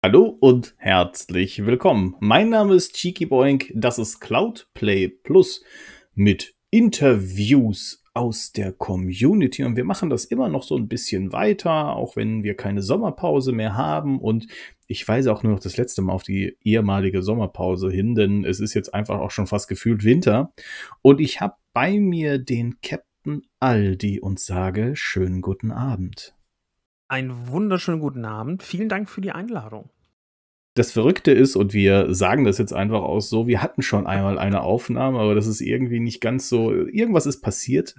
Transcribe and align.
Hallo 0.00 0.38
und 0.38 0.76
herzlich 0.78 1.66
willkommen. 1.66 2.14
Mein 2.20 2.50
Name 2.50 2.76
ist 2.76 2.94
Cheeky 2.94 3.26
Boink, 3.26 3.72
das 3.74 3.98
ist 3.98 4.20
Cloudplay 4.20 5.08
Plus 5.08 5.64
mit 6.14 6.54
Interviews 6.70 8.04
aus 8.14 8.52
der 8.52 8.70
Community 8.70 9.64
und 9.64 9.74
wir 9.74 9.82
machen 9.82 10.08
das 10.08 10.24
immer 10.24 10.48
noch 10.48 10.62
so 10.62 10.76
ein 10.76 10.86
bisschen 10.86 11.32
weiter, 11.32 11.96
auch 11.96 12.14
wenn 12.14 12.44
wir 12.44 12.54
keine 12.54 12.80
Sommerpause 12.80 13.50
mehr 13.50 13.76
haben 13.76 14.20
und 14.20 14.46
ich 14.86 15.06
weise 15.08 15.32
auch 15.32 15.42
nur 15.42 15.54
noch 15.54 15.60
das 15.60 15.76
letzte 15.76 16.00
Mal 16.00 16.12
auf 16.12 16.22
die 16.22 16.56
ehemalige 16.62 17.20
Sommerpause 17.20 17.90
hin, 17.90 18.14
denn 18.14 18.44
es 18.44 18.60
ist 18.60 18.74
jetzt 18.74 18.94
einfach 18.94 19.18
auch 19.18 19.32
schon 19.32 19.48
fast 19.48 19.66
gefühlt 19.68 20.04
Winter 20.04 20.52
und 21.02 21.20
ich 21.20 21.40
habe 21.40 21.56
bei 21.72 21.98
mir 21.98 22.38
den 22.38 22.80
Captain 22.82 23.42
Aldi 23.58 24.20
und 24.20 24.38
sage 24.38 24.92
schönen 24.94 25.42
guten 25.42 25.72
Abend. 25.72 26.36
Einen 27.10 27.48
wunderschönen 27.48 28.00
guten 28.00 28.26
Abend. 28.26 28.62
Vielen 28.62 28.90
Dank 28.90 29.08
für 29.08 29.22
die 29.22 29.32
Einladung. 29.32 29.88
Das 30.74 30.92
Verrückte 30.92 31.32
ist, 31.32 31.56
und 31.56 31.72
wir 31.72 32.14
sagen 32.14 32.44
das 32.44 32.58
jetzt 32.58 32.72
einfach 32.72 33.02
aus 33.02 33.28
so, 33.28 33.46
wir 33.46 33.62
hatten 33.62 33.82
schon 33.82 34.06
einmal 34.06 34.38
eine 34.38 34.60
Aufnahme, 34.60 35.18
aber 35.18 35.34
das 35.34 35.46
ist 35.46 35.60
irgendwie 35.60 35.98
nicht 35.98 36.20
ganz 36.20 36.48
so, 36.48 36.72
irgendwas 36.72 37.26
ist 37.26 37.40
passiert. 37.40 37.94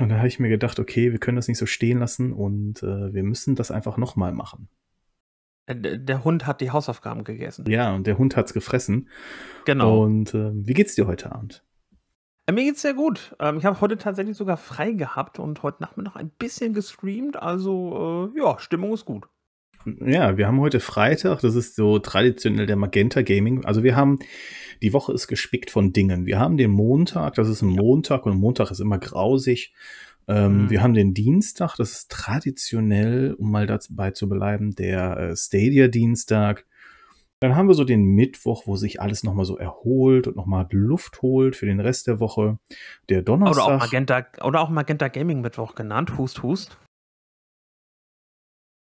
Und 0.00 0.10
da 0.10 0.18
habe 0.18 0.28
ich 0.28 0.38
mir 0.38 0.50
gedacht, 0.50 0.78
okay, 0.78 1.12
wir 1.12 1.18
können 1.18 1.36
das 1.36 1.48
nicht 1.48 1.58
so 1.58 1.66
stehen 1.66 1.98
lassen 1.98 2.32
und 2.32 2.82
äh, 2.82 3.12
wir 3.12 3.22
müssen 3.22 3.56
das 3.56 3.70
einfach 3.70 3.96
nochmal 3.96 4.32
machen. 4.32 4.68
Äh, 5.66 5.98
der 5.98 6.24
Hund 6.24 6.46
hat 6.46 6.60
die 6.60 6.70
Hausaufgaben 6.70 7.24
gegessen. 7.24 7.64
Ja, 7.68 7.94
und 7.94 8.06
der 8.06 8.18
Hund 8.18 8.36
hat 8.36 8.46
es 8.46 8.52
gefressen. 8.52 9.08
Genau. 9.64 10.02
Und 10.02 10.34
äh, 10.34 10.50
wie 10.54 10.74
geht's 10.74 10.94
dir 10.94 11.06
heute 11.06 11.32
Abend? 11.32 11.64
Äh, 12.46 12.52
mir 12.52 12.64
geht's 12.64 12.82
sehr 12.82 12.94
gut. 12.94 13.34
Ähm, 13.38 13.58
ich 13.58 13.64
habe 13.64 13.80
heute 13.80 13.96
tatsächlich 13.96 14.36
sogar 14.36 14.56
frei 14.56 14.92
gehabt 14.92 15.38
und 15.38 15.62
heute 15.62 15.82
Nachmittag 15.82 16.16
ein 16.16 16.30
bisschen 16.30 16.74
gestreamt. 16.74 17.36
Also, 17.40 18.30
äh, 18.34 18.38
ja, 18.38 18.58
Stimmung 18.58 18.92
ist 18.92 19.04
gut. 19.04 19.28
Ja, 19.84 20.36
wir 20.36 20.46
haben 20.46 20.60
heute 20.60 20.80
Freitag. 20.80 21.40
Das 21.40 21.54
ist 21.54 21.76
so 21.76 21.98
traditionell 21.98 22.66
der 22.66 22.76
Magenta 22.76 23.22
Gaming. 23.22 23.64
Also 23.64 23.82
wir 23.82 23.96
haben, 23.96 24.18
die 24.82 24.92
Woche 24.92 25.12
ist 25.12 25.28
gespickt 25.28 25.70
von 25.70 25.92
Dingen. 25.92 26.26
Wir 26.26 26.38
haben 26.38 26.56
den 26.56 26.70
Montag, 26.70 27.34
das 27.34 27.48
ist 27.48 27.62
ein 27.62 27.68
Montag 27.68 28.26
und 28.26 28.38
Montag 28.38 28.70
ist 28.70 28.80
immer 28.80 28.98
grausig. 28.98 29.74
Ähm, 30.28 30.64
mhm. 30.64 30.70
Wir 30.70 30.82
haben 30.82 30.94
den 30.94 31.14
Dienstag, 31.14 31.76
das 31.76 31.92
ist 31.92 32.10
traditionell, 32.10 33.34
um 33.34 33.50
mal 33.50 33.66
dabei 33.66 34.12
zu 34.12 34.28
bleiben, 34.28 34.74
der 34.74 35.16
äh, 35.16 35.36
Stadia-Dienstag. 35.36 36.64
Dann 37.40 37.56
haben 37.56 37.66
wir 37.66 37.74
so 37.74 37.82
den 37.82 38.04
Mittwoch, 38.04 38.68
wo 38.68 38.76
sich 38.76 39.00
alles 39.00 39.24
nochmal 39.24 39.44
so 39.44 39.58
erholt 39.58 40.28
und 40.28 40.36
nochmal 40.36 40.68
Luft 40.70 41.22
holt 41.22 41.56
für 41.56 41.66
den 41.66 41.80
Rest 41.80 42.06
der 42.06 42.20
Woche. 42.20 42.58
Der 43.08 43.22
Donnerstag. 43.22 43.66
Oder 43.66 43.74
auch 43.74 43.80
Magenta, 43.80 44.26
oder 44.44 44.60
auch 44.60 44.68
Magenta 44.68 45.08
Gaming 45.08 45.40
Mittwoch 45.40 45.74
genannt. 45.74 46.16
Hust, 46.16 46.44
hust. 46.44 46.78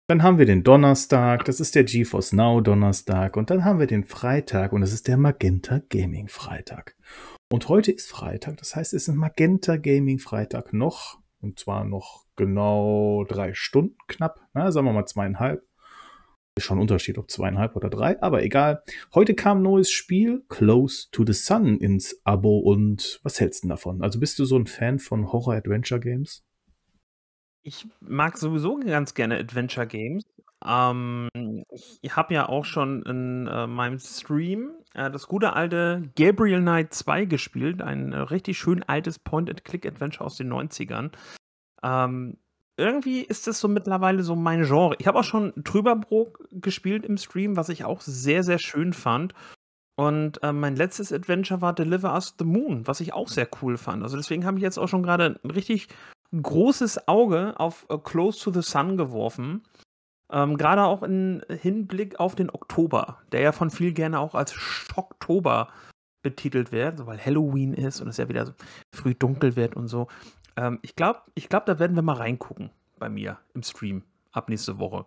Dann 0.10 0.24
haben 0.24 0.38
wir 0.38 0.46
den 0.46 0.64
Donnerstag, 0.64 1.44
das 1.44 1.60
ist 1.60 1.76
der 1.76 1.84
GeForce 1.84 2.32
Now 2.32 2.62
Donnerstag. 2.62 3.36
Und 3.36 3.50
dann 3.50 3.66
haben 3.66 3.80
wir 3.80 3.88
den 3.88 4.06
Freitag 4.06 4.72
und 4.72 4.80
das 4.80 4.94
ist 4.94 5.10
der 5.10 5.18
Magenta 5.18 5.82
Gaming 5.90 6.30
Freitag. 6.30 6.96
Und 7.52 7.68
heute 7.68 7.92
ist 7.92 8.10
Freitag, 8.10 8.56
das 8.56 8.74
heißt, 8.74 8.94
es 8.94 9.04
ist 9.04 9.10
ein 9.10 9.18
Magenta 9.18 9.76
Gaming 9.76 10.20
Freitag 10.20 10.72
noch. 10.72 11.20
Und 11.42 11.60
zwar 11.60 11.84
noch 11.84 12.26
genau 12.38 13.26
drei 13.28 13.54
Stunden 13.54 13.98
knapp, 14.08 14.40
na, 14.54 14.72
sagen 14.72 14.88
wir 14.88 14.94
mal 14.94 15.06
zweieinhalb. 15.06 15.62
Ist 16.58 16.64
schon 16.64 16.78
ein 16.78 16.82
Unterschied, 16.82 17.18
ob 17.18 17.30
zweieinhalb 17.30 17.76
oder 17.76 17.90
drei, 17.90 18.22
aber 18.22 18.44
egal. 18.44 18.84
Heute 19.14 19.36
kam 19.36 19.60
ein 19.60 19.64
neues 19.64 19.92
Spiel, 19.92 20.46
Close 20.48 21.10
to 21.12 21.26
the 21.26 21.34
Sun, 21.34 21.80
ins 21.80 22.22
Abo. 22.24 22.60
Und 22.60 23.20
was 23.24 23.42
hältst 23.42 23.66
du 23.66 23.68
davon? 23.68 24.02
Also 24.02 24.22
bist 24.22 24.40
du 24.40 24.46
so 24.46 24.58
ein 24.58 24.68
Fan 24.68 25.00
von 25.00 25.34
Horror-Adventure-Games? 25.34 26.47
Ich 27.68 27.86
mag 28.00 28.38
sowieso 28.38 28.78
ganz 28.78 29.14
gerne 29.14 29.38
Adventure 29.38 29.86
Games. 29.86 30.24
Ähm, 30.66 31.28
ich 32.02 32.16
habe 32.16 32.34
ja 32.34 32.48
auch 32.48 32.64
schon 32.64 33.04
in 33.04 33.46
äh, 33.46 33.68
meinem 33.68 34.00
Stream 34.00 34.72
äh, 34.94 35.12
das 35.12 35.28
gute 35.28 35.52
alte 35.52 36.10
Gabriel 36.16 36.62
Knight 36.62 36.94
2 36.94 37.26
gespielt, 37.26 37.82
ein 37.82 38.14
äh, 38.14 38.20
richtig 38.20 38.58
schön 38.58 38.84
altes 38.84 39.20
Point-and-Click-Adventure 39.20 40.24
aus 40.24 40.38
den 40.38 40.50
90ern. 40.50 41.12
Ähm, 41.84 42.38
irgendwie 42.78 43.24
ist 43.24 43.48
das 43.48 43.60
so 43.60 43.68
mittlerweile 43.68 44.24
so 44.24 44.38
mein 44.38 44.64
Genre. 44.64 44.96
Ich 45.00 45.08
habe 45.08 45.20
auch 45.20 45.26
schon 45.26 45.52
Trüberbrook 45.66 46.48
gespielt 46.52 47.04
im 47.04 47.18
Stream, 47.18 47.58
was 47.58 47.68
ich 47.68 47.84
auch 47.84 48.00
sehr, 48.00 48.44
sehr 48.44 48.60
schön 48.60 48.94
fand. 48.94 49.34
Und 49.98 50.42
äh, 50.42 50.54
mein 50.54 50.78
letztes 50.78 51.12
Adventure 51.12 51.60
war 51.60 51.74
Deliver 51.74 52.14
Us 52.14 52.34
the 52.40 52.46
Moon, 52.46 52.88
was 52.88 53.02
ich 53.02 53.14
auch 53.14 53.28
sehr 53.28 53.50
cool 53.62 53.78
fand. 53.78 54.04
Also 54.04 54.16
deswegen 54.16 54.46
habe 54.46 54.56
ich 54.56 54.64
jetzt 54.64 54.78
auch 54.78 54.88
schon 54.88 55.04
gerade 55.04 55.38
ein 55.44 55.52
richtig 55.52 55.90
großes 56.32 57.08
Auge 57.08 57.60
auf 57.60 57.86
äh, 57.90 57.98
Close 57.98 58.44
to 58.44 58.52
the 58.52 58.62
Sun 58.62 58.98
geworfen. 58.98 59.64
Ähm, 60.32 60.58
Gerade 60.58 60.84
auch 60.84 61.04
im 61.04 61.42
Hinblick 61.50 62.20
auf 62.20 62.36
den 62.36 62.50
Oktober, 62.50 63.20
der 63.32 63.42
ja 63.42 63.52
von 63.52 63.70
viel 63.70 63.94
gerne 63.94 64.20
auch 64.20 64.36
als 64.36 64.54
Schocktober 64.54 65.70
betitelt 66.22 66.72
wird, 66.72 67.06
weil 67.06 67.24
Halloween 67.24 67.74
ist 67.74 68.02
und 68.02 68.10
es 68.10 68.18
ja 68.18 68.28
wieder 68.28 68.46
so 68.46 68.54
früh 68.94 69.14
dunkel 69.14 69.56
wird 69.56 69.76
und 69.76 69.88
so. 69.88 70.08
Ähm, 70.58 70.80
ich 70.82 70.96
glaube, 70.96 71.22
ich 71.36 71.48
glaub, 71.48 71.66
da 71.66 71.80
werden 71.80 71.96
wir 71.96 72.02
mal 72.02 72.18
reingucken 72.18 72.72
bei 73.00 73.10
mir 73.10 73.40
im 73.54 73.64
Stream 73.64 74.04
ab 74.32 74.50
nächste 74.50 74.80
Woche. 74.80 75.06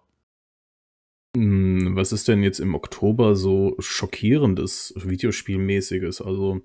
Hm, 1.36 1.94
was 1.94 2.12
ist 2.12 2.26
denn 2.26 2.42
jetzt 2.42 2.58
im 2.58 2.74
Oktober 2.74 3.36
so 3.36 3.76
schockierendes, 3.78 4.94
Videospielmäßiges? 4.96 6.22
Also, 6.22 6.60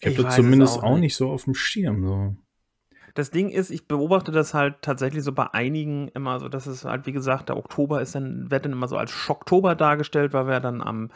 ich 0.00 0.06
habe 0.06 0.22
da 0.22 0.30
zumindest 0.30 0.78
auch 0.78 0.82
nicht. 0.82 0.90
auch 0.90 0.98
nicht. 0.98 1.16
so 1.16 1.30
auf 1.30 1.44
dem 1.44 1.54
Schirm. 1.54 2.04
So. 2.04 2.36
Das 3.16 3.30
Ding 3.30 3.48
ist, 3.48 3.70
ich 3.70 3.88
beobachte 3.88 4.30
das 4.30 4.52
halt 4.52 4.82
tatsächlich 4.82 5.24
so 5.24 5.32
bei 5.32 5.52
einigen 5.54 6.08
immer 6.08 6.38
so, 6.38 6.50
dass 6.50 6.66
es 6.66 6.84
halt, 6.84 7.06
wie 7.06 7.12
gesagt, 7.12 7.48
der 7.48 7.56
Oktober 7.56 8.02
ist 8.02 8.14
dann, 8.14 8.50
wird 8.50 8.66
dann 8.66 8.72
immer 8.72 8.88
so 8.88 8.98
als 8.98 9.10
Schocktober 9.10 9.74
dargestellt, 9.74 10.34
weil 10.34 10.46
wir 10.46 10.60
dann 10.60 10.82
am 10.82 11.10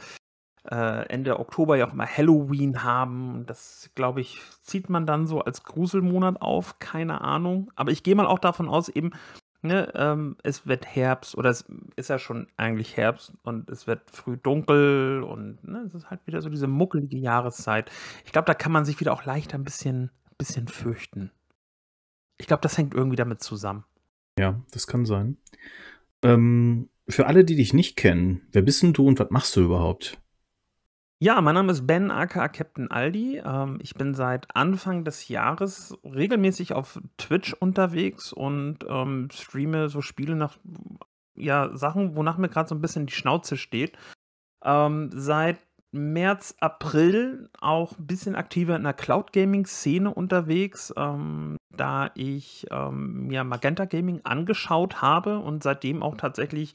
äh, 0.71 1.07
Ende 1.11 1.39
Oktober 1.39 1.77
ja 1.77 1.87
auch 1.87 1.93
immer 1.93 2.07
Halloween 2.07 2.83
haben. 2.83 3.45
Das, 3.47 3.91
glaube 3.95 4.23
ich, 4.23 4.41
zieht 4.63 4.89
man 4.89 5.05
dann 5.05 5.27
so 5.27 5.41
als 5.41 5.63
Gruselmonat 5.63 6.41
auf, 6.41 6.79
keine 6.79 7.21
Ahnung. 7.21 7.71
Aber 7.77 7.91
ich 7.91 8.03
gehe 8.03 8.15
mal 8.15 8.27
auch 8.27 8.39
davon 8.39 8.71
aus, 8.71 8.89
eben, 8.89 9.11
ne, 9.61 9.93
ähm, 9.95 10.39
es 10.43 10.67
wird 10.67 10.87
Herbst 10.87 11.37
oder 11.37 11.51
es 11.51 11.67
ist 11.97 12.09
ja 12.09 12.19
schon 12.19 12.47
eigentlich 12.57 12.97
Herbst 12.97 13.35
und 13.43 13.69
es 13.69 13.87
wird 13.87 14.11
früh 14.11 14.39
dunkel 14.39 15.23
und 15.23 15.63
ne, 15.69 15.81
es 15.81 15.95
ist 15.95 16.09
halt 16.09 16.27
wieder 16.27 16.41
so 16.41 16.49
diese 16.49 16.67
muckelige 16.67 17.19
Jahreszeit. 17.19 17.91
Ich 18.25 18.33
glaube, 18.33 18.47
da 18.47 18.55
kann 18.55 18.73
man 18.73 18.87
sich 18.87 19.01
wieder 19.01 19.13
auch 19.13 19.27
leicht 19.27 19.53
ein 19.55 19.65
bisschen, 19.65 20.11
bisschen 20.39 20.67
fürchten. 20.67 21.31
Ich 22.41 22.47
glaube, 22.47 22.63
das 22.63 22.79
hängt 22.79 22.95
irgendwie 22.95 23.17
damit 23.17 23.43
zusammen. 23.43 23.85
Ja, 24.39 24.61
das 24.73 24.87
kann 24.87 25.05
sein. 25.05 25.37
Ähm, 26.23 26.89
für 27.07 27.27
alle, 27.27 27.45
die 27.45 27.55
dich 27.55 27.75
nicht 27.75 27.97
kennen, 27.97 28.49
wer 28.51 28.63
bist 28.63 28.83
denn 28.83 28.95
du 28.95 29.07
und 29.07 29.19
was 29.19 29.29
machst 29.31 29.57
du 29.57 29.61
überhaupt? 29.61 30.19
Ja, 31.19 31.39
mein 31.43 31.55
Name 31.55 31.71
ist 31.71 31.87
Ben 31.87 32.11
aka 32.11 32.49
Captain 32.49 32.91
Aldi. 32.91 33.43
Ähm, 33.45 33.79
ich 33.83 33.95
bin 33.95 34.15
seit 34.15 34.57
Anfang 34.57 35.05
des 35.05 35.29
Jahres 35.29 35.99
regelmäßig 36.03 36.73
auf 36.73 36.99
Twitch 37.19 37.53
unterwegs 37.53 38.33
und 38.33 38.79
ähm, 38.89 39.29
streame 39.31 39.91
so 39.91 40.01
Spiele 40.01 40.35
nach 40.35 40.59
ja, 41.35 41.77
Sachen, 41.77 42.17
wonach 42.17 42.39
mir 42.39 42.49
gerade 42.49 42.71
so 42.71 42.75
ein 42.75 42.81
bisschen 42.81 43.05
die 43.05 43.13
Schnauze 43.13 43.59
steht. 43.59 43.99
Ähm, 44.65 45.11
seit 45.13 45.59
März, 45.93 46.55
April 46.61 47.51
auch 47.61 47.99
ein 47.99 48.07
bisschen 48.07 48.37
aktiver 48.37 48.77
in 48.77 48.85
der 48.85 48.95
Cloud 48.95 49.33
Gaming 49.33 49.67
Szene 49.67 50.13
unterwegs, 50.15 50.93
ähm, 50.97 51.57
da 51.71 52.11
ich 52.15 52.67
ähm, 52.71 53.27
mir 53.27 53.43
Magenta 53.45 53.87
Gaming 53.87 54.21
angeschaut 54.25 55.03
habe 55.03 55.39
und 55.39 55.63
seitdem 55.63 56.03
auch 56.03 56.17
tatsächlich 56.17 56.75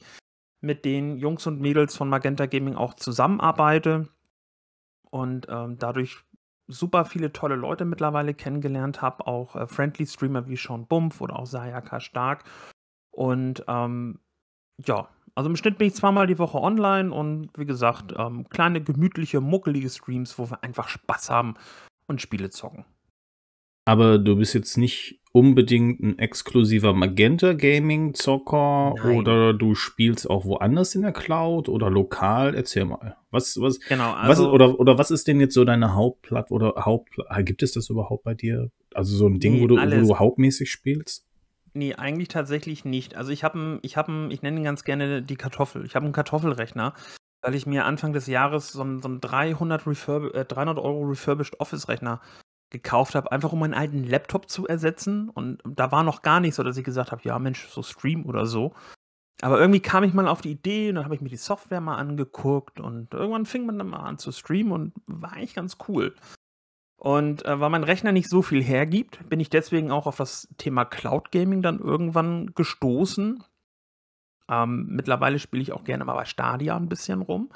mit 0.60 0.84
den 0.84 1.16
Jungs 1.16 1.46
und 1.46 1.60
Mädels 1.60 1.96
von 1.96 2.08
Magenta 2.08 2.46
Gaming 2.46 2.74
auch 2.74 2.94
zusammenarbeite 2.94 4.08
und 5.10 5.46
ähm, 5.48 5.78
dadurch 5.78 6.18
super 6.68 7.04
viele 7.04 7.32
tolle 7.32 7.56
Leute 7.56 7.84
mittlerweile 7.84 8.34
kennengelernt 8.34 9.00
habe, 9.00 9.26
auch 9.26 9.56
äh, 9.56 9.66
Friendly 9.66 10.06
Streamer 10.06 10.48
wie 10.48 10.56
Sean 10.56 10.86
Bumpf 10.86 11.20
oder 11.20 11.38
auch 11.38 11.46
Sayaka 11.46 12.00
Stark. 12.00 12.44
Und 13.10 13.64
ähm, 13.68 14.18
ja, 14.84 15.08
also 15.36 15.50
im 15.50 15.56
Schnitt 15.56 15.78
bin 15.78 15.88
ich 15.88 15.94
zweimal 15.94 16.26
die 16.26 16.38
Woche 16.38 16.58
online 16.58 17.12
und 17.12 17.50
wie 17.56 17.66
gesagt, 17.66 18.14
ähm, 18.16 18.48
kleine, 18.48 18.82
gemütliche, 18.82 19.40
muckelige 19.40 19.90
Streams, 19.90 20.38
wo 20.38 20.50
wir 20.50 20.64
einfach 20.64 20.88
Spaß 20.88 21.30
haben 21.30 21.54
und 22.08 22.22
Spiele 22.22 22.50
zocken. 22.50 22.86
Aber 23.84 24.18
du 24.18 24.36
bist 24.36 24.54
jetzt 24.54 24.78
nicht 24.78 25.20
unbedingt 25.32 26.00
ein 26.00 26.18
exklusiver 26.18 26.94
Magenta 26.94 27.52
Gaming 27.52 28.14
Zocker 28.14 28.94
Nein. 28.96 29.18
oder 29.18 29.52
du 29.52 29.74
spielst 29.74 30.28
auch 30.28 30.46
woanders 30.46 30.94
in 30.94 31.02
der 31.02 31.12
Cloud 31.12 31.68
oder 31.68 31.90
lokal. 31.90 32.54
Erzähl 32.54 32.86
mal. 32.86 33.16
Was, 33.30 33.60
was, 33.60 33.78
genau, 33.80 34.12
also, 34.14 34.44
was, 34.44 34.52
oder, 34.52 34.80
oder 34.80 34.98
was 34.98 35.10
ist 35.10 35.28
denn 35.28 35.38
jetzt 35.38 35.52
so 35.52 35.64
deine 35.64 35.94
Hauptplatt 35.94 36.50
oder 36.50 36.72
Haupt, 36.78 37.10
gibt 37.40 37.62
es 37.62 37.72
das 37.72 37.90
überhaupt 37.90 38.24
bei 38.24 38.32
dir? 38.32 38.70
Also 38.94 39.14
so 39.14 39.26
ein 39.26 39.38
Ding, 39.38 39.56
nee, 39.56 39.62
wo, 39.62 39.66
du, 39.66 39.76
wo 39.76 40.08
du 40.08 40.18
hauptmäßig 40.18 40.70
spielst? 40.70 41.25
Nee, 41.76 41.94
eigentlich 41.94 42.28
tatsächlich 42.28 42.86
nicht. 42.86 43.16
Also 43.16 43.32
ich 43.32 43.44
habe 43.44 43.78
ich 43.82 43.98
habe 43.98 44.28
ich 44.30 44.40
nenne 44.40 44.56
ihn 44.58 44.64
ganz 44.64 44.82
gerne 44.82 45.20
die 45.22 45.36
Kartoffel. 45.36 45.84
Ich 45.84 45.94
habe 45.94 46.04
einen 46.06 46.14
Kartoffelrechner, 46.14 46.94
weil 47.42 47.54
ich 47.54 47.66
mir 47.66 47.84
Anfang 47.84 48.14
des 48.14 48.26
Jahres 48.26 48.72
so 48.72 48.80
einen, 48.80 49.02
so 49.02 49.08
einen 49.08 49.20
300, 49.20 49.86
Refurb 49.86 50.34
äh, 50.34 50.46
300 50.46 50.78
Euro 50.78 51.02
refurbished 51.02 51.60
Office-Rechner 51.60 52.22
gekauft 52.70 53.14
habe, 53.14 53.30
einfach 53.30 53.52
um 53.52 53.58
meinen 53.58 53.74
alten 53.74 54.04
Laptop 54.04 54.48
zu 54.48 54.66
ersetzen. 54.66 55.28
Und 55.28 55.62
da 55.66 55.92
war 55.92 56.02
noch 56.02 56.22
gar 56.22 56.40
nicht 56.40 56.54
so, 56.54 56.62
dass 56.62 56.78
ich 56.78 56.84
gesagt 56.84 57.12
habe, 57.12 57.22
ja 57.24 57.38
Mensch, 57.38 57.68
so 57.68 57.82
Stream 57.82 58.24
oder 58.24 58.46
so. 58.46 58.72
Aber 59.42 59.60
irgendwie 59.60 59.80
kam 59.80 60.02
ich 60.04 60.14
mal 60.14 60.28
auf 60.28 60.40
die 60.40 60.52
Idee 60.52 60.88
und 60.88 60.94
dann 60.94 61.04
habe 61.04 61.14
ich 61.14 61.20
mir 61.20 61.28
die 61.28 61.36
Software 61.36 61.82
mal 61.82 61.96
angeguckt 61.96 62.80
und 62.80 63.12
irgendwann 63.12 63.44
fing 63.44 63.66
man 63.66 63.78
dann 63.78 63.88
mal 63.88 63.98
an 64.00 64.16
zu 64.18 64.32
streamen 64.32 64.72
und 64.72 64.94
war 65.06 65.34
eigentlich 65.34 65.54
ganz 65.54 65.76
cool. 65.88 66.14
Und 66.98 67.44
äh, 67.44 67.60
weil 67.60 67.70
mein 67.70 67.84
Rechner 67.84 68.12
nicht 68.12 68.28
so 68.28 68.42
viel 68.42 68.62
hergibt, 68.62 69.28
bin 69.28 69.40
ich 69.40 69.50
deswegen 69.50 69.90
auch 69.90 70.06
auf 70.06 70.16
das 70.16 70.48
Thema 70.56 70.84
Cloud 70.84 71.30
Gaming 71.30 71.62
dann 71.62 71.78
irgendwann 71.78 72.52
gestoßen. 72.54 73.44
Ähm, 74.48 74.86
mittlerweile 74.88 75.38
spiele 75.38 75.62
ich 75.62 75.72
auch 75.72 75.84
gerne 75.84 76.04
mal 76.04 76.14
bei 76.14 76.24
Stadia 76.24 76.76
ein 76.76 76.88
bisschen 76.88 77.20
rum. 77.20 77.50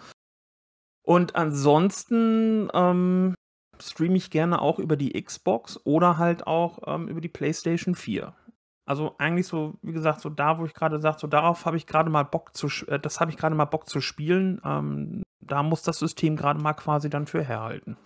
Und 1.03 1.37
ansonsten 1.37 2.69
ähm, 2.75 3.35
streame 3.81 4.17
ich 4.17 4.31
gerne 4.31 4.61
auch 4.61 4.79
über 4.79 4.97
die 4.97 5.21
Xbox 5.21 5.81
oder 5.85 6.19
halt 6.19 6.47
auch 6.47 6.81
ähm, 6.87 7.09
über 7.09 7.21
die 7.21 7.29
PlayStation 7.29 7.95
4. 7.95 8.35
Also 8.87 9.15
eigentlich 9.19 9.47
so, 9.47 9.79
wie 9.83 9.93
gesagt, 9.93 10.21
so 10.21 10.29
da, 10.29 10.59
wo 10.59 10.67
ich 10.67 10.75
gerade 10.75 11.01
sage, 11.01 11.19
so 11.19 11.27
darauf 11.27 11.65
habe 11.65 11.77
ich 11.77 11.87
gerade 11.87 12.11
mal 12.11 12.25
Bock 12.25 12.57
zu, 12.57 12.69
äh, 12.89 12.99
das 12.99 13.21
habe 13.21 13.31
ich 13.31 13.37
gerade 13.37 13.55
mal 13.55 13.65
Bock 13.65 13.89
zu 13.89 14.01
spielen. 14.01 14.61
Ähm, 14.65 15.23
da 15.41 15.63
muss 15.63 15.83
das 15.83 15.99
System 15.99 16.37
gerade 16.37 16.61
mal 16.61 16.75
quasi 16.75 17.09
dann 17.09 17.27
für 17.27 17.43
herhalten. 17.43 17.97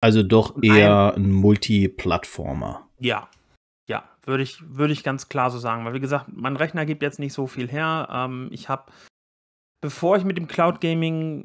Also 0.00 0.22
doch 0.22 0.62
eher 0.62 1.14
ein, 1.14 1.24
ein 1.24 1.32
Multiplattformer. 1.32 2.88
Ja, 3.00 3.28
ja, 3.88 4.04
würde 4.24 4.42
ich, 4.42 4.58
würde 4.62 4.92
ich 4.92 5.02
ganz 5.02 5.28
klar 5.28 5.50
so 5.50 5.58
sagen. 5.58 5.84
Weil 5.84 5.94
wie 5.94 6.00
gesagt, 6.00 6.26
mein 6.32 6.56
Rechner 6.56 6.86
gibt 6.86 7.02
jetzt 7.02 7.18
nicht 7.18 7.32
so 7.32 7.46
viel 7.46 7.68
her. 7.68 8.08
Ähm, 8.10 8.48
ich 8.52 8.68
habe, 8.68 8.92
bevor 9.80 10.16
ich 10.16 10.24
mit 10.24 10.36
dem 10.36 10.46
Cloud 10.46 10.80
Gaming 10.80 11.44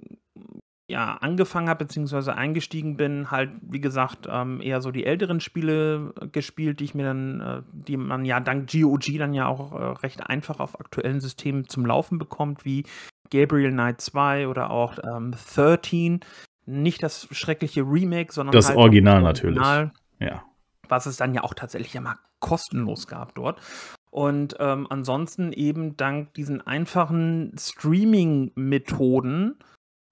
ja, 0.89 1.15
angefangen 1.15 1.69
habe, 1.69 1.85
beziehungsweise 1.85 2.35
eingestiegen 2.35 2.97
bin, 2.97 3.31
halt, 3.31 3.51
wie 3.61 3.79
gesagt, 3.79 4.27
ähm, 4.29 4.61
eher 4.61 4.81
so 4.81 4.91
die 4.91 5.05
älteren 5.05 5.39
Spiele 5.39 6.13
äh, 6.19 6.27
gespielt, 6.27 6.79
die 6.79 6.83
ich 6.83 6.93
mir 6.93 7.05
dann, 7.05 7.41
äh, 7.41 7.61
die 7.71 7.97
man 7.97 8.25
ja 8.25 8.39
dank 8.39 8.69
GOG 8.71 9.17
dann 9.17 9.33
ja 9.33 9.47
auch 9.47 9.71
äh, 9.71 9.83
recht 10.03 10.27
einfach 10.27 10.59
auf 10.59 10.79
aktuellen 10.79 11.21
Systemen 11.21 11.67
zum 11.69 11.85
Laufen 11.85 12.19
bekommt, 12.19 12.65
wie 12.65 12.83
Gabriel 13.31 13.71
Knight 13.71 14.01
2 14.01 14.47
oder 14.47 14.71
auch 14.71 14.99
ähm, 15.03 15.33
13. 15.55 16.19
Nicht 16.65 17.03
das 17.03 17.27
schreckliche 17.31 17.81
Remake, 17.81 18.31
sondern 18.31 18.53
das 18.53 18.69
halt 18.69 18.77
Original, 18.77 19.21
das 19.21 19.43
Original 19.43 19.83
natürlich. 19.83 19.99
Ja. 20.19 20.43
Was 20.87 21.05
es 21.05 21.17
dann 21.17 21.33
ja 21.33 21.43
auch 21.43 21.53
tatsächlich 21.53 21.95
immer 21.95 22.17
kostenlos 22.39 23.07
gab 23.07 23.35
dort. 23.35 23.61
Und 24.11 24.55
ähm, 24.59 24.85
ansonsten 24.89 25.53
eben 25.53 25.97
dank 25.97 26.33
diesen 26.35 26.61
einfachen 26.61 27.55
Streaming-Methoden 27.57 29.55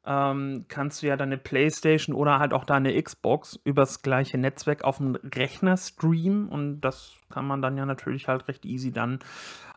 ähm, 0.05 0.65
kannst 0.67 1.03
du 1.03 1.07
ja 1.07 1.15
deine 1.17 1.37
Playstation 1.37 2.15
oder 2.15 2.39
halt 2.39 2.53
auch 2.53 2.65
deine 2.65 2.99
Xbox 2.99 3.59
übers 3.63 4.01
gleiche 4.01 4.37
Netzwerk 4.37 4.83
auf 4.83 4.97
dem 4.97 5.15
Rechner 5.15 5.77
streamen 5.77 6.49
und 6.49 6.81
das 6.81 7.13
kann 7.29 7.45
man 7.45 7.61
dann 7.61 7.77
ja 7.77 7.85
natürlich 7.85 8.27
halt 8.27 8.47
recht 8.47 8.65
easy 8.65 8.91
dann 8.91 9.19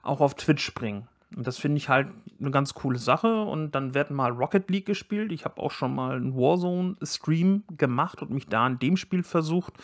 auch 0.03 0.21
auf 0.21 0.35
Twitch 0.35 0.73
bringen. 0.75 1.09
Und 1.37 1.47
das 1.47 1.59
finde 1.59 1.79
ich 1.79 1.89
halt 1.89 2.09
eine 2.41 2.51
ganz 2.51 2.75
coole 2.75 2.99
Sache. 2.99 3.43
Und 3.43 3.73
dann 3.73 3.95
wird 3.95 4.11
mal 4.11 4.31
Rocket 4.31 4.71
League 4.71 4.87
gespielt. 4.87 5.33
Ich 5.33 5.45
habe 5.45 5.61
auch 5.61 5.71
schon 5.71 5.95
mal 5.95 6.17
einen 6.17 6.37
Warzone-Stream 6.37 7.65
gemacht 7.77 8.23
und 8.23 8.31
mich 8.31 8.47
da 8.47 8.67
in 8.67 8.79
dem 8.79 8.97
Spiel 8.97 9.23
versucht. 9.23 9.75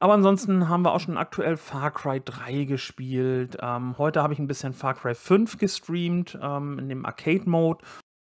Aber 0.00 0.14
ansonsten 0.14 0.68
haben 0.68 0.84
wir 0.84 0.92
auch 0.92 1.00
schon 1.00 1.16
aktuell 1.16 1.56
Far 1.56 1.90
Cry 1.90 2.20
3 2.22 2.64
gespielt. 2.64 3.56
Ähm, 3.60 3.96
heute 3.96 4.22
habe 4.22 4.34
ich 4.34 4.38
ein 4.38 4.46
bisschen 4.46 4.74
Far 4.74 4.94
Cry 4.94 5.14
5 5.14 5.56
gestreamt 5.56 6.38
ähm, 6.42 6.78
in 6.78 6.88
dem 6.88 7.06
Arcade-Mode. 7.06 7.84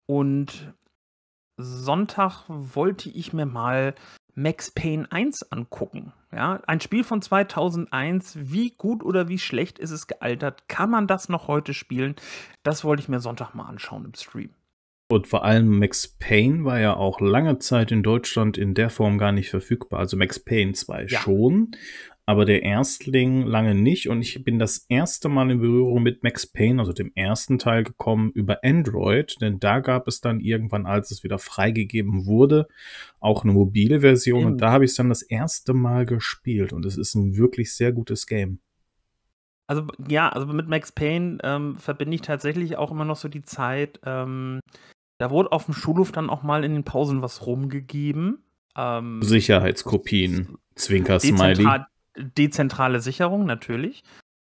Und 0.08 0.74
Sonntag 1.58 2.44
wollte 2.48 3.10
ich 3.10 3.32
mir 3.32 3.46
mal 3.46 3.94
Max 4.36 4.70
Payne 4.70 5.10
1 5.10 5.50
angucken. 5.50 6.12
Ja, 6.30 6.60
ein 6.66 6.80
Spiel 6.80 7.04
von 7.04 7.22
2001. 7.22 8.36
Wie 8.38 8.70
gut 8.70 9.02
oder 9.02 9.28
wie 9.28 9.38
schlecht 9.38 9.78
ist 9.78 9.90
es 9.90 10.06
gealtert? 10.06 10.68
Kann 10.68 10.90
man 10.90 11.06
das 11.06 11.30
noch 11.30 11.48
heute 11.48 11.72
spielen? 11.72 12.14
Das 12.62 12.84
wollte 12.84 13.02
ich 13.02 13.08
mir 13.08 13.20
Sonntag 13.20 13.54
mal 13.54 13.64
anschauen 13.64 14.04
im 14.04 14.14
Stream. 14.14 14.50
Und 15.08 15.26
vor 15.26 15.44
allem 15.44 15.78
Max 15.78 16.06
Payne 16.06 16.64
war 16.64 16.78
ja 16.80 16.94
auch 16.96 17.20
lange 17.20 17.58
Zeit 17.60 17.92
in 17.92 18.02
Deutschland 18.02 18.58
in 18.58 18.74
der 18.74 18.90
Form 18.90 19.16
gar 19.16 19.32
nicht 19.32 19.48
verfügbar. 19.48 20.00
Also 20.00 20.18
Max 20.18 20.38
Payne 20.38 20.74
2 20.74 21.06
ja. 21.06 21.18
schon, 21.20 21.70
aber 22.28 22.44
der 22.44 22.64
Erstling 22.64 23.46
lange 23.46 23.76
nicht. 23.76 24.08
Und 24.08 24.20
ich 24.20 24.42
bin 24.44 24.58
das 24.58 24.84
erste 24.88 25.28
Mal 25.28 25.48
in 25.52 25.60
Berührung 25.60 26.02
mit 26.02 26.24
Max 26.24 26.44
Payne, 26.44 26.80
also 26.80 26.92
dem 26.92 27.12
ersten 27.14 27.58
Teil, 27.58 27.84
gekommen 27.84 28.32
über 28.32 28.58
Android, 28.64 29.36
denn 29.40 29.60
da 29.60 29.78
gab 29.78 30.08
es 30.08 30.20
dann 30.20 30.40
irgendwann, 30.40 30.86
als 30.86 31.12
es 31.12 31.22
wieder 31.22 31.38
freigegeben 31.38 32.26
wurde, 32.26 32.66
auch 33.20 33.44
eine 33.44 33.52
mobile 33.52 34.00
Version. 34.00 34.40
Mhm. 34.40 34.46
Und 34.46 34.60
da 34.60 34.72
habe 34.72 34.84
ich 34.84 34.90
es 34.90 34.96
dann 34.96 35.08
das 35.08 35.22
erste 35.22 35.72
Mal 35.72 36.04
gespielt. 36.04 36.72
Und 36.72 36.84
es 36.84 36.96
ist 36.98 37.14
ein 37.14 37.36
wirklich 37.36 37.72
sehr 37.72 37.92
gutes 37.92 38.26
Game. 38.26 38.58
Also 39.68 39.86
ja, 40.08 40.28
also 40.28 40.48
mit 40.48 40.68
Max 40.68 40.90
Payne 40.90 41.38
ähm, 41.44 41.76
verbinde 41.76 42.16
ich 42.16 42.22
tatsächlich 42.22 42.76
auch 42.76 42.90
immer 42.90 43.04
noch 43.04 43.16
so 43.16 43.28
die 43.28 43.42
Zeit. 43.42 44.00
Ähm, 44.04 44.60
da 45.18 45.30
wurde 45.30 45.52
auf 45.52 45.66
dem 45.66 45.74
Schulhof 45.74 46.10
dann 46.10 46.28
auch 46.28 46.42
mal 46.42 46.64
in 46.64 46.74
den 46.74 46.84
Pausen 46.84 47.22
was 47.22 47.46
rumgegeben. 47.46 48.44
Ähm, 48.76 49.22
Sicherheitskopien, 49.22 50.58
Zwinker-Smiley 50.74 51.66
dezentrale 52.16 53.00
Sicherung, 53.00 53.46
natürlich. 53.46 54.04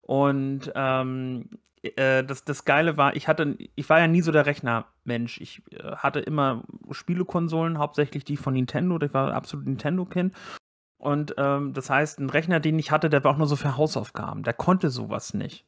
Und 0.02 0.72
ähm, 0.76 1.50
äh, 1.84 2.24
das, 2.24 2.44
das 2.44 2.66
Geile 2.66 2.98
war, 2.98 3.16
ich 3.16 3.28
hatte, 3.28 3.58
ich 3.76 3.90
war 3.90 4.00
ja 4.00 4.08
nie 4.08 4.22
so 4.22 4.32
der 4.32 4.46
Rechnermensch. 4.46 5.40
Ich 5.42 5.62
äh, 5.72 5.96
hatte 5.96 6.20
immer 6.20 6.64
Spielekonsolen, 6.92 7.80
hauptsächlich 7.80 8.24
die 8.24 8.38
von 8.38 8.54
Nintendo. 8.54 9.00
Ich 9.02 9.14
war 9.14 9.34
absolut 9.34 9.66
Nintendo-Kind. 9.66 10.36
Und 10.98 11.34
ähm, 11.38 11.74
das 11.74 11.90
heißt, 11.90 12.20
ein 12.20 12.30
Rechner, 12.30 12.60
den 12.60 12.78
ich 12.78 12.92
hatte, 12.92 13.10
der 13.10 13.24
war 13.24 13.32
auch 13.32 13.38
nur 13.38 13.48
so 13.48 13.56
für 13.56 13.78
Hausaufgaben. 13.78 14.44
Der 14.44 14.54
konnte 14.54 14.90
sowas 14.92 15.34
nicht. 15.34 15.66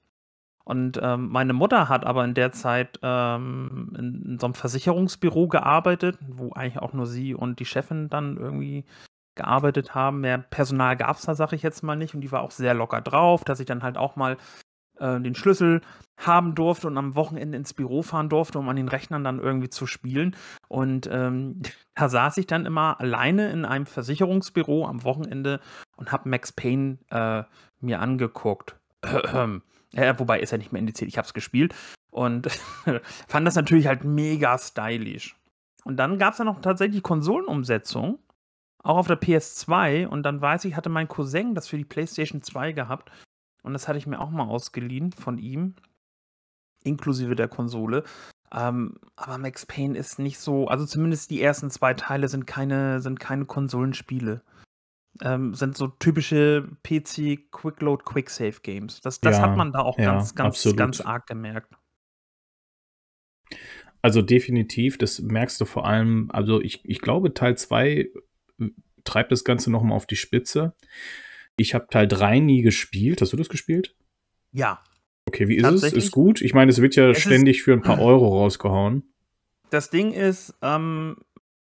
Und 0.65 0.99
ähm, 1.01 1.29
meine 1.29 1.53
Mutter 1.53 1.89
hat 1.89 2.05
aber 2.05 2.23
in 2.23 2.35
der 2.35 2.51
Zeit 2.51 2.99
ähm, 3.01 3.93
in, 3.97 4.23
in, 4.23 4.39
so 4.39 4.45
einem 4.45 4.53
Versicherungsbüro 4.53 5.47
gearbeitet, 5.47 6.17
wo 6.27 6.53
eigentlich 6.53 6.79
auch 6.79 6.93
nur 6.93 7.05
sie 7.05 7.33
und 7.33 7.59
die 7.59 7.65
Chefin 7.65 8.09
dann 8.09 8.37
irgendwie 8.37 8.85
gearbeitet 9.35 9.95
haben. 9.95 10.21
Mehr 10.21 10.37
Personal 10.37 10.95
gab 10.97 11.17
es 11.17 11.23
da, 11.23 11.35
sage 11.35 11.55
ich 11.55 11.63
jetzt 11.63 11.83
mal 11.83 11.95
nicht. 11.95 12.13
Und 12.15 12.21
die 12.21 12.31
war 12.31 12.41
auch 12.41 12.51
sehr 12.51 12.73
locker 12.73 13.01
drauf, 13.01 13.43
dass 13.43 13.59
ich 13.59 13.65
dann 13.65 13.83
halt 13.83 13.97
auch 13.97 14.15
mal 14.15 14.37
äh, 14.99 15.19
den 15.19 15.35
Schlüssel 15.35 15.81
haben 16.17 16.55
durfte 16.55 16.87
und 16.87 16.97
am 16.97 17.15
Wochenende 17.15 17.57
ins 17.57 17.73
Büro 17.73 18.03
fahren 18.03 18.29
durfte, 18.29 18.59
um 18.59 18.69
an 18.69 18.75
den 18.75 18.87
Rechnern 18.87 19.23
dann 19.23 19.39
irgendwie 19.39 19.69
zu 19.69 19.87
spielen. 19.87 20.35
Und 20.67 21.09
ähm, 21.11 21.61
da 21.95 22.09
saß 22.09 22.37
ich 22.37 22.47
dann 22.47 22.65
immer 22.65 22.99
alleine 22.99 23.51
in 23.51 23.65
einem 23.65 23.85
Versicherungsbüro 23.85 24.85
am 24.85 25.03
Wochenende 25.03 25.59
und 25.97 26.11
habe 26.11 26.29
Max 26.29 26.51
Payne 26.51 26.99
äh, 27.09 27.43
mir 27.79 27.99
angeguckt. 27.99 28.77
ja, 29.03 30.19
wobei 30.19 30.39
ist 30.39 30.51
ja 30.51 30.57
nicht 30.57 30.71
mehr 30.71 30.79
indiziert, 30.79 31.09
ich 31.09 31.17
habe 31.17 31.25
es 31.25 31.33
gespielt 31.33 31.75
und 32.09 32.47
fand 33.27 33.47
das 33.47 33.55
natürlich 33.55 33.87
halt 33.87 34.03
mega 34.03 34.57
stylisch. 34.57 35.35
Und 35.83 35.97
dann 35.97 36.17
gab 36.17 36.33
es 36.33 36.39
ja 36.39 36.45
noch 36.45 36.61
tatsächlich 36.61 37.03
Konsolenumsetzungen 37.03 38.19
auch 38.83 38.97
auf 38.97 39.07
der 39.07 39.19
PS2 39.19 40.05
und 40.07 40.23
dann 40.23 40.41
weiß 40.41 40.65
ich, 40.65 40.75
hatte 40.75 40.89
mein 40.89 41.07
Cousin 41.07 41.55
das 41.55 41.67
für 41.67 41.77
die 41.77 41.85
PlayStation 41.85 42.41
2 42.41 42.73
gehabt 42.73 43.11
und 43.63 43.73
das 43.73 43.87
hatte 43.87 43.97
ich 43.97 44.05
mir 44.05 44.19
auch 44.19 44.29
mal 44.29 44.47
ausgeliehen 44.47 45.11
von 45.13 45.37
ihm, 45.37 45.75
inklusive 46.83 47.35
der 47.35 47.47
Konsole. 47.47 48.03
Ähm, 48.53 48.99
aber 49.15 49.37
Max 49.39 49.65
Payne 49.65 49.97
ist 49.97 50.19
nicht 50.19 50.37
so, 50.37 50.67
also 50.67 50.85
zumindest 50.85 51.31
die 51.31 51.41
ersten 51.41 51.71
zwei 51.71 51.93
Teile 51.93 52.27
sind 52.27 52.45
keine, 52.45 53.01
sind 53.01 53.19
keine 53.19 53.45
Konsolenspiele. 53.45 54.43
Ähm, 55.21 55.53
sind 55.53 55.77
so 55.77 55.87
typische 55.87 56.67
PC 56.83 57.51
Quickload 57.51 58.03
Quicksave 58.03 58.59
Games. 58.61 58.99
Das, 59.01 59.21
das 59.21 59.37
ja, 59.37 59.43
hat 59.43 59.57
man 59.57 59.71
da 59.71 59.79
auch 59.79 59.97
ja, 59.97 60.05
ganz, 60.05 60.35
ganz, 60.35 60.57
absolut. 60.57 60.77
ganz 60.77 61.01
arg 61.01 61.25
gemerkt. 61.27 61.73
Also 64.01 64.21
definitiv, 64.21 64.97
das 64.97 65.21
merkst 65.21 65.61
du 65.61 65.65
vor 65.65 65.85
allem, 65.85 66.29
also 66.33 66.59
ich, 66.59 66.83
ich 66.83 66.99
glaube, 66.99 67.33
Teil 67.33 67.57
2 67.57 68.09
treibt 69.03 69.31
das 69.31 69.43
Ganze 69.43 69.71
nochmal 69.71 69.95
auf 69.95 70.05
die 70.05 70.15
Spitze. 70.15 70.73
Ich 71.55 71.73
habe 71.73 71.87
Teil 71.89 72.07
3 72.07 72.39
nie 72.39 72.61
gespielt. 72.61 73.21
Hast 73.21 73.33
du 73.33 73.37
das 73.37 73.49
gespielt? 73.49 73.95
Ja. 74.51 74.83
Okay, 75.25 75.47
wie 75.47 75.57
ist 75.57 75.65
es? 75.65 75.93
Ist 75.93 76.11
gut? 76.11 76.41
Ich 76.41 76.53
meine, 76.53 76.71
es 76.71 76.81
wird 76.81 76.95
ja 76.95 77.09
es 77.09 77.19
ständig 77.19 77.63
für 77.63 77.73
ein 77.73 77.81
paar 77.81 77.99
Euro 78.01 78.27
rausgehauen. 78.27 79.03
Das 79.69 79.89
Ding 79.89 80.11
ist, 80.11 80.53
ähm, 80.61 81.17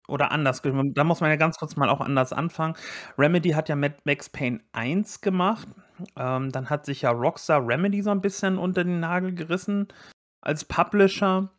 oder 0.08 0.32
anders, 0.32 0.62
da 0.62 1.04
muss 1.04 1.22
man 1.22 1.30
ja 1.30 1.36
ganz 1.36 1.58
kurz 1.58 1.76
mal 1.76 1.90
auch 1.90 2.02
anders 2.02 2.34
anfangen. 2.34 2.76
Remedy 3.18 3.52
hat 3.52 3.70
ja 3.70 3.76
mit 3.76 4.06
Max 4.06 4.30
Payne 4.30 4.62
1 4.72 5.22
gemacht. 5.22 5.68
Ähm, 6.16 6.52
dann 6.52 6.70
hat 6.70 6.86
sich 6.86 7.02
ja 7.02 7.12
Rockstar 7.12 7.68
Remedy 7.68 8.02
so 8.02 8.12
ein 8.12 8.22
bisschen 8.22 8.58
unter 8.58 8.84
den 8.84 9.00
Nagel 9.00 9.34
gerissen 9.34 9.88
als 10.42 10.64
Publisher. 10.64 11.52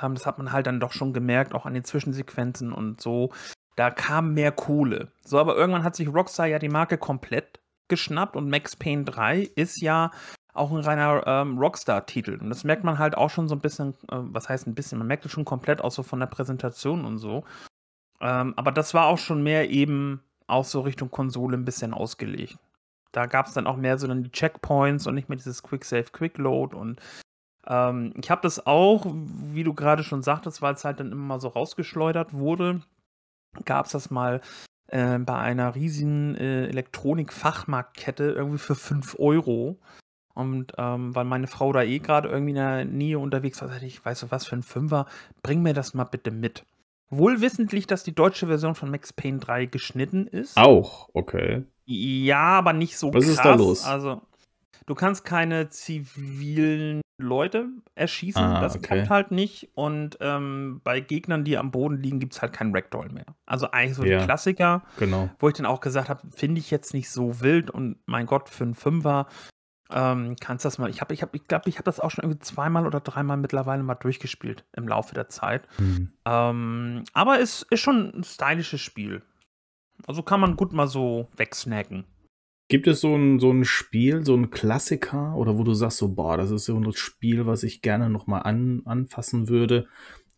Ähm, 0.00 0.14
das 0.14 0.26
hat 0.26 0.38
man 0.38 0.52
halt 0.52 0.66
dann 0.66 0.80
doch 0.80 0.92
schon 0.92 1.12
gemerkt, 1.12 1.54
auch 1.54 1.66
an 1.66 1.74
den 1.74 1.84
Zwischensequenzen 1.84 2.72
und 2.72 3.00
so. 3.00 3.32
Da 3.76 3.90
kam 3.90 4.34
mehr 4.34 4.52
Kohle. 4.52 5.08
So, 5.24 5.38
aber 5.38 5.56
irgendwann 5.56 5.84
hat 5.84 5.96
sich 5.96 6.08
Rockstar 6.08 6.46
ja 6.46 6.58
die 6.58 6.68
Marke 6.68 6.98
komplett 6.98 7.60
geschnappt 7.88 8.36
und 8.36 8.48
Max 8.48 8.76
Payne 8.76 9.04
3 9.04 9.40
ist 9.56 9.80
ja 9.80 10.10
auch 10.52 10.70
ein 10.70 10.80
reiner 10.80 11.26
ähm, 11.26 11.58
Rockstar-Titel. 11.58 12.38
Und 12.40 12.48
das 12.48 12.64
merkt 12.64 12.84
man 12.84 12.98
halt 12.98 13.16
auch 13.16 13.30
schon 13.30 13.48
so 13.48 13.56
ein 13.56 13.60
bisschen, 13.60 13.90
äh, 14.10 14.18
was 14.18 14.48
heißt 14.48 14.66
ein 14.66 14.74
bisschen, 14.74 14.98
man 14.98 15.08
merkt 15.08 15.24
es 15.26 15.32
schon 15.32 15.44
komplett 15.44 15.80
auch 15.80 15.90
so 15.90 16.02
von 16.02 16.20
der 16.20 16.28
Präsentation 16.28 17.04
und 17.04 17.18
so. 17.18 17.44
Ähm, 18.20 18.54
aber 18.56 18.70
das 18.70 18.94
war 18.94 19.06
auch 19.06 19.18
schon 19.18 19.42
mehr 19.42 19.70
eben 19.70 20.22
auch 20.46 20.64
so 20.64 20.80
Richtung 20.80 21.10
Konsole 21.10 21.56
ein 21.56 21.64
bisschen 21.64 21.92
ausgelegt. 21.92 22.56
Da 23.10 23.26
gab 23.26 23.46
es 23.46 23.54
dann 23.54 23.66
auch 23.66 23.76
mehr 23.76 23.98
so 23.98 24.06
dann 24.06 24.22
die 24.22 24.30
Checkpoints 24.30 25.06
und 25.06 25.14
nicht 25.14 25.28
mehr 25.28 25.36
dieses 25.36 25.62
Quick 25.62 25.84
Save, 25.84 26.06
Quick 26.12 26.38
Load 26.38 26.76
und 26.76 27.00
Ähm, 27.66 28.12
ich 28.22 28.30
habe 28.30 28.42
das 28.42 28.66
auch, 28.66 29.06
wie 29.06 29.64
du 29.64 29.74
gerade 29.74 30.04
schon 30.04 30.22
sagtest, 30.22 30.60
weil 30.62 30.74
es 30.74 30.84
halt 30.84 31.00
dann 31.00 31.12
immer 31.12 31.24
mal 31.24 31.40
so 31.40 31.48
rausgeschleudert 31.48 32.34
wurde, 32.34 32.82
gab 33.64 33.86
es 33.86 33.92
das 33.92 34.10
mal 34.10 34.40
äh, 34.88 35.18
bei 35.18 35.36
einer 35.36 35.74
riesigen 35.74 36.34
äh, 36.36 36.66
Elektronik-Fachmarktkette 36.68 38.24
irgendwie 38.24 38.58
für 38.58 38.74
5 38.74 39.16
Euro. 39.18 39.78
Und 40.34 40.72
ähm, 40.78 41.14
weil 41.14 41.24
meine 41.24 41.46
Frau 41.46 41.72
da 41.72 41.82
eh 41.82 42.00
gerade 42.00 42.28
irgendwie 42.28 42.50
in 42.50 42.56
der 42.56 42.84
Nähe 42.84 43.18
unterwegs 43.18 43.60
war, 43.62 43.68
sagte 43.68 43.86
ich, 43.86 44.04
weißt 44.04 44.24
du 44.24 44.30
was 44.30 44.46
für 44.46 44.56
ein 44.56 44.62
Fünfer, 44.64 45.06
bring 45.42 45.62
mir 45.62 45.74
das 45.74 45.94
mal 45.94 46.04
bitte 46.04 46.32
mit. 46.32 46.64
Wohl 47.08 47.40
wissentlich, 47.40 47.86
dass 47.86 48.02
die 48.02 48.14
deutsche 48.14 48.48
Version 48.48 48.74
von 48.74 48.90
Max 48.90 49.12
Payne 49.12 49.38
3 49.38 49.66
geschnitten 49.66 50.26
ist. 50.26 50.56
Auch, 50.56 51.08
okay. 51.12 51.64
Ja, 51.84 52.58
aber 52.58 52.72
nicht 52.72 52.98
so 52.98 53.14
Was 53.14 53.24
krass. 53.24 53.34
ist 53.34 53.44
da 53.44 53.54
los? 53.54 53.84
Also, 53.84 54.22
du 54.86 54.94
kannst 54.94 55.24
keine 55.24 55.68
zivilen 55.68 57.00
Leute 57.16 57.68
erschießen. 57.94 58.42
Ah, 58.42 58.60
das 58.60 58.76
okay. 58.76 58.86
klappt 58.86 59.10
halt 59.10 59.30
nicht. 59.30 59.70
Und 59.74 60.18
ähm, 60.20 60.80
bei 60.82 61.00
Gegnern, 61.00 61.44
die 61.44 61.56
am 61.56 61.70
Boden 61.70 61.96
liegen, 61.96 62.18
gibt 62.18 62.34
es 62.34 62.42
halt 62.42 62.52
keinen 62.52 62.74
Ragdoll 62.74 63.08
mehr. 63.10 63.26
Also 63.46 63.70
eigentlich 63.70 63.96
so 63.96 64.02
die 64.02 64.16
Klassiker, 64.16 64.82
Genau. 64.98 65.30
wo 65.38 65.48
ich 65.48 65.54
dann 65.54 65.66
auch 65.66 65.80
gesagt 65.80 66.08
habe, 66.08 66.22
finde 66.34 66.58
ich 66.58 66.70
jetzt 66.70 66.92
nicht 66.92 67.10
so 67.10 67.40
wild. 67.40 67.70
Und 67.70 67.98
mein 68.06 68.26
Gott, 68.26 68.48
für 68.48 68.64
einen 68.64 68.74
Fünfer 68.74 69.28
ähm, 69.92 70.34
kannst 70.40 70.64
das 70.64 70.78
mal. 70.78 70.90
Ich 70.90 71.00
habe, 71.00 71.14
ich 71.14 71.22
habe, 71.22 71.36
ich 71.36 71.46
glaube, 71.46 71.68
ich 71.68 71.76
habe 71.76 71.84
das 71.84 72.00
auch 72.00 72.10
schon 72.10 72.24
irgendwie 72.24 72.40
zweimal 72.40 72.86
oder 72.86 73.00
dreimal 73.00 73.36
mittlerweile 73.36 73.82
mal 73.82 73.94
durchgespielt 73.94 74.64
im 74.72 74.88
Laufe 74.88 75.14
der 75.14 75.28
Zeit. 75.28 75.68
Hm. 75.76 76.12
Ähm, 76.24 77.04
aber 77.12 77.38
es 77.40 77.62
ist 77.70 77.80
schon 77.80 78.12
ein 78.12 78.24
stylisches 78.24 78.80
Spiel. 78.80 79.22
Also 80.06 80.22
kann 80.22 80.40
man 80.40 80.56
gut 80.56 80.72
mal 80.72 80.88
so 80.88 81.28
wegsnacken. 81.36 82.04
Gibt 82.68 82.86
es 82.86 83.00
so 83.00 83.14
ein, 83.14 83.38
so 83.40 83.50
ein 83.52 83.64
Spiel, 83.64 84.24
so 84.24 84.34
ein 84.34 84.50
Klassiker, 84.50 85.34
oder 85.36 85.58
wo 85.58 85.64
du 85.64 85.74
sagst, 85.74 85.98
so, 85.98 86.14
boah, 86.14 86.36
das 86.36 86.50
ist 86.50 86.64
so 86.64 86.76
ein 86.78 86.92
Spiel, 86.94 87.46
was 87.46 87.62
ich 87.62 87.82
gerne 87.82 88.08
nochmal 88.10 88.42
an, 88.44 88.82
anfassen 88.86 89.48
würde, 89.48 89.86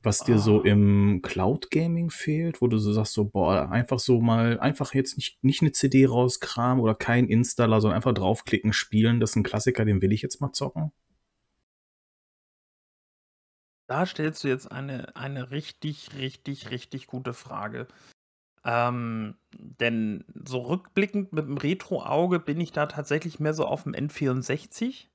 was 0.02 0.25
dir 0.25 0.38
so 0.38 0.62
Ah. 0.62 0.64
im 0.64 1.21
Cloud 1.23 1.71
Gaming 1.71 2.11
fehlt, 2.11 2.61
wo 2.61 2.66
du 2.68 2.78
so 2.78 2.92
sagst, 2.92 3.12
so, 3.14 3.25
boah, 3.26 3.71
einfach 3.71 4.00
so 4.00 4.21
mal, 4.21 4.59
einfach 4.61 4.92
jetzt 4.95 5.16
nicht, 5.16 5.42
nicht 5.45 5.62
eine 5.62 5.73
CD 5.73 6.06
rauskramen 6.06 6.83
oder 6.83 6.95
kein 6.97 7.28
Installer, 7.28 7.80
sondern 7.80 7.97
einfach 7.97 8.14
draufklicken, 8.14 8.73
spielen, 8.73 9.21
das 9.21 9.30
ist 9.30 9.37
ein 9.37 9.42
Klassiker, 9.45 9.85
den 9.85 10.02
will 10.02 10.12
ich 10.12 10.23
jetzt 10.23 10.40
mal 10.40 10.52
zocken. 10.52 10.92
Da 13.88 14.04
stellst 14.06 14.45
du 14.45 14.49
jetzt 14.49 14.71
eine, 14.71 15.14
eine 15.16 15.50
richtig, 15.50 16.14
richtig, 16.14 16.71
richtig 16.71 17.06
gute 17.06 17.35
Frage. 17.35 17.87
Ähm, 18.67 19.37
denn 19.55 20.25
so 20.45 20.59
rückblickend 20.59 21.33
mit 21.33 21.47
dem 21.47 21.57
Retro-Auge 21.57 22.41
bin 22.41 22.61
ich 22.61 22.73
da 22.73 22.87
tatsächlich 22.87 23.39
mehr 23.39 23.55
so 23.55 23.65
auf 23.65 23.85
dem 23.85 23.93
N64. 23.93 25.07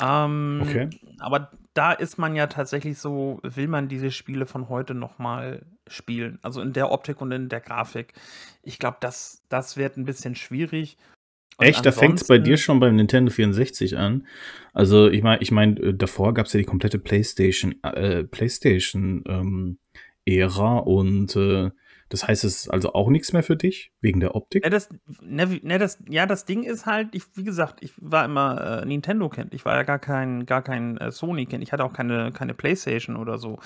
Ähm, 0.00 0.62
Okay. 0.62 0.90
Aber 1.18 1.50
da 1.74 1.92
ist 1.92 2.18
man 2.18 2.36
ja 2.36 2.46
tatsächlich 2.46 2.98
so, 2.98 3.40
will 3.42 3.66
man 3.66 3.88
diese 3.88 4.12
Spiele 4.12 4.46
von 4.46 4.68
heute 4.68 4.94
nochmal 4.94 5.66
spielen. 5.88 6.38
Also 6.42 6.60
in 6.60 6.72
der 6.72 6.92
Optik 6.92 7.20
und 7.20 7.32
in 7.32 7.48
der 7.48 7.60
Grafik. 7.60 8.14
Ich 8.62 8.78
glaube, 8.78 8.98
das, 9.00 9.42
das 9.48 9.76
wird 9.76 9.96
ein 9.96 10.04
bisschen 10.04 10.36
schwierig. 10.36 10.96
Und 11.56 11.66
Echt, 11.66 11.84
da 11.84 11.90
fängt 11.90 12.20
es 12.20 12.28
bei 12.28 12.38
dir 12.38 12.56
schon 12.56 12.78
beim 12.78 12.94
Nintendo 12.94 13.32
64 13.32 13.96
an. 13.98 14.24
Also 14.72 15.08
ich 15.08 15.24
meine, 15.24 15.42
ich 15.42 15.50
meine, 15.50 15.80
äh, 15.80 15.94
davor 15.94 16.32
gab 16.32 16.46
es 16.46 16.52
ja 16.52 16.58
die 16.58 16.64
komplette 16.64 17.00
PlayStation, 17.00 17.74
äh, 17.82 18.22
PlayStation 18.22 19.24
ähm, 19.26 19.78
Ära 20.24 20.78
und 20.78 21.34
äh, 21.34 21.70
das 22.08 22.26
heißt, 22.26 22.44
es 22.44 22.62
ist 22.62 22.68
also 22.68 22.92
auch 22.94 23.10
nichts 23.10 23.32
mehr 23.32 23.42
für 23.42 23.56
dich 23.56 23.92
wegen 24.00 24.20
der 24.20 24.34
Optik. 24.34 24.64
Ja, 24.64 24.70
das, 24.70 24.88
ne, 25.20 25.46
ne, 25.62 25.78
das, 25.78 25.98
ja, 26.08 26.26
das 26.26 26.44
Ding 26.44 26.62
ist 26.62 26.86
halt, 26.86 27.14
ich, 27.14 27.24
wie 27.34 27.44
gesagt, 27.44 27.82
ich 27.82 27.92
war 27.98 28.24
immer 28.24 28.82
äh, 28.82 28.84
Nintendo-Kind. 28.86 29.52
Ich 29.54 29.64
war 29.64 29.76
ja 29.76 29.82
gar 29.82 29.98
kein, 29.98 30.46
gar 30.46 30.62
kein 30.62 30.96
äh, 30.98 31.12
Sony-Kind. 31.12 31.62
Ich 31.62 31.72
hatte 31.72 31.84
auch 31.84 31.92
keine, 31.92 32.32
keine 32.32 32.54
Playstation 32.54 33.16
oder 33.16 33.38
so. 33.38 33.58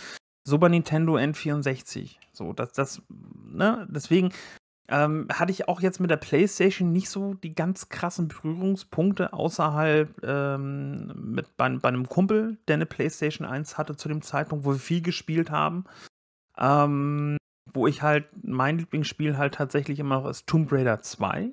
Super 0.44 0.68
Nintendo 0.68 1.16
N64. 1.16 2.16
So, 2.32 2.52
das, 2.52 2.72
das, 2.72 3.02
ne, 3.08 3.86
deswegen 3.90 4.30
ähm, 4.88 5.28
hatte 5.32 5.52
ich 5.52 5.68
auch 5.68 5.80
jetzt 5.80 6.00
mit 6.00 6.10
der 6.10 6.16
Playstation 6.16 6.92
nicht 6.92 7.08
so 7.08 7.34
die 7.34 7.54
ganz 7.54 7.88
krassen 7.88 8.26
Berührungspunkte 8.26 9.32
außerhalb 9.32 10.22
ähm, 10.24 11.12
mit 11.34 11.56
bei, 11.56 11.68
bei 11.70 11.88
einem 11.88 12.08
Kumpel, 12.08 12.58
der 12.66 12.74
eine 12.74 12.86
Playstation 12.86 13.46
1 13.46 13.78
hatte 13.78 13.96
zu 13.96 14.08
dem 14.08 14.22
Zeitpunkt, 14.22 14.64
wo 14.64 14.72
wir 14.72 14.78
viel 14.78 15.00
gespielt 15.00 15.50
haben. 15.50 15.84
Ähm, 16.58 17.36
wo 17.74 17.86
ich 17.86 18.02
halt, 18.02 18.26
mein 18.42 18.78
Lieblingsspiel 18.78 19.38
halt 19.38 19.54
tatsächlich 19.54 19.98
immer 19.98 20.20
noch 20.20 20.28
ist 20.28 20.46
Tomb 20.46 20.70
Raider 20.72 21.00
2. 21.00 21.52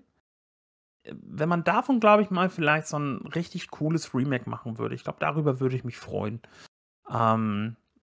Äh, 1.03 1.13
Wenn 1.21 1.49
man 1.49 1.63
davon, 1.63 1.99
glaube 1.99 2.23
ich, 2.23 2.29
mal 2.29 2.49
vielleicht 2.49 2.87
so 2.87 2.97
ein 2.97 3.27
richtig 3.27 3.69
cooles 3.69 4.13
Remake 4.13 4.49
machen 4.49 4.77
würde, 4.77 4.95
ich 4.95 5.03
glaube, 5.03 5.19
darüber 5.19 5.59
würde 5.59 5.75
ich 5.75 5.83
mich 5.83 5.97
freuen. 5.97 6.41
Ähm, 7.09 7.75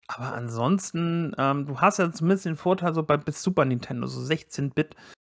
aber 0.08 0.34
ansonsten, 0.34 1.34
ähm, 1.38 1.66
du 1.66 1.80
hast 1.80 1.98
ja 1.98 2.10
zumindest 2.12 2.44
den 2.44 2.56
Vorteil 2.56 2.92
so 2.92 3.02
bei 3.02 3.16
bis 3.16 3.42
Super 3.42 3.64
Nintendo, 3.64 4.06
so 4.06 4.20
16-Bit. 4.20 4.96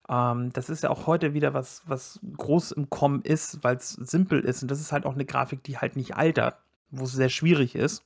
Ähm, 0.09 0.51
das 0.53 0.69
ist 0.69 0.83
ja 0.83 0.89
auch 0.89 1.07
heute 1.07 1.33
wieder 1.33 1.53
was, 1.53 1.83
was 1.85 2.19
groß 2.37 2.71
im 2.71 2.89
Kommen 2.89 3.21
ist, 3.21 3.63
weil 3.63 3.75
es 3.75 3.91
simpel 3.91 4.39
ist. 4.39 4.61
Und 4.63 4.71
das 4.71 4.81
ist 4.81 4.91
halt 4.91 5.05
auch 5.05 5.13
eine 5.13 5.25
Grafik, 5.25 5.63
die 5.63 5.77
halt 5.77 5.95
nicht 5.95 6.15
altert, 6.15 6.57
wo 6.89 7.03
es 7.03 7.11
sehr 7.13 7.29
schwierig 7.29 7.75
ist. 7.75 8.03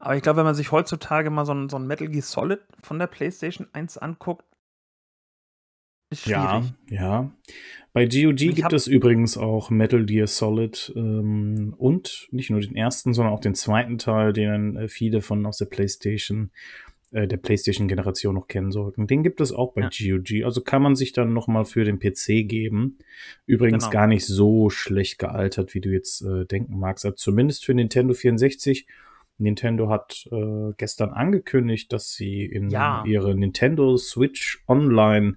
Aber 0.00 0.16
ich 0.16 0.22
glaube, 0.22 0.38
wenn 0.38 0.44
man 0.46 0.54
sich 0.54 0.72
heutzutage 0.72 1.30
mal 1.30 1.44
so 1.44 1.52
ein, 1.52 1.68
so 1.68 1.76
ein 1.76 1.86
Metal 1.86 2.08
Gear 2.08 2.22
Solid 2.22 2.60
von 2.82 2.98
der 2.98 3.06
PlayStation 3.06 3.68
1 3.72 3.98
anguckt, 3.98 4.44
ist 6.10 6.26
Ja, 6.26 6.62
schwierig. 6.62 6.74
ja. 6.90 7.30
Bei 7.92 8.06
GOG 8.06 8.36
gibt 8.54 8.72
es 8.72 8.86
übrigens 8.86 9.36
auch 9.36 9.68
Metal 9.70 10.04
Gear 10.06 10.26
Solid 10.28 10.92
ähm, 10.96 11.74
und 11.76 12.28
nicht 12.30 12.50
nur 12.50 12.60
den 12.60 12.76
ersten, 12.76 13.12
sondern 13.14 13.34
auch 13.34 13.40
den 13.40 13.54
zweiten 13.54 13.98
Teil, 13.98 14.32
den 14.32 14.76
äh, 14.76 14.88
viele 14.88 15.20
von 15.22 15.44
aus 15.44 15.58
der 15.58 15.66
PlayStation, 15.66 16.50
äh, 17.10 17.26
der 17.26 17.36
PlayStation-Generation 17.36 18.34
noch 18.36 18.46
kennen 18.46 18.70
sollten. 18.70 19.06
Den 19.08 19.22
gibt 19.24 19.40
es 19.40 19.52
auch 19.52 19.74
bei 19.74 19.82
Ja. 19.82 19.88
GOG. 19.90 20.44
Also 20.44 20.60
kann 20.62 20.82
man 20.82 20.94
sich 20.96 21.12
dann 21.12 21.32
noch 21.32 21.48
mal 21.48 21.64
für 21.64 21.84
den 21.84 21.98
PC 21.98 22.44
geben. 22.48 22.98
Übrigens 23.46 23.84
Genau. 23.84 23.92
gar 23.92 24.06
nicht 24.06 24.24
so 24.24 24.70
schlecht 24.70 25.18
gealtert, 25.18 25.74
wie 25.74 25.80
du 25.80 25.90
jetzt 25.90 26.22
äh, 26.22 26.46
denken 26.46 26.78
magst. 26.78 27.04
Also 27.04 27.16
zumindest 27.16 27.64
für 27.64 27.74
Nintendo 27.74 28.14
64. 28.14 28.86
Nintendo 29.40 29.88
hat 29.88 30.26
äh, 30.30 30.72
gestern 30.76 31.10
angekündigt, 31.10 31.92
dass 31.92 32.12
sie 32.12 32.44
in 32.44 32.70
Ja. 32.70 33.04
ihre 33.06 33.34
Nintendo 33.34 33.96
Switch 33.96 34.62
Online 34.68 35.36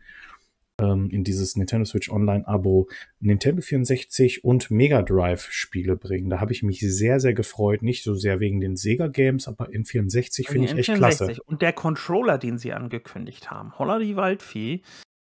ähm, 0.80 1.10
in 1.12 1.24
dieses 1.24 1.56
Nintendo 1.56 1.86
Switch 1.86 2.10
Online 2.10 2.48
Abo 2.48 2.90
Nintendo 3.20 3.62
64 3.62 4.44
und 4.44 4.72
Mega 4.72 5.02
Drive 5.04 5.48
Spiele 5.52 5.96
bringen. 5.96 6.30
Da 6.30 6.40
habe 6.40 6.52
ich 6.52 6.64
mich 6.64 6.80
sehr, 6.80 7.20
sehr 7.20 7.34
gefreut. 7.34 7.84
Nicht 7.84 8.04
so 8.04 8.16
sehr 8.16 8.40
wegen 8.40 8.60
den 8.60 8.76
Sega 8.76 9.08
Games, 9.08 9.48
aber 9.48 9.72
in 9.72 9.86
64 9.86 10.50
finde 10.50 10.66
ich 10.66 10.76
echt 10.78 10.90
N64. 10.90 10.96
klasse. 10.96 11.36
Und 11.46 11.62
der 11.62 11.74
Controller, 11.74 12.38
den 12.38 12.58
sie 12.58 12.74
angekündigt 12.74 13.52
haben, 13.52 13.78
Holla 13.78 14.00
die 14.00 14.16
Waldfee. 14.16 14.82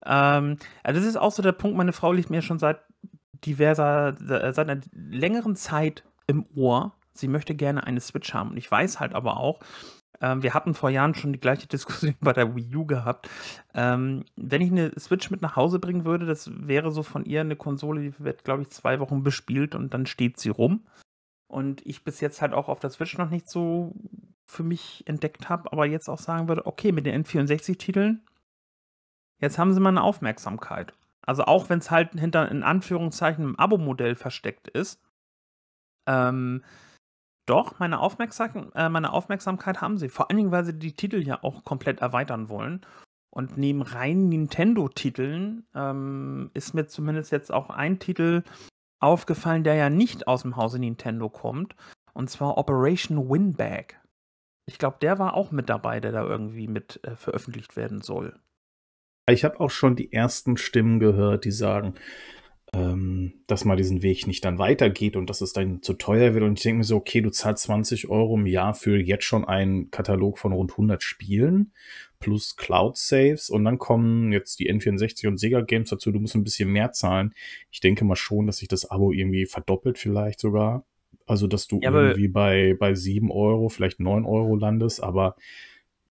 Ähm, 0.07 0.57
also 0.83 1.01
das 1.01 1.09
ist 1.09 1.17
auch 1.17 1.33
so 1.33 1.43
der 1.43 1.53
Punkt, 1.53 1.77
meine 1.77 1.93
Frau 1.93 2.13
liegt 2.13 2.31
mir 2.31 2.43
schon 2.43 2.59
seit 2.59 2.79
diverser, 3.45 4.17
seit 4.19 4.59
einer 4.59 4.81
längeren 4.93 5.57
Zeit 5.57 6.05
im 6.27 6.47
Ohr. 6.55 6.95
Sie 7.15 7.29
möchte 7.29 7.55
gerne 7.55 7.85
eine 7.85 8.01
Switch 8.01 8.35
haben. 8.35 8.51
Und 8.51 8.57
ich 8.57 8.71
weiß 8.71 9.01
halt 9.01 9.15
aber 9.15 9.39
auch, 9.39 9.61
ähm, 10.21 10.43
wir 10.43 10.55
hatten 10.55 10.75
vor 10.75 10.91
Jahren 10.91 11.15
schon 11.15 11.33
die 11.33 11.41
gleiche 11.41 11.67
Diskussion 11.69 12.15
bei 12.21 12.33
der 12.33 12.55
Wii 12.55 12.77
U 12.77 12.87
gehabt. 12.87 13.29
Ähm, 13.75 14.25
wenn 14.37 14.63
ich 14.63 14.71
eine 14.71 14.93
Switch 14.99 15.31
mit 15.31 15.43
nach 15.43 15.57
Hause 15.57 15.79
bringen 15.79 16.05
würde, 16.05 16.27
das 16.27 16.51
wäre 16.55 16.91
so 16.91 17.03
von 17.03 17.25
ihr 17.25 17.41
eine 17.41 17.57
Konsole, 17.57 18.01
die 18.01 18.19
wird, 18.19 18.45
glaube 18.45 18.63
ich, 18.63 18.71
zwei 18.71 19.01
Wochen 19.01 19.23
bespielt 19.23 19.75
und 19.75 19.95
dann 19.95 20.07
steht 20.07 20.39
sie 20.39 20.51
rum. 20.51 20.87
Und 21.47 21.85
ich 21.87 22.05
bis 22.05 22.21
jetzt 22.21 22.43
halt 22.43 22.53
auch 22.53 22.69
auf 22.69 22.81
der 22.81 22.91
Switch 22.91 23.17
noch 23.19 23.31
nicht 23.31 23.49
so 23.49 23.95
für 24.47 24.63
mich 24.63 25.05
entdeckt 25.07 25.49
habe, 25.49 25.73
aber 25.73 25.87
jetzt 25.87 26.09
auch 26.09 26.19
sagen 26.19 26.49
würde, 26.49 26.67
okay, 26.67 26.93
mit 26.93 27.07
den 27.07 27.25
N64-Titeln, 27.25 28.27
jetzt 29.41 29.59
haben 29.59 29.73
sie 29.73 29.81
mal 29.81 29.91
eine 29.91 30.03
Aufmerksamkeit. 30.03 30.95
Also 31.23 31.45
auch 31.45 31.69
wenn 31.71 31.79
es 31.79 31.91
halt 31.91 32.13
hinter 32.19 32.51
in 32.51 32.63
Anführungszeichen 32.63 33.45
einem 33.45 33.57
Abo-Modell 33.57 34.15
versteckt 34.15 34.69
ist, 34.69 35.01
ähm, 36.07 36.63
doch, 37.47 37.79
meine, 37.79 38.01
Aufmerksam 38.01 38.73
äh, 38.75 38.89
meine 38.89 39.13
Aufmerksamkeit 39.13 39.81
haben 39.81 39.99
sie. 39.99 40.09
Vor 40.09 40.31
allen 40.31 40.39
Dingen, 40.39 40.51
weil 40.51 40.65
sie 40.65 40.79
die 40.79 40.95
Titel 40.95 41.19
ja 41.19 41.43
auch 41.43 41.65
komplett 41.65 42.01
erweitern 42.01 42.49
wollen. 42.49 42.81
Und 43.31 43.59
neben 43.59 43.83
reinen 43.83 44.29
Nintendo-Titeln 44.29 45.67
ähm, 45.75 46.51
ist 46.55 46.73
mir 46.73 46.87
zumindest 46.87 47.33
jetzt 47.33 47.53
auch 47.53 47.69
ein 47.69 47.99
Titel 47.99 48.45
aufgefallen, 49.01 49.65
der 49.65 49.75
ja 49.75 49.91
nicht 49.91 50.29
aus 50.29 50.43
dem 50.43 50.57
Hause 50.57 50.79
Nintendo 50.79 51.29
kommt. 51.29 51.75
Und 52.13 52.31
zwar 52.31 52.57
Operation 52.57 53.29
Winbag. 53.29 53.97
Ich 54.67 54.79
glaube, 54.79 54.99
der 55.03 55.19
war 55.19 55.35
auch 55.35 55.51
mit 55.51 55.69
dabei, 55.69 56.01
der 56.01 56.13
da 56.13 56.23
irgendwie 56.23 56.69
mit 56.69 57.01
äh, 57.05 57.17
veröffentlicht 57.17 57.77
werden 57.77 58.01
soll. 58.01 58.39
Ich 59.29 59.45
habe 59.45 59.61
auch 59.61 59.71
schon 59.71 59.97
die 59.97 60.13
ersten 60.13 60.57
Stimmen 60.57 61.01
gehört, 61.01 61.45
die 61.45 61.51
sagen, 61.51 61.95
ähm, 62.75 63.35
dass 63.47 63.65
mal 63.65 63.77
diesen 63.77 64.03
Weg 64.03 64.27
nicht 64.27 64.45
dann 64.45 64.59
weitergeht 64.59 65.17
und 65.17 65.31
dass 65.31 65.41
es 65.41 65.53
dann 65.53 65.83
zu 65.83 65.95
teuer 65.95 66.35
wird. 66.35 66.45
Und 66.45 66.59
ich 66.59 66.63
denke 66.65 66.79
mir 66.79 66.85
so, 66.85 66.97
okay, 66.97 67.21
du 67.21 67.31
zahlst 67.31 67.65
20 67.65 68.09
Euro 68.11 68.37
im 68.37 68.47
Jahr 68.47 68.75
für 68.75 68.99
jetzt 68.99 69.25
schon 69.25 69.45
einen 69.45 69.91
Katalog 69.91 70.39
von 70.39 70.53
rund 70.53 70.73
100 70.73 71.03
Spielen 71.03 71.73
plus 72.21 72.57
Cloud 72.57 72.97
Saves 72.97 73.51
und 73.51 73.65
dann 73.65 73.79
kommen 73.79 74.33
jetzt 74.33 74.59
die 74.59 74.71
N64 74.73 75.29
und 75.29 75.39
Sega 75.39 75.61
Games 75.61 75.91
dazu. 75.91 76.11
Du 76.11 76.21
musst 76.21 76.35
ein 76.35 76.45
bisschen 76.45 76.71
mehr 76.71 76.93
zahlen. 76.93 77.35
Ich 77.71 77.81
denke 77.81 78.05
mal 78.05 78.17
schon, 78.17 78.47
dass 78.47 78.59
sich 78.59 78.69
das 78.69 78.91
Abo 78.91 79.13
irgendwie 79.13 79.47
verdoppelt 79.47 79.99
vielleicht 79.99 80.41
sogar. 80.41 80.85
Also, 81.27 81.47
dass 81.47 81.67
du 81.69 81.81
Ja, 81.81 81.91
irgendwie 81.91 82.29
bei, 82.29 82.77
bei 82.79 82.95
7 82.95 83.31
Euro, 83.31 83.69
vielleicht 83.69 84.01
9 84.01 84.25
Euro 84.25 84.57
landest, 84.57 85.03
aber 85.03 85.37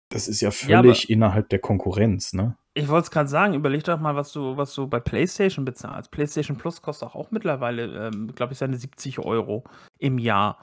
das 0.08 0.28
ist 0.28 0.40
ja 0.40 0.50
Ja, 0.66 0.82
völlig 0.82 1.10
innerhalb 1.10 1.48
der 1.48 1.58
Konkurrenz, 1.60 2.32
ne? 2.32 2.56
Ich 2.80 2.88
wollte 2.88 3.04
es 3.04 3.10
gerade 3.10 3.28
sagen, 3.28 3.54
überleg 3.54 3.84
doch 3.84 4.00
mal, 4.00 4.16
was 4.16 4.32
du 4.32 4.56
was 4.56 4.74
du 4.74 4.86
bei 4.88 5.00
PlayStation 5.00 5.64
bezahlst. 5.64 6.10
PlayStation 6.10 6.56
Plus 6.56 6.82
kostet 6.82 7.08
auch 7.08 7.14
auch 7.14 7.30
mittlerweile, 7.30 8.08
ähm, 8.08 8.34
glaube 8.34 8.52
ich, 8.54 8.58
seine 8.58 8.76
70 8.76 9.18
Euro 9.18 9.64
im 9.98 10.18
Jahr. 10.18 10.58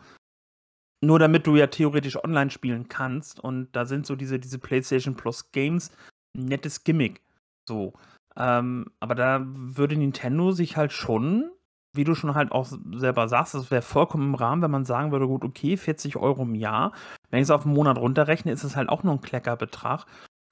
Nur 1.04 1.20
damit 1.20 1.46
du 1.46 1.56
ja 1.56 1.68
theoretisch 1.68 2.24
online 2.24 2.50
spielen 2.50 2.88
kannst 2.90 3.40
und 3.40 3.70
da 3.76 3.86
sind 3.86 4.06
so 4.08 4.16
diese 4.16 4.40
diese 4.40 4.58
PlayStation 4.58 5.16
Plus 5.16 5.52
Games 5.52 5.92
'n 6.36 6.46
nettes 6.46 6.84
Gimmick, 6.84 7.22
so. 7.68 7.94
Ähm, 8.36 8.86
aber 9.00 9.14
da 9.16 9.42
würde 9.46 9.96
Nintendo 9.96 10.52
sich 10.52 10.76
halt 10.78 10.92
schon, 10.92 11.52
wie 11.94 12.04
du 12.04 12.16
schon 12.16 12.34
halt 12.36 12.52
auch 12.52 12.68
selber 12.96 13.28
sagst, 13.28 13.54
das 13.56 13.70
wäre 13.72 13.82
vollkommen 13.84 14.30
im 14.30 14.36
Rahmen, 14.36 14.62
wenn 14.64 14.72
man 14.72 14.86
sagen 14.86 15.12
würde: 15.12 15.28
„Gut, 15.28 15.44
okay, 15.44 15.78
40 15.78 16.16
Euro 16.18 16.44
im 16.44 16.56
Jahr.“ 16.56 16.94
Wenn 17.30 17.42
ich's 17.42 17.52
auf 17.52 17.66
'n 17.66 17.74
Monat 17.74 17.98
runterrechne, 18.00 18.52
ist 18.52 18.64
es 18.64 18.76
halt 18.76 18.90
auch 18.90 19.04
nur 19.04 19.14
'n 19.14 19.22
Kleckerbetrag 19.22 20.06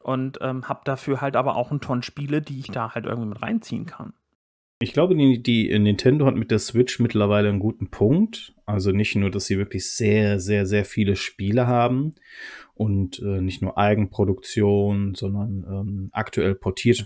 und, 0.06 0.38
ähm, 0.42 0.70
habe 0.70 0.82
dafür 0.86 1.22
halt 1.22 1.36
aber 1.36 1.56
auch 1.56 1.72
'n 1.72 1.82
Tonnen 1.82 2.04
Spiele, 2.04 2.42
die 2.42 2.60
ich 2.60 2.68
da 2.68 2.94
halt 2.96 3.06
irgendwie 3.06 3.30
mit 3.30 3.42
reinziehen 3.42 3.86
kann. 3.88 4.14
Ich 4.82 4.92
glaube, 4.92 5.16
die 5.16 5.42
die 5.42 5.80
Nintendo 5.80 6.26
hat 6.26 6.36
mit 6.36 6.52
der 6.52 6.60
Switch 6.60 7.00
mittlerweile 7.00 7.48
'n 7.50 7.60
guten 7.60 7.90
Punkt. 7.92 8.54
Also, 8.66 8.92
nicht 8.92 9.16
nur, 9.16 9.32
dass 9.32 9.46
sie 9.46 9.58
wirklich 9.58 9.90
sehr, 9.90 10.40
sehr, 10.42 10.66
sehr 10.66 10.84
viele 10.84 11.16
Spiele 11.16 11.66
haben 11.66 12.14
und, 12.76 13.20
äh, 13.22 13.42
nicht 13.42 13.62
nur 13.62 13.78
Eigenproduktion, 13.78 15.16
sondern, 15.16 15.66
ähm, 15.70 16.10
aktuell 16.14 16.56
portierte 16.56 17.06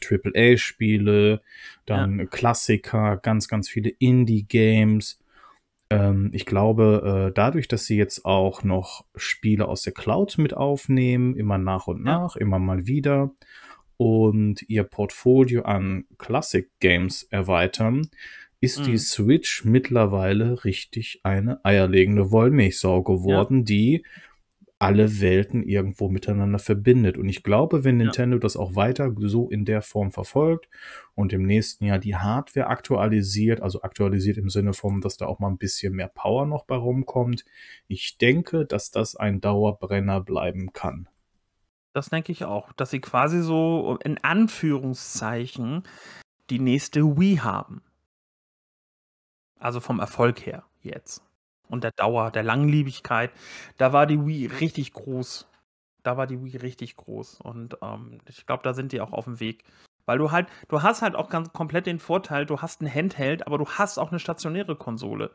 Ja. 1.91 2.09
dann 2.09 2.29
Klassiker, 2.31 3.17
ganz, 3.17 3.47
ganz 3.47 3.69
viele 3.69 3.89
Indie-Games. 3.89 5.19
Ähm, 5.89 6.29
ich 6.33 6.45
glaube, 6.45 7.29
äh, 7.29 7.33
dadurch, 7.33 7.67
dass 7.67 7.85
sie 7.85 7.97
jetzt 7.97 8.25
auch 8.25 8.63
noch 8.63 9.05
Spiele 9.15 9.67
aus 9.67 9.81
der 9.81 9.93
Cloud 9.93 10.37
mit 10.37 10.53
aufnehmen, 10.55 11.35
immer 11.35 11.57
nach 11.57 11.87
und 11.87 12.03
Ja. 12.05 12.13
nach, 12.19 12.35
immer 12.35 12.59
mal 12.59 12.85
wieder 12.85 13.31
und 13.97 14.63
ihr 14.69 14.83
Portfolio 14.83 15.63
an 15.63 16.05
Classic 16.17 16.69
Games 16.79 17.23
erweitern, 17.23 18.09
ist 18.61 18.85
die 18.85 18.93
Mhm. 18.93 18.97
Switch 18.97 19.65
mittlerweile 19.65 20.63
richtig 20.63 21.21
eine 21.23 21.63
eierlegende 21.65 22.31
Wollmilchsau 22.31 22.97
Ja. 22.99 23.03
geworden, 23.03 23.65
die 23.65 24.03
alle 24.79 25.19
Welten 25.21 25.61
irgendwo 25.63 26.09
miteinander 26.09 26.59
verbindet. 26.59 27.17
Und 27.17 27.27
ich 27.29 27.43
glaube, 27.43 27.83
wenn 27.83 27.99
Ja. 27.99 28.05
Nintendo 28.05 28.37
das 28.39 28.55
auch 28.57 28.75
weiter 28.75 29.13
so 29.17 29.49
in 29.49 29.65
der 29.65 29.81
Form 29.81 30.11
verfolgt 30.11 30.69
und 31.15 31.33
im 31.33 31.43
nächsten 31.43 31.85
Jahr 31.85 31.99
die 31.99 32.15
Hardware 32.15 32.67
aktualisiert, 32.67 33.61
also 33.61 33.81
aktualisiert 33.83 34.37
im 34.37 34.49
Sinne 34.49 34.73
von, 34.73 35.01
dass 35.01 35.17
da 35.17 35.27
auch 35.27 35.39
mal 35.39 35.49
'n 35.49 35.57
bisschen 35.57 35.93
mehr 35.95 36.07
Power 36.09 36.45
noch 36.45 36.65
bei 36.65 36.75
rumkommt, 36.77 37.45
ich 37.87 38.17
denke, 38.17 38.65
dass 38.65 38.91
das 38.91 39.15
ein 39.15 39.41
Dauerbrenner 39.41 40.21
bleiben 40.21 40.71
kann. 40.73 41.09
Das 41.95 42.09
denke 42.09 42.31
ich 42.31 42.43
auch, 42.45 42.71
dass 42.73 42.91
sie 42.91 42.99
quasi 43.01 43.41
so 43.41 43.97
in 44.03 44.17
Anführungszeichen 44.23 45.83
die 46.49 46.59
nächste 46.59 47.17
Wii 47.19 47.37
haben. 47.37 47.81
Also, 49.57 49.79
vom 49.81 49.99
Erfolg 49.99 50.45
her 50.45 50.63
jetzt 50.81 51.21
und 51.69 51.83
der 51.83 51.91
Dauer, 51.91 52.31
der 52.31 52.43
Langlebigkeit. 52.43 53.31
Da 53.77 53.93
war 53.93 54.05
die 54.07 54.25
Wii 54.25 54.47
richtig 54.47 54.93
groß. 54.93 55.47
Da 56.03 56.17
war 56.17 56.27
die 56.27 56.43
Wii 56.43 56.57
richtig 56.57 56.95
groß 56.97 57.41
und, 57.41 57.77
ähm, 57.83 58.19
ich 58.29 58.45
glaube, 58.47 58.63
da 58.63 58.73
sind 58.73 58.91
die 58.93 59.01
auch 59.01 59.13
aufm 59.13 59.39
Weg. 59.39 59.63
Weil 60.05 60.17
du 60.19 60.31
halt 60.31 60.47
du 60.69 60.81
hast 60.83 61.01
halt 61.03 61.15
auch 61.15 61.29
ganz 61.29 61.53
komplett 61.53 61.85
den 61.87 61.99
Vorteil, 61.99 62.45
du 62.47 62.61
hast 62.61 62.81
'n 62.81 62.93
Handheld, 62.93 63.45
aber 63.47 63.57
du 63.59 63.65
hast 63.67 63.97
auch 63.99 64.11
'ne 64.11 64.19
stationäre 64.19 64.75
Konsole. 64.75 65.31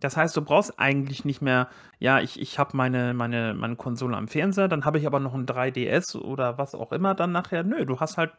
Das 0.00 0.16
heißt, 0.18 0.36
du 0.36 0.42
brauchst 0.42 0.78
eigentlich 0.80 1.24
nicht 1.26 1.42
mehr 1.42 1.68
ja, 2.00 2.20
ich 2.20 2.40
ich 2.40 2.58
habe 2.60 2.76
meine 2.76 3.14
meine 3.14 3.54
meine 3.54 3.76
Konsole 3.76 4.16
am 4.16 4.28
Fernseher, 4.28 4.68
dann 4.68 4.84
habe 4.86 4.98
ich 4.98 5.06
aber 5.08 5.20
noch 5.20 5.34
'n 5.34 5.46
3DS 5.46 6.16
oder 6.16 6.58
was 6.58 6.74
auch 6.76 6.92
immer 6.92 7.14
dann 7.16 7.32
nachher. 7.32 7.64
Nö, 7.64 7.86
du 7.86 8.00
hast 8.00 8.18
halt 8.18 8.32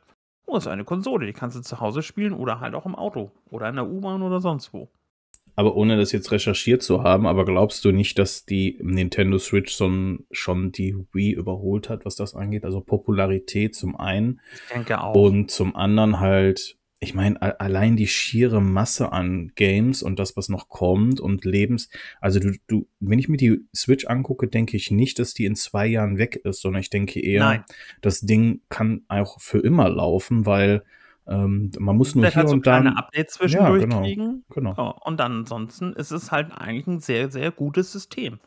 du 0.47 0.55
hast 0.55 0.67
eine 0.67 0.85
Konsole, 0.85 1.25
die 1.27 1.33
kannst 1.33 1.57
du 1.57 1.61
zu 1.61 1.79
Hause 1.81 2.03
spielen 2.03 2.33
oder 2.33 2.59
halt 2.61 2.75
auch 2.75 2.85
im 2.87 2.95
Auto 2.95 3.31
oder 3.51 3.69
in 3.69 3.75
der 3.77 3.87
U-Bahn 3.87 4.21
oder 4.23 4.41
sonst 4.41 4.73
wo. 4.73 4.89
Aber 5.55 5.75
ohne 5.75 5.97
das 5.97 6.11
jetzt 6.11 6.31
recherchiert 6.31 6.81
zu 6.81 7.03
haben, 7.03 7.27
aber 7.27 7.45
glaubst 7.45 7.85
du 7.85 7.91
nicht, 7.91 8.17
dass 8.17 8.45
die 8.45 8.79
Nintendo 8.81 9.37
Switch 9.37 9.73
so 9.73 9.85
'n 9.85 10.25
schon 10.31 10.71
die 10.71 10.95
Wii 11.13 11.31
überholt 11.33 11.89
hat, 11.89 12.05
was 12.05 12.15
das 12.15 12.33
angeht? 12.35 12.65
Also, 12.65 12.81
Popularität 12.81 13.75
zum 13.75 13.95
einen 13.95 14.39
Ich 14.53 14.73
denke 14.73 14.99
auch. 15.01 15.15
und 15.15 15.51
zum 15.51 15.75
anderen 15.75 16.19
halt 16.19 16.77
ich 16.99 17.13
meine, 17.13 17.41
allein 17.59 17.97
die 17.97 18.07
schiere 18.07 18.61
Masse 18.61 19.11
an 19.11 19.51
Games 19.55 20.03
und 20.03 20.19
das, 20.19 20.37
was 20.37 20.47
noch 20.47 20.69
kommt 20.69 21.19
und 21.19 21.43
Lebens 21.43 21.89
also, 22.21 22.39
du 22.39 22.53
du 22.67 22.87
wenn 23.01 23.19
ich 23.19 23.27
mir 23.27 23.35
die 23.37 23.59
Switch 23.75 24.05
angucke, 24.07 24.47
denke 24.47 24.77
ich 24.77 24.89
nicht, 24.89 25.19
dass 25.19 25.33
die 25.33 25.43
in 25.45 25.55
2 25.57 25.85
Jahren 25.85 26.17
weg 26.17 26.37
ist, 26.45 26.61
sondern 26.61 26.79
ich 26.81 26.89
denke 26.89 27.19
eher, 27.19 27.43
Nein. 27.43 27.63
das 28.01 28.21
Ding 28.21 28.61
kann 28.69 29.01
auch 29.09 29.41
für 29.41 29.59
immer 29.59 29.89
laufen, 29.89 30.45
weil, 30.45 30.83
ähm, 31.27 31.71
man 31.79 31.97
muss 31.97 32.15
nur 32.15 32.27
Vielleicht 32.27 32.35
halt 32.37 32.47
hier 32.47 32.47
so 32.47 32.55
und 32.55 32.67
dann 32.67 32.97
Updates 32.97 33.33
ja, 33.43 33.73
zwischendurch 33.73 33.75
genau, 33.75 34.01
kriegen. 34.01 34.45
genau. 34.49 34.77
Ja, 34.77 34.83
und 34.89 35.19
ansonsten 35.21 35.93
ist 35.93 36.11
es 36.11 36.31
halt 36.31 36.51
eigentlich 36.51 36.87
'n 36.87 36.99
sehr, 36.99 37.29
sehr 37.31 37.51
gutes 37.51 37.91
System. 37.91 38.39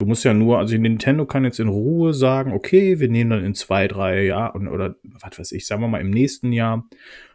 Du 0.00 0.06
musst 0.06 0.24
ja 0.24 0.32
nur 0.32 0.58
also, 0.58 0.74
Nintendo 0.78 1.26
kann 1.26 1.44
jetzt 1.44 1.60
in 1.60 1.68
Ruhe 1.68 2.14
sagen: 2.14 2.52
„Okay, 2.54 3.00
wir 3.00 3.08
nehmen 3.10 3.28
dann 3.30 3.44
in 3.44 3.54
2, 3.54 3.86
3 3.86 4.22
Jahren 4.24 4.66
oder 4.66 4.96
was 5.02 5.38
weiß 5.38 5.52
ich, 5.52 5.66
sagen 5.66 5.82
wir 5.82 5.88
mal 5.88 6.00
im 6.00 6.08
nächsten 6.08 6.52
Jahr 6.52 6.88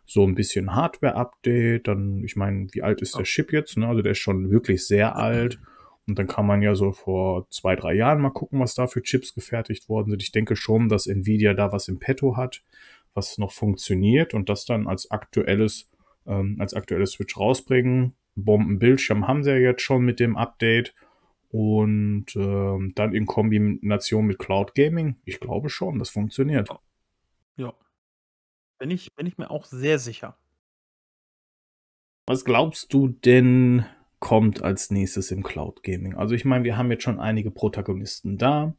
so 0.07 0.23
'n 0.25 0.33
bisschen 0.33 0.73
Hardware-Update.“ 0.75 1.87
Dann 1.87 2.23
ich 2.23 2.35
meine, 2.35 2.67
wie 2.71 2.81
alt 2.81 3.03
ist 3.03 3.13
Ja. 3.13 3.19
der 3.19 3.25
Chip 3.25 3.53
jetzt, 3.53 3.77
ne? 3.77 3.87
Also, 3.87 4.01
der 4.01 4.13
ist 4.13 4.17
schon 4.17 4.49
wirklich 4.49 4.87
sehr 4.87 5.15
alt. 5.15 5.59
Und 6.07 6.17
dann 6.17 6.25
kann 6.27 6.47
man 6.47 6.63
ja 6.63 6.73
so 6.73 6.91
vor 6.91 7.47
2, 7.51 7.75
3 7.75 7.93
Jahren 7.93 8.19
mal 8.19 8.29
gucken, 8.31 8.59
was 8.59 8.73
da 8.73 8.87
für 8.87 9.01
Chips 9.03 9.35
gefertigt 9.35 9.87
worden 9.87 10.09
sind. 10.11 10.23
Ich 10.23 10.31
denke 10.31 10.55
schon, 10.55 10.89
dass 10.89 11.05
Nvidia 11.07 11.53
da 11.53 11.71
was 11.71 11.87
im 11.87 11.99
Petto 11.99 12.35
hat, 12.35 12.63
was 13.15 13.37
noch 13.39 13.51
funktioniert 13.51 14.33
und 14.33 14.49
das 14.49 14.65
dann 14.65 14.87
als 14.87 15.09
aktuelles 15.09 15.89
ähm, 16.27 16.57
als 16.59 16.73
aktuelle 16.73 17.07
Switch 17.07 17.37
rausbringen. 17.37 18.15
Bombenbildschirm 18.35 19.27
haben 19.27 19.43
sie 19.43 19.51
ja 19.51 19.57
jetzt 19.57 19.81
schon 19.81 20.03
mit 20.03 20.19
dem 20.19 20.35
Update 20.35 20.93
und, 21.49 22.35
ähm, 22.35 22.91
dann 22.95 23.13
in 23.13 23.25
Kombination 23.25 24.25
mit 24.25 24.39
Cloud 24.39 24.75
Gaming. 24.75 25.15
Ich 25.23 25.39
glaube 25.39 25.69
schon, 25.69 25.99
das 25.99 26.09
funktioniert. 26.09 26.69
Ja. 26.69 26.79
Ja. 27.57 27.73
Bin 28.77 28.91
ich 28.91 29.13
bin 29.15 29.25
ich 29.25 29.37
mir 29.37 29.49
auch 29.49 29.65
sehr 29.65 29.99
sicher. 29.99 30.37
Was 32.27 32.43
glaubst 32.43 32.91
du 32.91 33.07
denn, 33.07 33.85
kommt 34.19 34.63
als 34.63 34.89
Nächstes 34.89 35.31
im 35.31 35.43
Cloud 35.43 35.83
Gaming? 35.83 36.15
Also, 36.15 36.33
ich 36.33 36.43
meine, 36.43 36.63
wir 36.63 36.75
haben 36.75 36.91
jetzt 36.91 37.03
schon 37.03 37.19
einige 37.19 37.51
Protagonisten 37.51 38.37
da. 38.37 38.73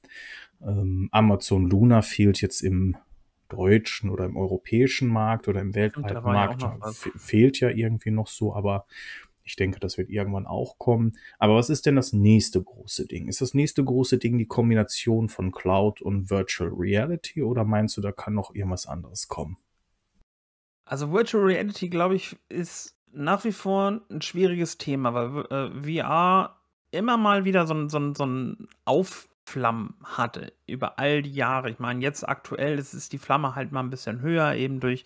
Ähm, 0.61 1.09
Amazon 1.13 1.71
Luna 1.71 2.03
fehlt 2.03 2.41
jetzt 2.43 2.61
im 2.61 2.97
deutschen 3.49 4.11
oder 4.11 4.25
im 4.27 4.37
europäischen 4.37 5.09
Markt 5.09 5.49
oder 5.49 5.61
im 5.61 5.75
weltweiten 5.75 6.31
ja 6.31 6.31
Markt, 6.31 6.69
fe 6.83 7.13
fehlt 7.17 7.61
ja 7.61 7.71
irgendwie 7.71 8.11
noch 8.11 8.29
so, 8.29 8.55
aber 8.55 8.87
ich 9.45 9.57
denke, 9.57 9.79
das 9.81 9.97
wird 9.99 10.11
irgendwann 10.11 10.47
auch 10.47 10.79
kommen. 10.79 11.17
Aber 11.39 11.55
was 11.57 11.71
ist 11.71 11.87
denn 11.87 11.97
das 11.97 12.13
nächste 12.13 12.63
große 12.63 13.07
Ding? 13.07 13.29
Ist 13.29 13.41
das 13.41 13.55
nächste 13.55 13.85
große 13.85 14.19
Ding 14.19 14.39
die 14.39 14.47
Kombination 14.47 15.29
von 15.29 15.53
Cloud 15.53 16.03
und 16.03 16.31
Virtual 16.31 16.71
Reality 16.73 17.43
oder 17.43 17.65
meinst 17.65 17.97
du, 17.97 18.01
da 18.01 18.13
kann 18.13 18.35
noch 18.35 18.55
irgendwas 18.55 18.87
anderes 18.87 19.29
kommen? 19.29 19.57
Also, 20.89 21.11
Virtual 21.13 21.43
Reality, 21.45 21.89
glaube 21.89 22.15
ich, 22.15 22.37
ist 22.49 22.97
nach 23.13 23.45
wie 23.45 23.51
vor 23.53 24.01
'n 24.09 24.23
schwieriges 24.23 24.79
Thema, 24.79 25.15
weil 25.15 25.45
äh, 25.51 25.83
VR 25.83 26.61
immer 26.93 27.17
mal 27.17 27.45
wieder 27.45 27.67
so 27.67 27.75
'n 27.75 27.89
so 27.89 27.99
'n 27.99 28.15
so 28.15 28.25
'n 28.25 28.69
Aufflammen 29.47 29.95
hatte 30.05 30.53
über 30.67 30.99
all 30.99 31.23
die 31.23 31.33
Jahre. 31.33 31.71
Ich 31.71 31.79
meine, 31.79 32.01
jetzt 32.03 32.29
aktuell 32.29 32.79
ist 32.79 32.95
ist 32.95 33.13
die 33.13 33.19
Flamme 33.19 33.55
halt 33.55 33.71
mal 33.73 33.81
'n 33.83 33.91
bisschen 33.91 34.21
höher, 34.21 34.55
eben 34.55 34.81
durch 34.81 35.05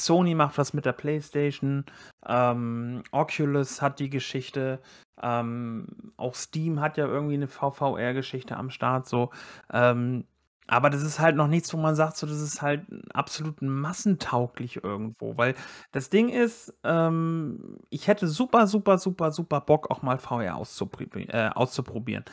Sony 0.00 0.34
macht 0.34 0.56
was 0.58 0.72
mit 0.74 0.84
der 0.86 0.92
PlayStation, 0.92 1.84
ähm, 2.26 3.02
Oculus 3.12 3.82
hat 3.82 3.98
die 4.00 4.08
Geschichte, 4.10 4.80
ähm, 5.22 5.86
auch 6.16 6.34
Steam 6.34 6.80
hat 6.80 6.96
ja 6.96 7.06
irgendwie 7.06 7.36
'ne 7.36 7.48
VVR-Geschichte 7.48 8.56
am 8.56 8.70
Start 8.70 9.06
so. 9.08 9.30
Ähm, 9.72 10.24
aber 10.68 10.88
das 10.90 11.02
ist 11.02 11.18
halt 11.20 11.34
noch 11.36 11.48
nichts, 11.48 11.74
wo 11.74 11.78
man 11.78 11.96
sagt, 11.96 12.16
so, 12.16 12.26
das 12.28 12.40
ist 12.40 12.62
halt 12.62 12.82
absolut 13.12 13.60
massentauglich 13.60 14.82
irgendwo. 14.84 15.36
Weil 15.36 15.54
das 15.92 16.10
Ding 16.10 16.28
ist, 16.30 16.72
ähm, 16.84 17.76
ich 17.90 18.06
hätte 18.06 18.28
super, 18.28 18.66
super, 18.68 18.98
super, 18.98 19.32
super 19.32 19.60
Bock, 19.60 19.90
auch 19.90 20.02
mal 20.02 20.16
VR 20.18 20.54
äh, 20.54 21.48
auszuprobieren. 21.50 22.24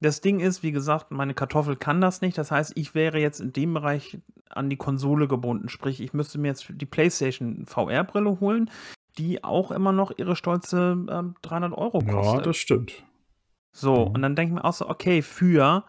Das 0.00 0.20
Ding 0.20 0.40
ist, 0.40 0.62
wie 0.62 0.72
gesagt, 0.72 1.10
meine 1.10 1.34
Kartoffel 1.34 1.76
kann 1.76 2.00
das 2.00 2.20
nicht. 2.20 2.36
Das 2.36 2.50
heißt, 2.50 2.72
ich 2.76 2.94
wäre 2.94 3.18
jetzt 3.18 3.40
in 3.40 3.52
dem 3.52 3.74
Bereich 3.74 4.18
an 4.50 4.68
die 4.68 4.76
Konsole 4.76 5.28
gebunden. 5.28 5.68
Sprich, 5.68 6.00
ich 6.00 6.12
müsste 6.12 6.38
mir 6.38 6.48
jetzt 6.48 6.66
die 6.68 6.86
PlayStation 6.86 7.64
VR-Brille 7.66 8.40
holen, 8.40 8.70
die 9.18 9.42
auch 9.44 9.70
immer 9.70 9.92
noch 9.92 10.12
ihre 10.16 10.36
stolze, 10.36 10.96
ähm, 11.08 11.34
300 11.42 11.72
€ 11.72 12.02
Ja, 12.02 12.40
kostet. 12.40 12.40
das 12.40 12.56
stimmt. 12.56 13.04
So, 13.76 14.04
und 14.04 14.22
Mhm. 14.22 14.22
dann 14.22 14.36
denke 14.36 14.50
ich 14.50 14.54
mir 14.54 14.64
auch 14.64 14.72
so: 14.72 14.88
„Okay, 14.88 15.20
für 15.22 15.84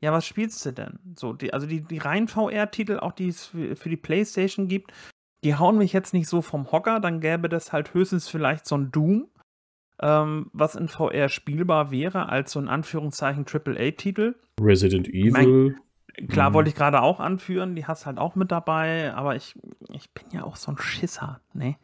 ja, 0.00 0.12
was 0.12 0.26
spielst 0.26 0.64
du 0.66 0.72
denn?“ 0.72 0.98
So, 1.16 1.32
die 1.32 1.52
also, 1.52 1.66
die 1.66 1.82
die 1.82 1.98
reinen 1.98 2.28
VR-Titel, 2.28 2.98
auch 2.98 3.12
die 3.12 3.28
es 3.28 3.46
für 3.46 3.76
für 3.76 3.88
die 3.88 3.96
PlayStation 3.96 4.68
gibt, 4.68 4.92
die 5.44 5.54
hauen 5.56 5.78
mich 5.78 5.92
jetzt 5.92 6.12
nicht 6.14 6.28
so 6.28 6.42
vom 6.42 6.70
Hocker. 6.72 7.00
Dann 7.00 7.20
gäbe 7.20 7.48
das 7.48 7.72
halt 7.72 7.94
höchstens 7.94 8.28
vielleicht 8.28 8.66
so 8.66 8.74
'n 8.76 8.90
Doom. 8.92 9.28
Ähm, 10.00 10.50
was 10.52 10.74
in 10.74 10.88
VR 10.88 11.28
spielbar 11.28 11.90
wäre, 11.90 12.28
als 12.28 12.52
so 12.52 12.60
in 12.60 12.68
Anführungszeichen 12.68 13.46
AAA-Titel. 13.46 14.34
Resident 14.60 15.08
Evil. 15.08 15.32
Mein, 15.32 16.28
klar, 16.28 16.50
mhm. 16.50 16.54
wollte 16.54 16.70
ich 16.70 16.76
gerade 16.76 17.02
auch 17.02 17.20
anführen, 17.20 17.74
die 17.74 17.86
hast 17.86 18.06
halt 18.06 18.18
auch 18.18 18.34
mit 18.34 18.50
dabei, 18.50 19.14
aber 19.14 19.36
ich, 19.36 19.54
ich 19.92 20.10
bin 20.12 20.24
ja 20.32 20.44
auch 20.44 20.56
so 20.56 20.72
ein 20.72 20.78
Schisser, 20.78 21.40
ne? 21.52 21.76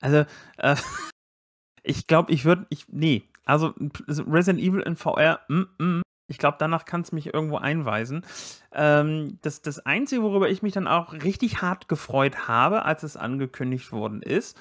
Also, 0.00 0.24
äh, 0.58 0.76
ich 1.82 2.06
glaube, 2.06 2.32
ich 2.32 2.44
würde, 2.44 2.66
ich, 2.70 2.86
nee, 2.88 3.24
also 3.44 3.74
Resident 4.08 4.60
Evil 4.60 4.80
in 4.80 4.96
VR, 4.96 5.40
mm, 5.48 5.62
mm, 5.78 6.02
ich 6.28 6.38
glaube, 6.38 6.56
danach 6.58 6.84
kann 6.84 7.02
es 7.02 7.12
mich 7.12 7.34
irgendwo 7.34 7.56
einweisen. 7.56 8.24
Ähm, 8.72 9.38
das, 9.42 9.60
das 9.60 9.80
Einzige, 9.80 10.22
worüber 10.22 10.48
ich 10.48 10.62
mich 10.62 10.72
dann 10.72 10.88
auch 10.88 11.12
richtig 11.12 11.60
hart 11.60 11.88
gefreut 11.88 12.48
habe, 12.48 12.84
als 12.84 13.02
es 13.02 13.16
angekündigt 13.16 13.92
worden 13.92 14.22
ist, 14.22 14.58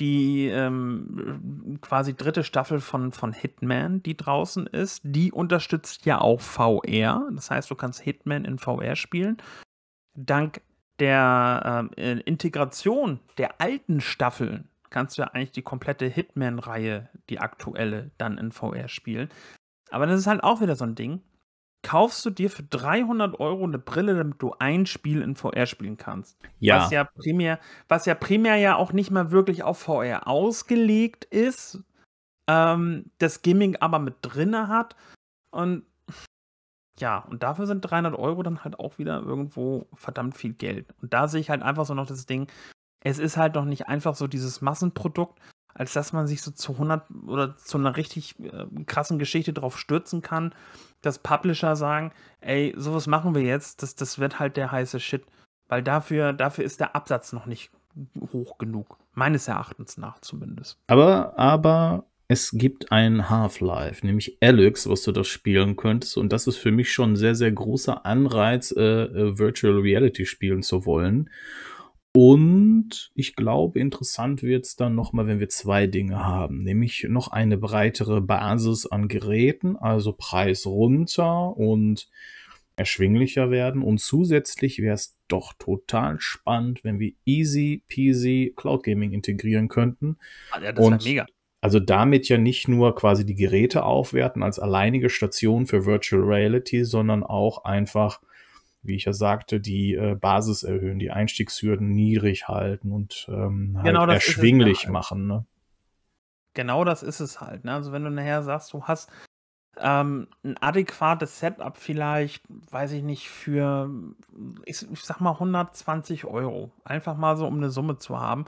die 0.00 0.46
ähm, 0.46 1.78
quasi 1.80 2.14
dritte 2.14 2.44
Staffel 2.44 2.80
von, 2.80 3.12
von 3.12 3.32
Hitman, 3.32 4.02
die 4.02 4.16
draußen 4.16 4.66
ist, 4.66 5.02
die 5.04 5.32
unterstützt 5.32 6.06
ja 6.06 6.20
auch 6.20 6.40
VR. 6.40 7.28
Das 7.32 7.50
heißt, 7.50 7.70
du 7.70 7.74
kannst 7.74 8.00
Hitman 8.00 8.44
in 8.44 8.58
VR 8.58 8.96
spielen. 8.96 9.38
Dank 10.14 10.60
der 10.98 11.88
ähm, 11.96 12.20
Integration 12.24 13.20
der 13.36 13.60
alten 13.60 14.00
Staffeln 14.00 14.68
kannst 14.90 15.18
du 15.18 15.22
ja 15.22 15.28
eigentlich 15.28 15.52
die 15.52 15.62
komplette 15.62 16.06
Hitman-Reihe, 16.06 17.08
die 17.28 17.40
aktuelle, 17.40 18.10
dann 18.18 18.38
in 18.38 18.52
VR 18.52 18.88
spielen. 18.88 19.28
Aber 19.90 20.06
das 20.06 20.20
ist 20.20 20.26
halt 20.26 20.42
auch 20.42 20.60
wieder 20.60 20.76
so 20.76 20.84
ein 20.84 20.94
Ding. 20.94 21.22
Kaufst 21.82 22.24
du 22.24 22.30
dir 22.30 22.50
für 22.50 22.64
300 22.64 23.38
Euro 23.38 23.64
eine 23.64 23.78
Brille, 23.78 24.16
damit 24.16 24.42
du 24.42 24.54
ein 24.58 24.84
Spiel 24.86 25.22
in 25.22 25.36
VR 25.36 25.66
spielen 25.66 25.96
kannst? 25.96 26.38
Ja. 26.58 26.82
Was 26.82 26.90
ja 26.90 27.04
primär, 27.04 27.60
was 27.88 28.06
ja 28.06 28.14
primär 28.14 28.56
ja 28.56 28.76
auch 28.76 28.92
nicht 28.92 29.10
mal 29.10 29.30
wirklich 29.30 29.62
auf 29.62 29.78
VR 29.78 30.26
ausgelegt 30.26 31.24
ist, 31.24 31.84
ähm, 32.48 33.10
das 33.18 33.42
Gimmick 33.42 33.76
aber 33.80 34.00
mit 34.00 34.16
drinne 34.22 34.68
hat. 34.68 34.96
Und 35.50 35.84
ja, 36.98 37.18
und 37.18 37.42
dafür 37.44 37.66
sind 37.66 37.82
300 37.82 38.18
Euro 38.18 38.42
dann 38.42 38.64
halt 38.64 38.78
auch 38.80 38.98
wieder 38.98 39.22
irgendwo 39.22 39.86
verdammt 39.94 40.36
viel 40.36 40.54
Geld. 40.54 40.94
Und 41.00 41.14
da 41.14 41.28
sehe 41.28 41.40
ich 41.40 41.50
halt 41.50 41.62
einfach 41.62 41.86
so 41.86 41.94
noch 41.94 42.06
das 42.06 42.26
Ding, 42.26 42.50
es 43.04 43.18
ist 43.18 43.36
halt 43.36 43.54
noch 43.54 43.64
nicht 43.64 43.86
einfach 43.86 44.16
so 44.16 44.26
dieses 44.26 44.60
Massenprodukt, 44.60 45.38
als 45.78 45.92
dass 45.92 46.12
man 46.12 46.26
sich 46.26 46.42
so 46.42 46.50
zu 46.50 46.72
100 46.72 47.04
oder 47.26 47.56
zu 47.56 47.78
einer 47.78 47.96
richtig 47.96 48.34
äh, 48.40 48.66
krassen 48.84 49.18
Geschichte 49.18 49.52
drauf 49.52 49.78
stürzen 49.78 50.20
kann, 50.20 50.54
dass 51.00 51.20
Publisher 51.20 51.76
sagen, 51.76 52.12
ey, 52.40 52.74
sowas 52.76 53.06
machen 53.06 53.34
wir 53.34 53.42
jetzt, 53.42 53.82
das, 53.82 53.94
das 53.94 54.18
wird 54.18 54.38
halt 54.40 54.56
der 54.56 54.72
heiße 54.72 55.00
Shit. 55.00 55.24
Weil 55.68 55.82
dafür, 55.82 56.32
dafür 56.32 56.64
ist 56.64 56.80
der 56.80 56.96
Absatz 56.96 57.32
noch 57.32 57.46
nicht 57.46 57.70
hoch 58.32 58.58
genug. 58.58 58.98
Meines 59.14 59.48
Erachtens 59.48 59.98
nach 59.98 60.20
zumindest. 60.20 60.78
Aber, 60.86 61.38
aber 61.38 62.06
es 62.26 62.50
gibt 62.52 62.90
ein 62.90 63.30
Half-Life, 63.30 64.04
nämlich 64.04 64.38
Alex, 64.40 64.88
was 64.88 65.02
du 65.02 65.12
da 65.12 65.24
spielen 65.24 65.76
könntest. 65.76 66.16
Und 66.16 66.32
das 66.32 66.46
ist 66.46 66.56
für 66.56 66.72
mich 66.72 66.92
schon 66.92 67.12
ein 67.12 67.16
sehr, 67.16 67.34
sehr 67.34 67.52
großer 67.52 68.04
Anreiz, 68.04 68.72
äh, 68.76 68.82
äh, 68.82 69.38
Virtual 69.38 69.78
Reality 69.78 70.26
spielen 70.26 70.62
zu 70.62 70.86
wollen. 70.86 71.30
Und 72.20 73.12
ich 73.14 73.36
glaube, 73.36 73.78
interessant 73.78 74.42
wird 74.42 74.66
es 74.66 74.74
dann 74.74 74.96
nochmal, 74.96 75.28
wenn 75.28 75.38
wir 75.38 75.48
zwei 75.50 75.86
Dinge 75.86 76.26
haben, 76.26 76.64
nämlich 76.64 77.06
noch 77.08 77.28
eine 77.28 77.56
breitere 77.56 78.20
Basis 78.20 78.86
an 78.86 79.06
Geräten, 79.06 79.76
also 79.76 80.12
Preis 80.12 80.66
runter 80.66 81.56
und 81.56 82.08
erschwinglicher 82.74 83.52
werden. 83.52 83.82
Und 83.82 84.00
zusätzlich 84.00 84.80
wäre 84.80 84.96
es 84.96 85.16
doch 85.28 85.52
total 85.60 86.16
spannend, 86.18 86.82
wenn 86.82 86.98
wir 86.98 87.12
easy 87.24 87.84
peasy 87.86 88.52
Cloud 88.56 88.82
Gaming 88.82 89.12
integrieren 89.12 89.68
könnten. 89.68 90.16
Ah, 90.50 90.60
ja, 90.60 90.72
das 90.72 90.84
und 90.84 91.04
mega. 91.04 91.24
Also 91.60 91.78
damit 91.78 92.28
ja 92.28 92.36
nicht 92.36 92.66
nur 92.66 92.96
quasi 92.96 93.24
die 93.26 93.36
Geräte 93.36 93.84
aufwerten 93.84 94.42
als 94.42 94.58
alleinige 94.58 95.08
Station 95.08 95.66
für 95.66 95.86
Virtual 95.86 96.24
Reality, 96.24 96.84
sondern 96.84 97.22
auch 97.22 97.62
einfach 97.64 98.20
wie 98.82 98.96
ich 98.96 99.04
ja 99.04 99.12
sagte, 99.12 99.60
die 99.60 99.94
äh, 99.94 100.14
Basis 100.14 100.62
erhöhen, 100.62 100.98
die 100.98 101.10
Einstiegshürden 101.10 101.90
niedrig 101.90 102.48
halten 102.48 102.92
und 102.92 103.26
ähm, 103.28 103.74
halt 103.76 103.86
genau 103.86 104.06
erschwinglich 104.06 104.84
halt. 104.84 104.92
machen. 104.92 105.26
Ne? 105.26 105.44
Genau 106.54 106.84
das 106.84 107.02
ist 107.02 107.20
es 107.20 107.40
halt. 107.40 107.64
Ne? 107.64 107.72
Also 107.72 107.92
wenn 107.92 108.04
du 108.04 108.10
nachher 108.10 108.42
sagst, 108.42 108.72
du 108.72 108.84
hast 108.84 109.10
ähm, 109.80 110.28
ein 110.42 110.56
adäquates 110.60 111.38
Setup 111.38 111.76
vielleicht, 111.76 112.42
weiß 112.48 112.92
ich 112.92 113.02
nicht, 113.02 113.28
für, 113.28 113.90
ich, 114.64 114.90
ich 114.90 115.02
sag 115.02 115.20
mal 115.20 115.32
120 115.32 116.24
Euro. 116.24 116.72
Einfach 116.84 117.16
mal 117.16 117.36
so, 117.36 117.46
um 117.46 117.56
eine 117.56 117.70
Summe 117.70 117.98
zu 117.98 118.18
haben 118.18 118.46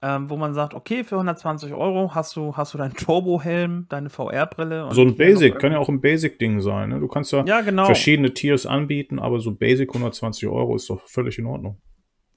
ähm, 0.00 0.30
wo 0.30 0.36
man 0.36 0.54
sagt, 0.54 0.74
okay, 0.74 1.02
für 1.02 1.16
120 1.16 1.72
Euro 1.72 2.14
hast 2.14 2.36
du, 2.36 2.56
hast 2.56 2.74
du 2.74 2.78
deinen 2.78 2.94
Turbo-Helm, 2.96 3.86
deine 3.88 4.10
VR-Brille. 4.10 4.88
So 4.92 5.02
ein 5.02 5.16
Basic, 5.16 5.58
kann 5.58 5.72
ja 5.72 5.78
auch 5.78 5.88
ein 5.88 6.00
Basic-Ding 6.00 6.60
sein. 6.60 6.90
Ne? 6.90 7.00
Du 7.00 7.08
kannst 7.08 7.32
ja, 7.32 7.44
ja 7.44 7.60
genau. 7.62 7.86
verschiedene 7.86 8.32
Tiers 8.32 8.66
anbieten, 8.66 9.18
aber 9.18 9.40
so 9.40 9.54
Basic 9.54 9.88
120 9.88 10.48
Euro 10.48 10.76
ist 10.76 10.88
doch 10.88 11.00
völlig 11.06 11.38
in 11.38 11.46
Ordnung. 11.46 11.80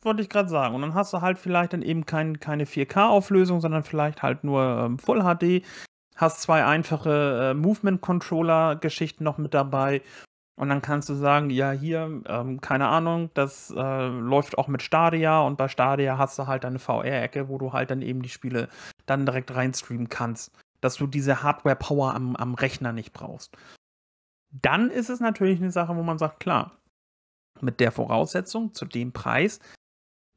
Wollte 0.04 0.24
ich 0.24 0.30
gerade 0.30 0.50
sagen. 0.50 0.74
Und 0.74 0.82
dann 0.82 0.96
hast 0.96 1.14
du 1.14 1.22
halt 1.22 1.38
vielleicht 1.38 1.74
dann 1.74 1.84
eben 1.84 2.08
kein, 2.08 2.40
keine 2.40 2.66
4K-Auflösung, 2.66 3.62
sondern 3.62 3.84
vielleicht 3.84 4.24
halt 4.24 4.44
nur 4.44 4.64
ähm, 4.64 4.98
Full 4.98 5.22
HD. 5.22 5.64
Hast 6.16 6.42
zwei 6.42 6.66
einfache 6.66 7.52
äh, 7.52 7.54
Movement-Controller-Geschichten 7.54 9.24
noch 9.24 9.38
mit 9.38 9.54
dabei 9.54 10.02
und 10.56 10.70
dann 10.70 10.82
kannst 10.82 11.10
du 11.10 11.16
sagen, 11.16 11.50
ja, 11.50 11.72
hier, 11.72 12.22
ähm, 12.28 12.62
keine 12.62 12.88
Ahnung, 12.88 13.32
das 13.34 13.72
äh, 13.72 14.08
läuft 14.08 14.58
auch 14.58 14.68
mit 14.68 14.82
Stadia 14.82 15.42
und 15.42 15.58
bei 15.58 15.68
Stadia 15.68 16.18
hast 16.18 16.38
du 16.38 16.48
halt 16.48 16.66
eine 16.66 16.80
VR-Ecke, 16.80 17.50
wo 17.50 17.58
du 17.58 17.74
halt 17.74 17.90
dann 17.90 18.02
eben 18.02 18.22
die 18.22 18.30
Spiele 18.30 18.70
dann 19.06 19.26
direkt 19.26 19.54
reinstreamen 19.56 20.10
kannst. 20.10 20.52
Dass 20.82 20.96
du 20.96 21.08
diese 21.08 21.44
Hardware-Power 21.44 22.16
am, 22.16 22.36
am 22.36 22.56
Rechner 22.56 22.92
nicht 22.92 23.14
brauchst. 23.14 23.56
Dann 24.52 24.90
ist 24.90 25.10
es 25.10 25.20
natürlich 25.20 25.60
eine 25.60 25.72
Sache, 25.72 25.96
wo 25.96 26.04
man 26.04 26.18
sagt, 26.18 26.40
klar, 26.40 26.78
mit 27.62 27.80
der 27.80 27.92
Voraussetzung, 27.92 28.74
zu 28.74 28.86
dem 28.86 29.14
Preis, 29.14 29.60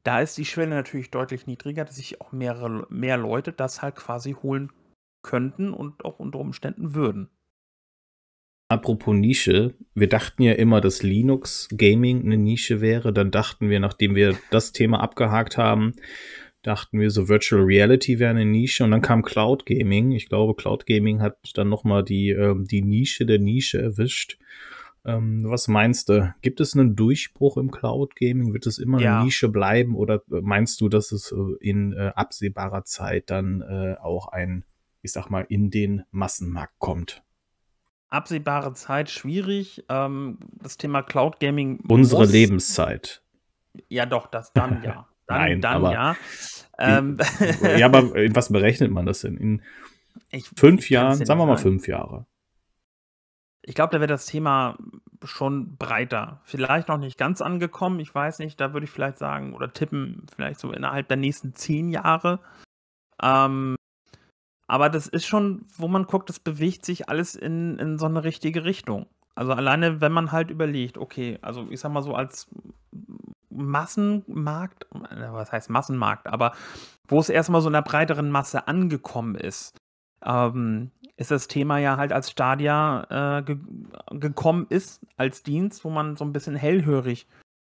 da 0.03 0.21
ist 0.21 0.37
die 0.37 0.45
Schwelle 0.45 0.75
natürlich 0.75 1.11
deutlich 1.11 1.47
niedriger, 1.47 1.83
dass 1.83 1.95
sich 1.95 2.21
auch 2.21 2.31
mehrere, 2.31 2.85
mehr 2.89 3.17
Leute 3.17 3.51
das 3.51 3.81
halt 3.81 3.95
quasi 3.95 4.33
holen 4.33 4.71
könnten 5.23 5.73
und 5.73 6.05
auch 6.05 6.19
unter 6.19 6.39
Umständen 6.39 6.93
würden. 6.93 7.29
Apropos 8.67 9.13
Nische, 9.13 9.75
wir 9.93 10.09
dachten 10.09 10.41
ja 10.41 10.53
immer, 10.53 10.81
dass 10.81 11.03
Linux 11.03 11.67
Gaming 11.75 12.23
eine 12.23 12.37
Nische 12.37 12.81
wäre. 12.81 13.13
Dann 13.13 13.29
dachten 13.29 13.69
wir, 13.69 13.79
nachdem 13.79 14.15
wir 14.15 14.35
das 14.49 14.71
Thema 14.71 15.01
abgehakt 15.01 15.57
haben, 15.57 15.93
dachten 16.63 16.99
wir, 16.99 17.11
so 17.11 17.29
Virtual 17.29 17.61
Reality 17.61 18.17
wäre 18.17 18.31
eine 18.31 18.45
Nische. 18.45 18.83
Und 18.83 18.91
dann 18.91 19.03
kam 19.03 19.21
Cloud 19.21 19.67
Gaming. 19.67 20.11
Ich 20.11 20.29
glaube, 20.29 20.55
Cloud 20.55 20.87
Gaming 20.87 21.21
hat 21.21 21.37
dann 21.53 21.69
nochmal 21.69 22.03
die, 22.03 22.29
äh, 22.29 22.55
die 22.57 22.81
Nische 22.81 23.27
der 23.27 23.37
Nische 23.37 23.79
erwischt. 23.79 24.39
Ähm, 25.05 25.43
was 25.45 25.67
meinst 25.67 26.09
du? 26.09 26.33
Gibt 26.41 26.59
es 26.59 26.75
einen 26.75 26.95
Durchbruch 26.95 27.57
im 27.57 27.69
Cloud 27.69 28.15
Gaming? 28.15 28.53
Wird 28.53 28.65
es 28.65 28.79
immer 28.79 28.99
ja. 28.99 29.17
eine 29.17 29.25
Nische 29.25 29.49
bleiben? 29.49 29.95
Oder 29.95 30.23
meinst 30.27 30.81
du, 30.81 30.89
dass 30.89 31.11
es 31.11 31.31
äh, 31.31 31.35
in 31.59 31.93
äh, 31.93 32.11
absehbarer 32.15 32.83
Zeit 32.83 33.29
dann 33.29 33.61
äh, 33.61 33.95
auch 34.01 34.29
ein, 34.29 34.65
ich 35.03 35.11
sag 35.11 35.29
mal, 35.29 35.45
in 35.47 35.69
den 35.69 36.01
Massenmarkt 36.09 36.79
kommt? 36.79 37.24
Absehbare 38.09 38.73
Zeit 38.73 39.09
schwierig. 39.09 39.85
Ähm, 39.89 40.39
das 40.61 40.77
Thema 40.77 41.01
Cloud 41.03 41.39
Gaming. 41.39 41.79
Unsere 41.87 42.23
muss, 42.23 42.31
Lebenszeit. 42.31 43.21
Ja, 43.89 44.05
doch, 44.05 44.27
das 44.27 44.53
dann 44.53 44.83
ja. 44.83 45.07
Dann, 45.27 45.39
Nein, 45.39 45.61
dann 45.61 45.73
aber 45.73 45.91
ja. 45.91 46.15
Ähm, 46.77 47.17
ja, 47.77 47.87
aber 47.87 48.15
in 48.23 48.35
was 48.35 48.51
berechnet 48.51 48.91
man 48.91 49.07
das 49.07 49.21
denn? 49.21 49.37
In 49.37 49.63
ich, 50.29 50.47
fünf 50.55 50.83
ich 50.83 50.89
Jahren, 50.91 51.25
sagen 51.25 51.39
wir 51.39 51.47
mal 51.47 51.57
fünf 51.57 51.87
Jahre. 51.87 52.27
Ich 53.63 53.73
glaube, 53.73 53.91
da 53.91 53.99
wird 53.99 54.11
das 54.11 54.27
Thema 54.27 54.77
schon 55.23 55.77
breiter. 55.77 56.41
Vielleicht 56.43 56.89
noch 56.89 56.99
nicht 56.99 57.17
ganz 57.17 57.41
angekommen, 57.41 57.99
ich 57.99 58.13
weiß 58.13 58.37
nicht, 58.37 58.61
da 58.61 58.73
würde 58.73 58.85
ich 58.85 58.91
vielleicht 58.91 59.17
sagen, 59.17 59.53
oder 59.53 59.73
tippen, 59.73 60.27
vielleicht 60.35 60.59
so 60.59 60.71
innerhalb 60.71 61.07
der 61.07 61.17
nächsten 61.17 61.55
zehn 61.55 61.89
Jahre. 61.89 62.39
Ähm, 63.19 63.75
aber 64.67 64.89
das 64.89 65.07
ist 65.07 65.25
schon, 65.25 65.65
wo 65.77 65.87
man 65.87 66.05
guckt, 66.05 66.29
das 66.29 66.39
bewegt 66.39 66.85
sich 66.85 67.09
alles 67.09 67.35
in, 67.35 67.77
in 67.77 67.97
so 67.97 68.05
eine 68.05 68.23
richtige 68.23 68.63
Richtung. 68.63 69.05
Also 69.35 69.51
alleine, 69.51 70.01
wenn 70.01 70.11
man 70.11 70.31
halt 70.31 70.49
überlegt, 70.49 70.97
okay, 70.97 71.37
also 71.41 71.67
ich 71.69 71.79
sag 71.79 71.91
mal 71.91 72.01
so 72.01 72.15
als 72.15 72.47
Massenmarkt, 73.49 74.85
äh, 74.93 75.31
was 75.31 75.51
heißt 75.51 75.69
Massenmarkt, 75.69 76.27
aber 76.27 76.53
wo 77.07 77.19
es 77.19 77.29
erstmal 77.29 77.61
so 77.61 77.67
in 77.67 77.73
der 77.73 77.81
breiteren 77.81 78.31
Masse 78.31 78.67
angekommen 78.67 79.35
ist, 79.35 79.77
ähm, 80.23 80.91
ist 81.17 81.31
das 81.31 81.47
Thema 81.47 81.77
ja 81.77 81.97
halt 81.97 82.11
als 82.11 82.31
Stadia 82.31 83.39
äh, 83.39 83.43
ge 83.43 83.57
gekommen 84.11 84.65
ist, 84.69 85.05
als 85.17 85.43
Dienst, 85.43 85.83
wo 85.83 85.89
man 85.89 86.15
so 86.15 86.25
ein 86.25 86.33
bisschen 86.33 86.55
hellhörig 86.55 87.27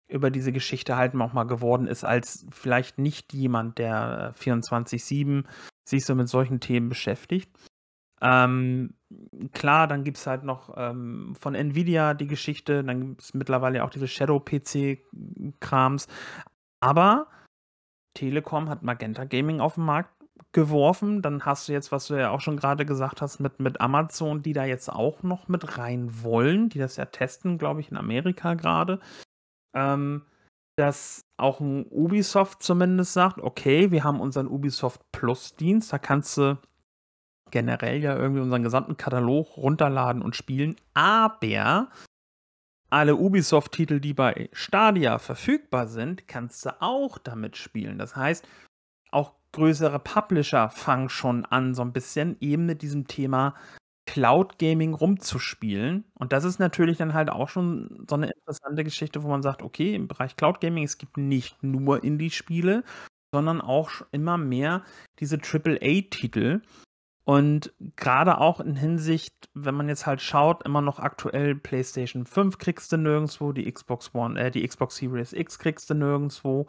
über 0.09 0.31
diese 0.31 0.53
Geschichte 0.53 0.97
halt 0.97 1.15
auch 1.15 1.33
mal 1.33 1.45
geworden 1.45 1.87
ist, 1.87 2.05
als 2.05 2.47
vielleicht 2.51 2.99
nicht 2.99 3.33
jemand, 3.33 3.79
der 3.79 4.35
24-7 4.35 5.45
sich 5.91 6.05
so 6.05 6.15
mit 6.15 6.29
solchen 6.29 6.61
Themen 6.61 6.89
beschäftigt. 6.89 7.51
Ähm, 8.23 8.95
klar, 9.53 9.87
dann 9.87 10.05
gibt 10.05 10.19
es 10.19 10.27
halt 10.27 10.45
noch 10.45 10.75
ähm, 10.77 11.35
von 11.39 11.55
Nvidia 11.55 12.15
die 12.15 12.27
Geschichte, 12.27 12.85
dann 12.85 13.01
gibt 13.01 13.23
es 13.23 13.35
mittlerweile 13.35 13.83
auch 13.85 13.91
diese 13.91 14.09
Shadow-PC-Krams. 14.09 16.07
Aber 16.81 17.29
Telekom 18.15 18.69
hat 18.69 18.83
Magenta 18.83 19.25
Gaming 19.25 19.61
auf 19.61 19.75
den 19.75 19.85
Markt 19.85 20.13
geworfen. 20.53 21.23
Dann 21.23 21.45
hast 21.45 21.69
du 21.69 21.73
jetzt, 21.73 21.93
was 21.93 22.07
du 22.07 22.15
ja 22.15 22.31
auch 22.31 22.41
schon 22.41 22.57
gerade 22.57 22.85
gesagt 22.85 23.23
hast, 23.23 23.41
mit, 23.41 23.61
mit 23.61 23.81
Amazon, 23.81 24.43
die 24.43 24.53
da 24.53 24.65
jetzt 24.65 24.89
auch 24.91 25.23
noch 25.23 25.49
mit 25.49 25.79
rein 25.79 26.23
wollen, 26.23 26.69
die 26.69 26.79
das 26.79 26.97
ja 26.97 27.07
testen, 27.07 27.59
glaube 27.59 27.81
ich, 27.81 27.91
in 27.91 27.97
Amerika 27.97 28.55
gerade. 28.55 29.01
Ähm, 29.75 30.23
dass 30.81 31.27
auch 31.37 31.61
ein 31.61 31.85
Ubisoft 31.91 32.63
zumindest 32.63 33.13
sagt, 33.13 33.39
okay, 33.39 33.91
wir 33.91 34.03
haben 34.03 34.19
unseren 34.19 34.49
Ubisoft 34.49 35.03
Plus-Dienst, 35.13 35.93
da 35.93 35.99
kannst 35.99 36.39
du 36.39 36.59
generell 37.51 38.01
ja 38.01 38.17
irgendwie 38.17 38.41
unseren 38.41 38.63
gesamten 38.63 38.97
Katalog 38.97 39.59
runterladen 39.59 40.23
und 40.23 40.37
spielen, 40.37 40.77
aber 40.95 41.91
alle 42.89 43.17
Ubisoft-Titel, 43.17 44.01
die 44.01 44.15
bei 44.15 44.49
Stadia 44.55 45.19
verfügbar 45.19 45.87
sind, 45.87 46.27
kannst 46.27 46.65
du 46.65 46.81
auch 46.81 47.19
damit 47.19 47.59
spielen. 47.59 47.99
Das 47.99 48.17
heißt, 48.17 48.49
auch 49.11 49.35
größere 49.53 49.99
Publisher 49.99 50.71
fangen 50.71 51.11
schon 51.11 51.45
an, 51.45 51.75
so 51.75 51.83
ein 51.83 51.93
bisschen 51.93 52.39
eben 52.41 52.65
mit 52.65 52.81
diesem 52.81 53.07
Thema 53.07 53.55
Cloud 54.11 54.59
Gaming 54.59 54.93
rumzuspielen. 54.93 56.05
Und 56.15 56.33
das 56.33 56.43
ist 56.43 56.59
natürlich 56.59 56.99
dann 56.99 57.15
halt 57.15 57.31
auch 57.31 57.49
schon 57.49 58.05
so 58.09 58.17
eine 58.17 58.29
interessante 58.33 58.83
Geschichte, 58.83 59.23
wo 59.23 59.29
man 59.29 59.41
sagt, 59.41 59.63
okay, 59.63 59.95
im 59.95 60.09
Bereich 60.09 60.35
Cloud 60.35 60.61
Gaming, 60.61 60.83
es 60.83 60.99
gibt 60.99 61.17
nicht 61.17 61.63
nur 61.63 62.03
Indie-Spiele, 62.03 62.83
sondern 63.33 63.61
auch 63.61 63.91
immer 64.11 64.37
mehr 64.37 64.83
diese 65.21 65.39
AAA-Titel. 65.39 66.61
Und 67.23 67.73
gerade 67.95 68.39
auch 68.39 68.59
in 68.59 68.75
Hinsicht, 68.75 69.33
wenn 69.55 69.77
man 69.77 69.89
jetzt 69.89 70.07
halt 70.07 70.21
schaut, 70.21 70.65
immer 70.65 70.81
noch 70.81 70.99
aktuell 70.99 71.55
PlayStation 71.55 72.27
5 72.27 72.59
kriegst 72.59 72.91
du 72.91 72.97
nirgendwo, 72.97 73.53
die 73.53 73.71
Xbox 73.71 74.13
One, 74.13 74.41
äh, 74.41 74.51
die 74.51 74.67
Xbox 74.67 74.97
Series 74.97 75.33
X 75.33 75.61
kriegst 75.61 75.89
du 75.89 75.95
nirgendwo. 75.95 76.67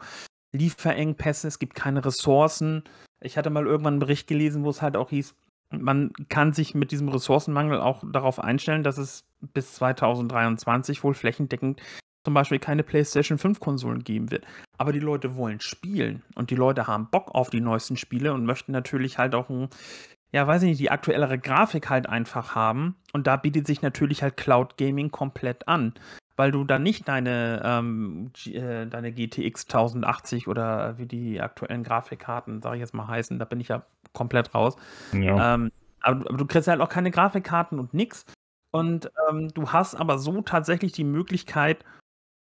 Lieferengpässe, 0.52 1.48
es 1.48 1.58
gibt 1.58 1.74
keine 1.74 2.04
Ressourcen. 2.04 2.84
Ich 3.20 3.36
hatte 3.36 3.50
mal 3.50 3.66
irgendwann 3.66 3.94
einen 3.94 4.00
Bericht 4.00 4.28
gelesen, 4.28 4.62
wo 4.62 4.70
es 4.70 4.80
halt 4.80 4.96
auch 4.96 5.10
hieß, 5.10 5.34
man 5.80 6.12
kann 6.28 6.52
sich 6.52 6.74
mit 6.74 6.90
diesem 6.90 7.08
Ressourcenmangel 7.08 7.80
auch 7.80 8.02
darauf 8.10 8.38
einstellen, 8.38 8.82
dass 8.82 8.98
es 8.98 9.24
bis 9.40 9.74
2023 9.74 11.02
wohl 11.02 11.14
flächendeckend 11.14 11.80
zum 12.24 12.34
Beispiel 12.34 12.58
keine 12.58 12.82
PlayStation 12.82 13.38
5 13.38 13.58
Konsolen 13.60 14.04
geben 14.04 14.30
wird. 14.30 14.46
Aber 14.78 14.92
die 14.92 15.00
Leute 15.00 15.36
wollen 15.36 15.60
spielen 15.60 16.22
und 16.34 16.50
die 16.50 16.56
Leute 16.56 16.86
haben 16.86 17.08
Bock 17.10 17.34
auf 17.34 17.50
die 17.50 17.60
neuesten 17.60 17.96
Spiele 17.96 18.32
und 18.32 18.44
möchten 18.44 18.72
natürlich 18.72 19.18
halt 19.18 19.34
auch 19.34 19.48
ein, 19.48 19.68
ja, 20.30 20.46
weiß 20.46 20.62
ich 20.62 20.70
nicht, 20.70 20.80
die 20.80 20.90
aktuellere 20.90 21.38
Grafik 21.38 21.90
halt 21.90 22.08
einfach 22.08 22.54
haben. 22.54 22.96
Und 23.12 23.26
da 23.26 23.36
bietet 23.36 23.66
sich 23.66 23.82
natürlich 23.82 24.22
halt 24.22 24.36
Cloud 24.36 24.76
Gaming 24.76 25.10
komplett 25.10 25.66
an 25.66 25.94
weil 26.36 26.50
du 26.50 26.64
dann 26.64 26.82
nicht 26.82 27.08
deine, 27.08 27.62
ähm, 27.64 28.30
äh, 28.46 28.86
deine 28.86 29.12
GTX 29.12 29.66
1080 29.66 30.48
oder 30.48 30.98
wie 30.98 31.06
die 31.06 31.40
aktuellen 31.40 31.82
Grafikkarten, 31.82 32.62
sage 32.62 32.76
ich 32.76 32.80
jetzt 32.80 32.94
mal, 32.94 33.08
heißen, 33.08 33.38
da 33.38 33.44
bin 33.44 33.60
ich 33.60 33.68
ja 33.68 33.84
komplett 34.12 34.54
raus. 34.54 34.76
Ja. 35.12 35.54
Ähm, 35.54 35.70
aber, 36.00 36.28
aber, 36.28 36.38
du 36.38 36.46
kriegst 36.46 36.68
halt 36.68 36.80
auch 36.80 36.88
keine 36.88 37.10
Grafikkarten 37.10 37.78
und 37.78 37.94
nix. 37.94 38.24
Und 38.70 39.12
ähm, 39.28 39.48
du 39.48 39.70
hast 39.70 39.94
aber 39.94 40.18
so 40.18 40.40
tatsächlich 40.40 40.92
die 40.92 41.04
Möglichkeit, 41.04 41.84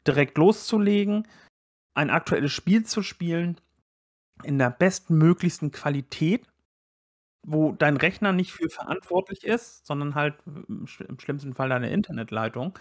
direkt 0.06 0.36
loszulegen, 0.36 1.26
ein 1.94 2.10
aktuelles 2.10 2.52
Spiel 2.52 2.84
zu 2.84 3.02
spielen, 3.02 3.60
in 4.44 4.58
der 4.58 4.70
bestmöglichsten 4.70 5.70
Qualität, 5.70 6.46
wo 7.46 7.72
dein 7.72 7.96
Rechner 7.96 8.32
nicht 8.32 8.52
für 8.52 8.68
verantwortlich 8.68 9.44
ist, 9.44 9.86
sondern 9.86 10.14
halt 10.14 10.34
im 10.46 10.86
schlimmsten 10.86 11.54
Fall 11.54 11.70
deine 11.70 11.90
Internetleitung. 11.90 12.78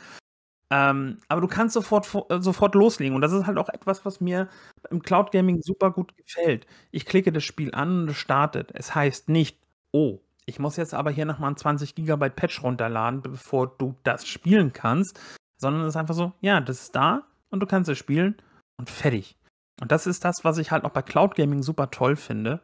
Ähm, 0.71 1.17
aber 1.27 1.41
du 1.41 1.47
kannst 1.47 1.73
sofort, 1.73 2.07
äh, 2.29 2.39
sofort 2.39 2.75
loslegen. 2.75 3.13
Und 3.13 3.21
das 3.21 3.33
ist 3.33 3.45
halt 3.45 3.57
auch 3.57 3.67
etwas, 3.67 4.05
was 4.05 4.21
mir 4.21 4.47
im 4.89 5.01
Cloud 5.01 5.31
Gaming 5.31 5.61
super 5.61 5.91
gut 5.91 6.15
gefällt. 6.15 6.65
Ich 6.91 7.05
klicke 7.05 7.33
das 7.33 7.43
Spiel 7.43 7.75
an 7.75 8.03
und 8.03 8.09
es 8.11 8.17
startet. 8.17 8.71
Es 8.73 8.95
heißt 8.95 9.27
nicht, 9.27 9.59
oh, 9.91 10.19
ich 10.45 10.59
muss 10.59 10.77
jetzt 10.77 10.93
aber 10.93 11.11
hier 11.11 11.25
nochmal 11.25 11.51
ein 11.51 11.57
20 11.57 11.93
GB 11.93 12.29
Patch 12.29 12.63
runterladen, 12.63 13.21
bevor 13.21 13.67
du 13.67 13.95
das 14.03 14.25
spielen 14.25 14.71
kannst. 14.71 15.19
Sondern 15.57 15.83
es 15.83 15.89
ist 15.89 15.97
einfach 15.97 16.15
so, 16.15 16.31
ja, 16.39 16.61
das 16.61 16.83
ist 16.83 16.95
da 16.95 17.23
und 17.49 17.59
du 17.59 17.67
kannst 17.67 17.89
es 17.89 17.97
spielen 17.97 18.35
und 18.77 18.89
fertig. 18.89 19.35
Und 19.81 19.91
das 19.91 20.07
ist 20.07 20.23
das, 20.23 20.45
was 20.45 20.57
ich 20.57 20.71
halt 20.71 20.85
auch 20.85 20.91
bei 20.91 21.01
Cloud 21.01 21.35
Gaming 21.35 21.63
super 21.63 21.91
toll 21.91 22.15
finde. 22.15 22.61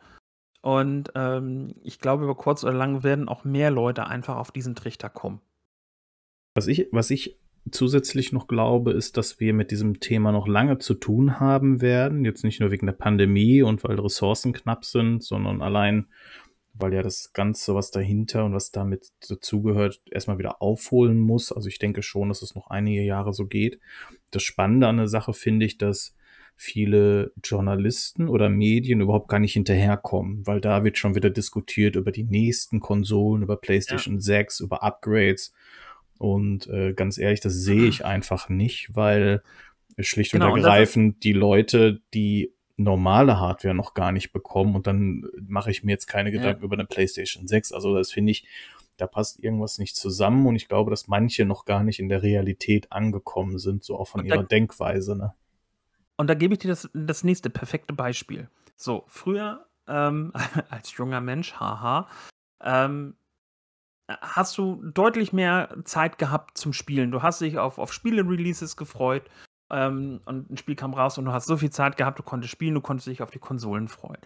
Und 0.62 1.12
ähm, 1.16 1.76
ich 1.84 2.00
glaube, 2.00 2.24
über 2.24 2.36
kurz 2.36 2.64
oder 2.64 2.74
lang 2.74 3.04
werden 3.04 3.28
auch 3.28 3.44
mehr 3.44 3.70
Leute 3.70 4.08
einfach 4.08 4.38
auf 4.38 4.52
diesen 4.52 4.76
Trichter 4.76 5.10
kommen. 5.10 5.42
Was 6.56 6.68
ich, 6.68 6.88
was 6.92 7.10
ich 7.10 7.38
zusätzlich 7.72 8.32
noch 8.32 8.48
glaube, 8.48 8.92
ist, 8.92 9.18
dass 9.18 9.40
wir 9.40 9.54
mit 9.54 9.72
diesem 9.72 10.00
Thema 10.00 10.32
noch 10.32 10.48
lange 10.48 10.78
zu 10.78 10.94
tun 10.94 11.40
haben 11.40 11.82
werden. 11.82 12.26
Jetzt 12.26 12.44
nicht 12.44 12.60
nur 12.60 12.72
wegen 12.72 12.86
der 12.86 12.94
Pandemie 12.94 13.62
und 13.62 13.84
weil 13.84 14.00
Ressourcen 14.00 14.54
knapp 14.54 14.86
sind, 14.86 15.24
sondern 15.24 15.62
allein, 15.62 16.08
weil 16.74 16.94
ja 16.94 17.02
das 17.02 17.34
Ganze, 17.34 17.76
was 17.76 17.92
dahinter 17.92 18.46
und 18.46 18.54
was 18.54 18.72
damit 18.72 19.12
dazugehört, 19.28 20.02
erstmal 20.12 20.38
wieder 20.38 20.62
aufholen 20.62 21.20
muss. 21.20 21.52
Also 21.52 21.68
ich 21.70 21.80
denke 21.80 22.04
schon, 22.04 22.30
dass 22.30 22.42
es 22.42 22.56
noch 22.56 22.70
einige 22.70 23.04
Jahre 23.04 23.34
so 23.34 23.46
geht. 23.48 23.80
Das 24.32 24.44
Spannende 24.44 24.88
an 24.88 24.98
der 24.98 25.08
Sache 25.08 25.34
finde 25.34 25.66
ich, 25.66 25.78
dass 25.78 26.16
viele 26.58 27.32
Journalisten 27.44 28.28
oder 28.28 28.50
Medien 28.50 29.00
überhaupt 29.00 29.30
gar 29.30 29.40
nicht 29.40 29.54
hinterherkommen, 29.54 30.46
weil 30.46 30.60
da 30.60 30.84
wird 30.84 30.98
schon 30.98 31.14
wieder 31.14 31.30
diskutiert 31.30 31.96
über 31.96 32.12
die 32.12 32.24
nächsten 32.24 32.80
Konsolen, 32.80 33.44
über 33.44 33.58
PlayStation 33.58 34.16
ja. 34.16 34.22
6, 34.22 34.62
über 34.62 34.82
Upgrades. 34.82 35.54
Und 36.18 36.68
äh, 36.68 36.94
ganz 36.94 37.18
ehrlich, 37.18 37.40
das 37.40 37.54
sehe 37.54 37.88
ich 37.88 38.06
einfach 38.06 38.50
nicht, 38.50 38.96
weil 38.96 39.42
schlicht 40.00 40.32
genau, 40.32 40.54
und 40.54 40.60
ergreifend 40.60 41.16
und 41.16 41.24
die 41.24 41.34
Leute, 41.34 42.02
die 42.14 42.54
normale 42.78 43.40
Hardware 43.40 43.74
noch 43.74 43.96
gar 43.96 44.12
nicht 44.12 44.32
bekommen 44.32 44.76
und 44.76 44.86
dann 44.86 45.28
mache 45.48 45.72
ich 45.72 45.84
mir 45.84 45.92
jetzt 45.92 46.06
keine 46.06 46.32
Gedanken 46.32 46.62
ja. 46.62 46.66
über 46.66 46.76
eine 46.76 46.86
PlayStation 46.86 47.48
6. 47.48 47.72
Also 47.72 47.96
das 47.96 48.12
finde 48.12 48.32
ich, 48.32 48.48
da 48.98 49.08
passt 49.08 49.40
irgendwas 49.40 49.80
nicht 49.80 49.96
zusammen 49.96 50.46
und 50.46 50.56
ich 50.56 50.68
glaube, 50.68 50.92
dass 50.92 51.08
manche 51.08 51.46
noch 51.46 51.66
gar 51.66 51.84
nicht 51.84 52.00
in 52.00 52.10
der 52.10 52.22
Realität 52.22 52.92
angekommen 52.92 53.58
sind, 53.58 53.84
so 53.84 53.98
auch 53.98 54.08
von 54.08 54.22
und 54.22 54.28
ihrer 54.28 54.38
da, 54.38 54.44
Denkweise. 54.44 55.18
Ne? 55.18 55.34
Und 56.18 56.28
da 56.28 56.36
gebe 56.36 56.54
ich 56.54 56.60
dir 56.60 56.70
das, 56.70 56.90
das 56.94 57.24
nächste 57.24 57.50
perfekte 57.50 57.94
Beispiel. 57.94 58.48
So, 58.76 59.06
früher 59.08 59.66
ähm, 59.88 60.32
als 60.70 60.96
junger 60.96 61.22
Mensch, 61.22 61.54
haha, 61.54 62.08
ähm, 62.64 63.16
hast 64.08 64.58
du 64.58 64.82
deutlich 64.94 65.34
mehr 65.34 65.76
Zeit 65.84 66.18
gehabt 66.18 66.58
zum 66.58 66.74
Spielen. 66.74 67.12
Du 67.12 67.22
hast 67.22 67.42
dich 67.42 67.58
auf, 67.58 67.78
auf 67.78 67.94
Spiele-Releases 67.94 68.78
gefreut 68.78 69.30
ähm, 69.70 70.22
und 70.26 70.50
ein 70.50 70.58
Spiel 70.58 70.76
kam 70.76 70.94
raus 70.94 71.18
und 71.18 71.26
du 71.26 71.32
hast 71.32 71.46
so 71.46 71.58
viel 71.58 71.72
Zeit 71.72 71.98
gehabt, 71.98 72.20
du 72.20 72.24
konntest 72.24 72.52
spielen, 72.52 72.76
du 72.76 72.82
konntest 72.82 73.08
dich 73.08 73.22
auf 73.22 73.32
die 73.32 73.40
Konsolen 73.40 73.88
freuen. 73.88 74.22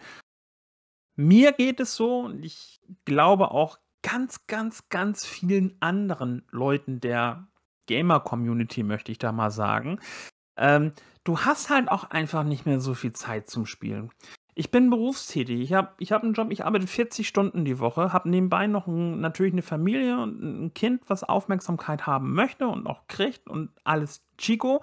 Mir 1.16 1.52
geht 1.52 1.80
es 1.80 1.94
so 1.94 2.20
und 2.20 2.44
ich 2.44 2.80
glaube 3.04 3.50
auch 3.50 3.78
ganz, 4.02 4.46
ganz, 4.46 4.88
ganz 4.88 5.26
vielen 5.26 5.76
anderen 5.80 6.46
Leuten 6.50 7.00
der 7.00 7.48
Gamer-Community, 7.86 8.82
möchte 8.82 9.12
ich 9.12 9.18
da 9.18 9.32
mal 9.32 9.50
sagen. 9.50 10.00
Ähm, 10.56 10.92
du 11.24 11.40
hast 11.40 11.70
halt 11.70 11.90
auch 11.90 12.10
einfach 12.10 12.44
nicht 12.44 12.66
mehr 12.66 12.80
so 12.80 12.94
viel 12.94 13.12
Zeit 13.12 13.48
zum 13.48 13.66
Spielen. 13.66 14.10
Ich 14.54 14.70
bin 14.70 14.90
berufstätig. 14.90 15.60
Ich 15.60 15.72
habe 15.72 15.92
ich 15.98 16.12
hab 16.12 16.22
einen 16.22 16.34
Job, 16.34 16.48
ich 16.50 16.64
arbeite 16.64 16.86
40 16.86 17.26
Stunden 17.26 17.64
die 17.64 17.78
Woche, 17.78 18.12
habe 18.12 18.28
nebenbei 18.28 18.66
noch 18.66 18.86
ein, 18.86 19.20
natürlich 19.20 19.52
eine 19.52 19.62
Familie 19.62 20.20
und 20.20 20.42
ein 20.42 20.74
Kind, 20.74 21.02
was 21.08 21.24
Aufmerksamkeit 21.24 22.06
haben 22.06 22.34
möchte 22.34 22.68
und 22.68 22.86
auch 22.86 23.06
kriegt 23.06 23.48
und 23.48 23.70
alles 23.84 24.22
Chico. 24.36 24.82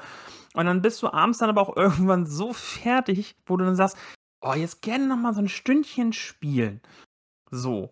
Und 0.56 0.66
dann 0.66 0.82
bist 0.82 1.04
du 1.04 1.14
abends 1.14 1.38
dann 1.38 1.50
aber 1.50 1.62
auch 1.62 1.76
irgendwann 1.76 2.26
so 2.26 2.52
fertig, 2.54 3.36
wo 3.46 3.58
du 3.58 3.66
dann 3.66 3.76
sagst, 3.76 3.96
oh, 4.42 4.54
jetzt 4.54 4.82
gerne 4.82 5.08
noch 5.08 5.18
mal 5.18 5.34
so 5.34 5.42
ein 5.42 5.50
Stündchen 5.50 6.14
spielen. 6.14 6.82
So. 7.52 7.92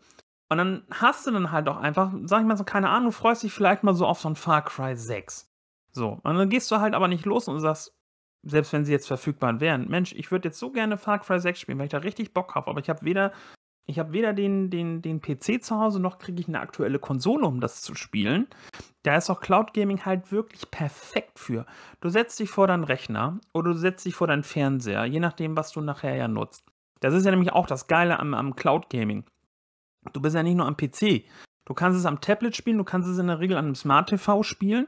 Und 0.49 0.57
dann 0.57 0.83
hast 0.89 1.27
du 1.27 1.31
dann 1.31 1.51
halt 1.51 1.67
auch 1.67 1.77
einfach, 1.77 2.11
sag 2.23 2.41
ich 2.41 2.47
mal 2.47 2.57
so, 2.57 2.63
keine 2.63 2.89
Ahnung, 2.89 3.07
du 3.07 3.11
freust 3.11 3.43
dich 3.43 3.53
vielleicht 3.53 3.83
mal 3.83 3.93
so 3.93 4.07
auf 4.07 4.19
so 4.19 4.29
ein 4.29 4.35
Far 4.35 4.63
Cry 4.63 4.95
6. 4.95 5.51
So. 5.91 6.19
Und 6.23 6.35
dann 6.37 6.49
gehst 6.49 6.71
du 6.71 6.77
halt 6.77 6.95
aber 6.95 7.07
nicht 7.07 7.25
los 7.25 7.47
und 7.47 7.59
sagst, 7.59 7.96
selbst 8.43 8.73
wenn 8.73 8.85
sie 8.85 8.91
jetzt 8.91 9.07
verfügbar 9.07 9.59
wären, 9.59 9.87
Mensch, 9.89 10.13
ich 10.13 10.31
würde 10.31 10.49
jetzt 10.49 10.59
so 10.59 10.71
gerne 10.71 10.97
Far 10.97 11.19
Cry 11.19 11.39
6 11.39 11.59
spielen, 11.59 11.77
weil 11.77 11.85
ich 11.85 11.91
da 11.91 11.99
richtig 11.99 12.33
Bock 12.33 12.55
habe, 12.55 12.69
aber 12.69 12.79
ich 12.79 12.89
habe 12.89 13.03
weder, 13.03 13.31
ich 13.85 13.99
habe 13.99 14.13
weder 14.13 14.33
den, 14.33 14.69
den, 14.69 15.01
den 15.01 15.21
PC 15.21 15.63
zu 15.63 15.79
Hause, 15.79 15.99
noch 15.99 16.19
kriege 16.19 16.39
ich 16.39 16.47
eine 16.47 16.59
aktuelle 16.59 16.99
Konsole, 16.99 17.45
um 17.45 17.61
das 17.61 17.81
zu 17.81 17.95
spielen. 17.95 18.47
Da 19.03 19.15
ist 19.15 19.29
auch 19.29 19.39
Cloud 19.39 19.73
Gaming 19.73 20.05
halt 20.05 20.31
wirklich 20.31 20.69
perfekt 20.71 21.39
für. 21.39 21.65
Du 22.01 22.09
setzt 22.09 22.39
dich 22.39 22.49
vor 22.49 22.67
deinen 22.67 22.83
Rechner 22.83 23.39
oder 23.53 23.71
du 23.71 23.77
setzt 23.77 24.05
dich 24.05 24.15
vor 24.15 24.27
deinen 24.27 24.43
Fernseher, 24.43 25.05
je 25.05 25.19
nachdem, 25.19 25.55
was 25.55 25.71
du 25.71 25.81
nachher 25.81 26.15
ja 26.15 26.27
nutzt. 26.27 26.65
Das 26.99 27.13
ist 27.13 27.25
ja 27.25 27.31
nämlich 27.31 27.53
auch 27.53 27.67
das 27.67 27.87
Geile 27.87 28.19
am, 28.19 28.33
am 28.33 28.55
Cloud 28.55 28.89
Gaming. 28.89 29.23
Du 30.13 30.21
bist 30.21 30.35
ja 30.35 30.43
nicht 30.43 30.55
nur 30.55 30.65
am 30.65 30.77
PC. 30.77 31.25
Du 31.65 31.73
kannst 31.73 31.99
es 31.99 32.05
am 32.05 32.21
Tablet 32.21 32.55
spielen, 32.55 32.77
du 32.77 32.83
kannst 32.83 33.09
es 33.09 33.17
in 33.17 33.27
der 33.27 33.39
Regel 33.39 33.57
an 33.57 33.65
einem 33.65 33.75
Smart 33.75 34.09
TV 34.09 34.41
spielen. 34.43 34.87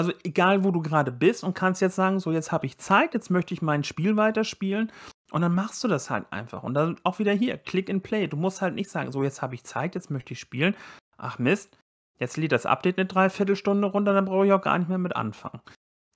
Also 0.00 0.14
egal, 0.24 0.64
wo 0.64 0.70
du 0.70 0.80
gerade 0.80 1.12
bist 1.12 1.44
und 1.44 1.52
kannst 1.52 1.82
jetzt 1.82 1.94
sagen, 1.94 2.20
so 2.20 2.32
jetzt 2.32 2.52
habe 2.52 2.64
ich 2.64 2.78
Zeit, 2.78 3.12
jetzt 3.12 3.28
möchte 3.28 3.52
ich 3.52 3.60
mein 3.60 3.84
Spiel 3.84 4.16
weiterspielen. 4.16 4.90
Und 5.30 5.42
dann 5.42 5.54
machst 5.54 5.84
du 5.84 5.88
das 5.88 6.08
halt 6.08 6.24
einfach. 6.30 6.62
Und 6.62 6.72
dann 6.72 6.96
auch 7.04 7.18
wieder 7.18 7.34
hier, 7.34 7.58
Click 7.58 7.90
and 7.90 8.02
Play. 8.02 8.26
Du 8.26 8.38
musst 8.38 8.62
halt 8.62 8.74
nicht 8.74 8.88
sagen, 8.88 9.12
so 9.12 9.22
jetzt 9.22 9.42
habe 9.42 9.54
ich 9.54 9.62
Zeit, 9.62 9.94
jetzt 9.94 10.10
möchte 10.10 10.32
ich 10.32 10.40
spielen. 10.40 10.74
Ach 11.18 11.38
Mist, 11.38 11.76
jetzt 12.18 12.38
lädt 12.38 12.52
das 12.52 12.64
Update 12.64 12.96
eine 12.96 13.04
Dreiviertelstunde 13.04 13.88
runter, 13.88 14.14
dann 14.14 14.24
brauche 14.24 14.46
ich 14.46 14.54
auch 14.54 14.62
gar 14.62 14.78
nicht 14.78 14.88
mehr 14.88 14.96
mit 14.96 15.14
anfangen. 15.14 15.60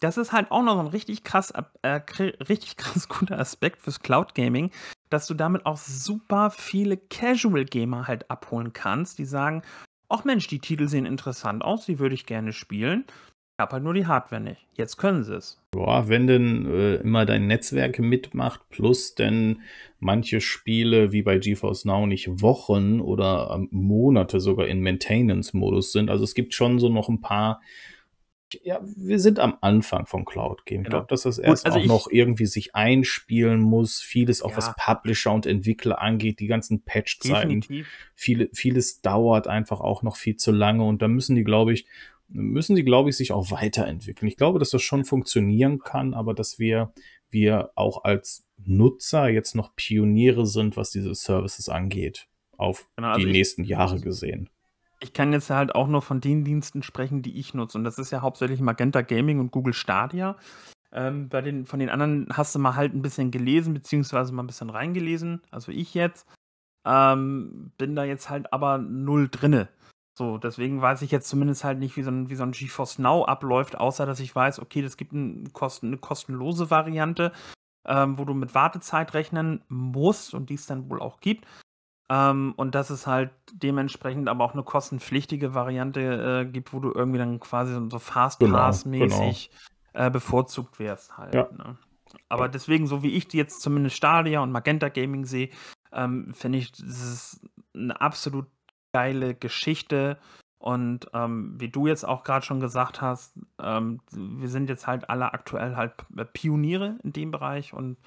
Das 0.01 0.16
ist 0.16 0.33
halt 0.33 0.51
auch 0.51 0.62
noch 0.62 0.81
ein 0.81 0.87
richtig 0.87 1.23
krass, 1.23 1.53
äh, 1.83 2.01
richtig 2.49 2.77
krass 2.79 3.07
guter 3.07 3.38
Aspekt 3.38 3.83
fürs 3.83 4.01
Cloud 4.01 4.35
Gaming, 4.35 4.70
dass 5.11 5.27
du 5.27 5.35
damit 5.35 5.66
auch 5.66 5.77
super 5.77 6.49
viele 6.49 6.97
Casual-Gamer 6.97 8.09
halt 8.09 8.31
abholen 8.31 8.73
kannst, 8.73 9.18
die 9.18 9.27
sagen, 9.27 9.61
ach 10.09 10.25
Mensch, 10.25 10.47
die 10.47 10.61
Titel 10.61 10.88
sehen 10.88 11.05
interessant 11.05 11.62
aus, 11.62 11.85
die 11.85 11.99
würde 11.99 12.14
ich 12.14 12.25
gerne 12.25 12.55
spielen. 12.55 13.05
Ich 13.57 13.62
habe 13.62 13.75
halt 13.75 13.85
nur 13.85 13.95
die 13.95 14.07
Hardware 14.07 14.40
nicht. 14.40 14.67
Jetzt 14.75 14.97
können 14.97 15.23
sie 15.23 15.37
es. 15.37 15.62
Ja, 15.77 16.09
wenn 16.09 16.27
denn 16.27 16.67
äh, 16.67 16.95
immer 16.97 17.25
dein 17.25 17.47
Netzwerk 17.47 18.01
mitmacht, 18.01 18.69
plus 18.69 19.14
denn 19.14 19.62
manche 20.01 20.40
Spiele 20.40 21.12
wie 21.12 21.23
bei 21.23 21.38
GeForce 21.38 21.85
Now 21.85 22.05
nicht 22.07 22.43
Wochen 22.43 23.01
oder 23.01 23.53
ähm, 23.55 23.69
Monate 23.71 24.40
sogar 24.40 24.67
in 24.67 24.83
Maintenance-Modus 24.83 25.93
sind. 25.93 26.11
Also 26.11 26.25
es 26.25 26.35
gibt 26.35 26.53
schon 26.53 26.81
so 26.81 26.88
noch 26.88 27.09
ein 27.09 27.21
paar 27.21 27.61
ja, 28.62 28.81
wir 28.97 29.19
sind 29.19 29.40
am 29.40 29.57
Anfang 29.61 30.07
von 30.07 30.25
Cloud 30.25 30.64
Game. 30.64 30.83
Ich 30.83 30.85
genau. 30.85 30.99
glaube, 30.99 31.09
dass 31.09 31.23
das 31.23 31.38
erst 31.38 31.67
also 31.67 31.79
auch 31.79 31.85
noch 31.87 32.09
irgendwie 32.11 32.47
sich 32.47 32.75
einspielen 32.75 33.61
muss. 33.61 34.01
Vieles 34.01 34.43
auch 34.43 34.51
ja. 34.51 34.57
was 34.59 34.77
Publisher 34.77 35.33
und 35.33 35.47
Entwickler 35.47 36.01
angeht, 36.01 36.40
die 36.40 36.47
ganzen 36.47 36.85
Patch-Zeiten. 36.85 37.64
Viele, 38.14 38.49
vieles 38.53 39.01
dauert 39.01 39.49
einfach 39.49 39.81
auch 39.81 40.03
noch 40.03 40.17
viel 40.17 40.37
zu 40.37 40.53
lange 40.53 40.85
und 40.85 41.03
da 41.03 41.09
müssen 41.09 41.35
die, 41.35 41.45
glaube 41.45 41.73
ich, 41.73 41.87
müssen 42.29 42.77
die, 42.77 42.85
glaube 42.85 43.11
ich, 43.11 43.17
sich 43.17 43.33
auch 43.33 43.51
weiterentwickeln. 43.51 44.29
Ich 44.29 44.37
glaube, 44.37 44.59
dass 44.59 44.71
das 44.71 44.83
schon 44.83 45.05
funktionieren 45.05 45.79
kann, 45.79 46.15
aber 46.15 46.35
dass 46.35 46.59
wir, 46.59 46.93
wir 47.31 47.71
auch 47.75 48.05
als 48.05 48.47
Nutzer 48.57 49.29
jetzt 49.29 49.55
noch 49.55 49.75
Pioniere 49.77 50.47
sind, 50.47 50.77
was 50.77 50.91
diese 50.91 51.15
Services 51.15 51.69
angeht, 51.69 52.29
auf 52.57 52.89
genau, 52.97 53.09
also 53.09 53.27
die 53.27 53.33
nächsten 53.33 53.65
Jahre 53.65 54.01
gesehen. 54.01 54.49
Ich 55.01 55.13
kann 55.13 55.33
jetzt 55.33 55.51
halt 55.51 55.75
auch 55.75 55.89
nur 55.89 56.03
von 56.03 56.21
den 56.21 56.45
Diensten 56.45 56.83
sprechen, 56.83 57.23
die 57.23 57.39
ich 57.39 57.53
nutze. 57.53 57.77
Und 57.77 57.85
das 57.85 57.99
ist 57.99 58.11
ja 58.11 58.23
hauptsächlich 58.23 58.61
Magenta 58.61 59.03
Gaming 59.03 59.39
und 59.39 59.51
Google 59.51 59.75
Stadia. 59.75 60.37
Ähm, 60.93 61.29
bei 61.29 61.43
den, 61.43 61.67
von 61.67 61.81
den 61.81 61.91
anderen 61.91 62.29
hast 62.31 62.55
du 62.55 62.59
mal 62.59 62.77
halt 62.77 62.95
ein 62.95 63.03
bisschen 63.03 63.31
gelesen, 63.31 63.75
beziehungsweise 63.75 64.33
mal 64.33 64.45
ein 64.45 64.47
bisschen 64.47 64.71
reingelesen. 64.71 65.43
Also 65.51 65.73
ich 65.73 65.93
jetzt. 65.95 66.27
Ähm, 66.87 67.73
bin 67.79 67.97
da 67.97 68.05
jetzt 68.05 68.31
halt 68.31 68.53
aber 68.53 68.79
null 68.79 69.29
drinne. 69.31 69.69
So, 70.16 70.38
deswegen 70.38 70.81
weiß 70.81 71.03
ich 71.03 71.11
jetzt 71.11 71.29
zumindest 71.29 71.64
halt 71.64 71.81
nicht, 71.81 71.96
wie 71.96 72.03
so 72.03 72.11
ein, 72.11 72.31
wie 72.31 72.37
so 72.37 72.44
ein 72.44 72.53
GeForce 72.53 73.00
Now 73.00 73.24
abläuft, 73.24 73.77
außer 73.77 74.07
dass 74.07 74.20
ich 74.20 74.35
weiß, 74.35 74.61
okay, 74.61 74.81
das 74.81 74.96
gibt 74.96 75.12
ein 75.12 75.53
Kosten, 75.53 75.88
eine 75.88 75.98
kostenlose 75.98 76.70
Variante, 76.70 77.33
ähm, 77.85 78.16
wo 78.16 78.24
du 78.24 78.33
mit 78.33 78.55
Wartezeit 78.55 79.12
rechnen 79.14 79.64
musst 79.68 80.33
und 80.33 80.50
die 80.50 80.55
es 80.55 80.66
dann 80.66 80.88
wohl 80.88 81.00
auch 81.00 81.20
gibt. 81.20 81.46
Ähm, 82.09 82.55
und 82.57 82.74
dass 82.74 82.90
es 82.90 83.07
halt 83.07 83.31
dementsprechend 83.53 84.29
aber 84.29 84.44
auch 84.44 84.53
eine 84.53 84.62
kostenpflichtige 84.62 85.55
Variante 85.55 86.42
äh, 86.42 86.50
gibt, 86.50 86.72
wo 86.72 86.79
du 86.79 86.92
irgendwie 86.92 87.18
dann 87.18 87.40
quasi 87.40 87.72
so 87.72 87.81
genau, 87.81 87.98
Fastpass-mäßig 87.98 89.50
genau. 89.92 90.07
äh, 90.07 90.11
bevorzugt 90.11 90.79
wärst 90.79 91.16
halt. 91.16 91.35
Ja. 91.35 91.48
Ne? 91.50 91.77
Aber 92.29 92.48
deswegen, 92.48 92.87
so 92.87 93.03
wie 93.03 93.14
ich 93.14 93.27
die 93.27 93.38
jetzt 93.38 93.62
zumindest 93.62 93.96
Stadia 93.96 94.40
und 94.40 94.53
Magenta 94.53 94.90
Gaming 94.90 95.24
sehe, 95.24 95.48
ähm, 95.92 96.33
finde 96.35 96.59
ich, 96.59 96.72
das 96.72 96.83
ist 96.83 97.40
eine 97.74 98.00
absolut 98.00 98.46
geile 98.95 99.35
Geschichte. 99.35 100.19
Und 100.59 101.09
ähm, 101.13 101.57
wie 101.59 101.69
du 101.69 101.87
jetzt 101.87 102.05
auch 102.05 102.23
gerade 102.25 102.47
schon 102.47 102.61
gesagt 102.61 103.03
hast, 103.03 103.35
ähm, 103.61 104.01
wir 104.13 104.49
sind 104.49 104.71
jetzt 104.71 104.87
halt 104.87 105.11
alle 105.11 105.35
aktuell 105.35 105.77
halt 105.77 105.93
Pioniere 106.33 106.99
in 107.03 107.13
dem 107.13 107.31
Bereich 107.31 107.75
und 107.75 107.99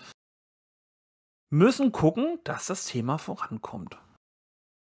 müssen 1.52 1.92
gucken, 1.92 2.40
dass 2.46 2.66
das 2.66 2.86
Thema 2.86 3.18
vorankommt. 3.18 3.98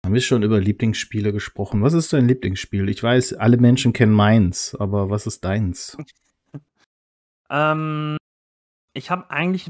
Haben 0.06 0.14
wir 0.14 0.22
schon 0.22 0.44
über 0.44 0.60
Lieblingsspiele 0.60 1.34
gesprochen? 1.34 1.82
Was 1.82 1.94
ist 1.94 2.14
dein 2.14 2.28
Lieblingsspiel? 2.28 2.88
Ich 2.90 3.02
weiß, 3.02 3.34
alle 3.34 3.58
Menschen 3.58 3.94
kennen 3.94 4.14
meins, 4.14 4.76
aber 4.76 5.10
was 5.10 5.26
ist 5.26 5.44
deins? 5.44 5.98
ähm, 7.50 8.18
ich 8.96 9.12
habe 9.12 9.30
eigentlich, 9.30 9.70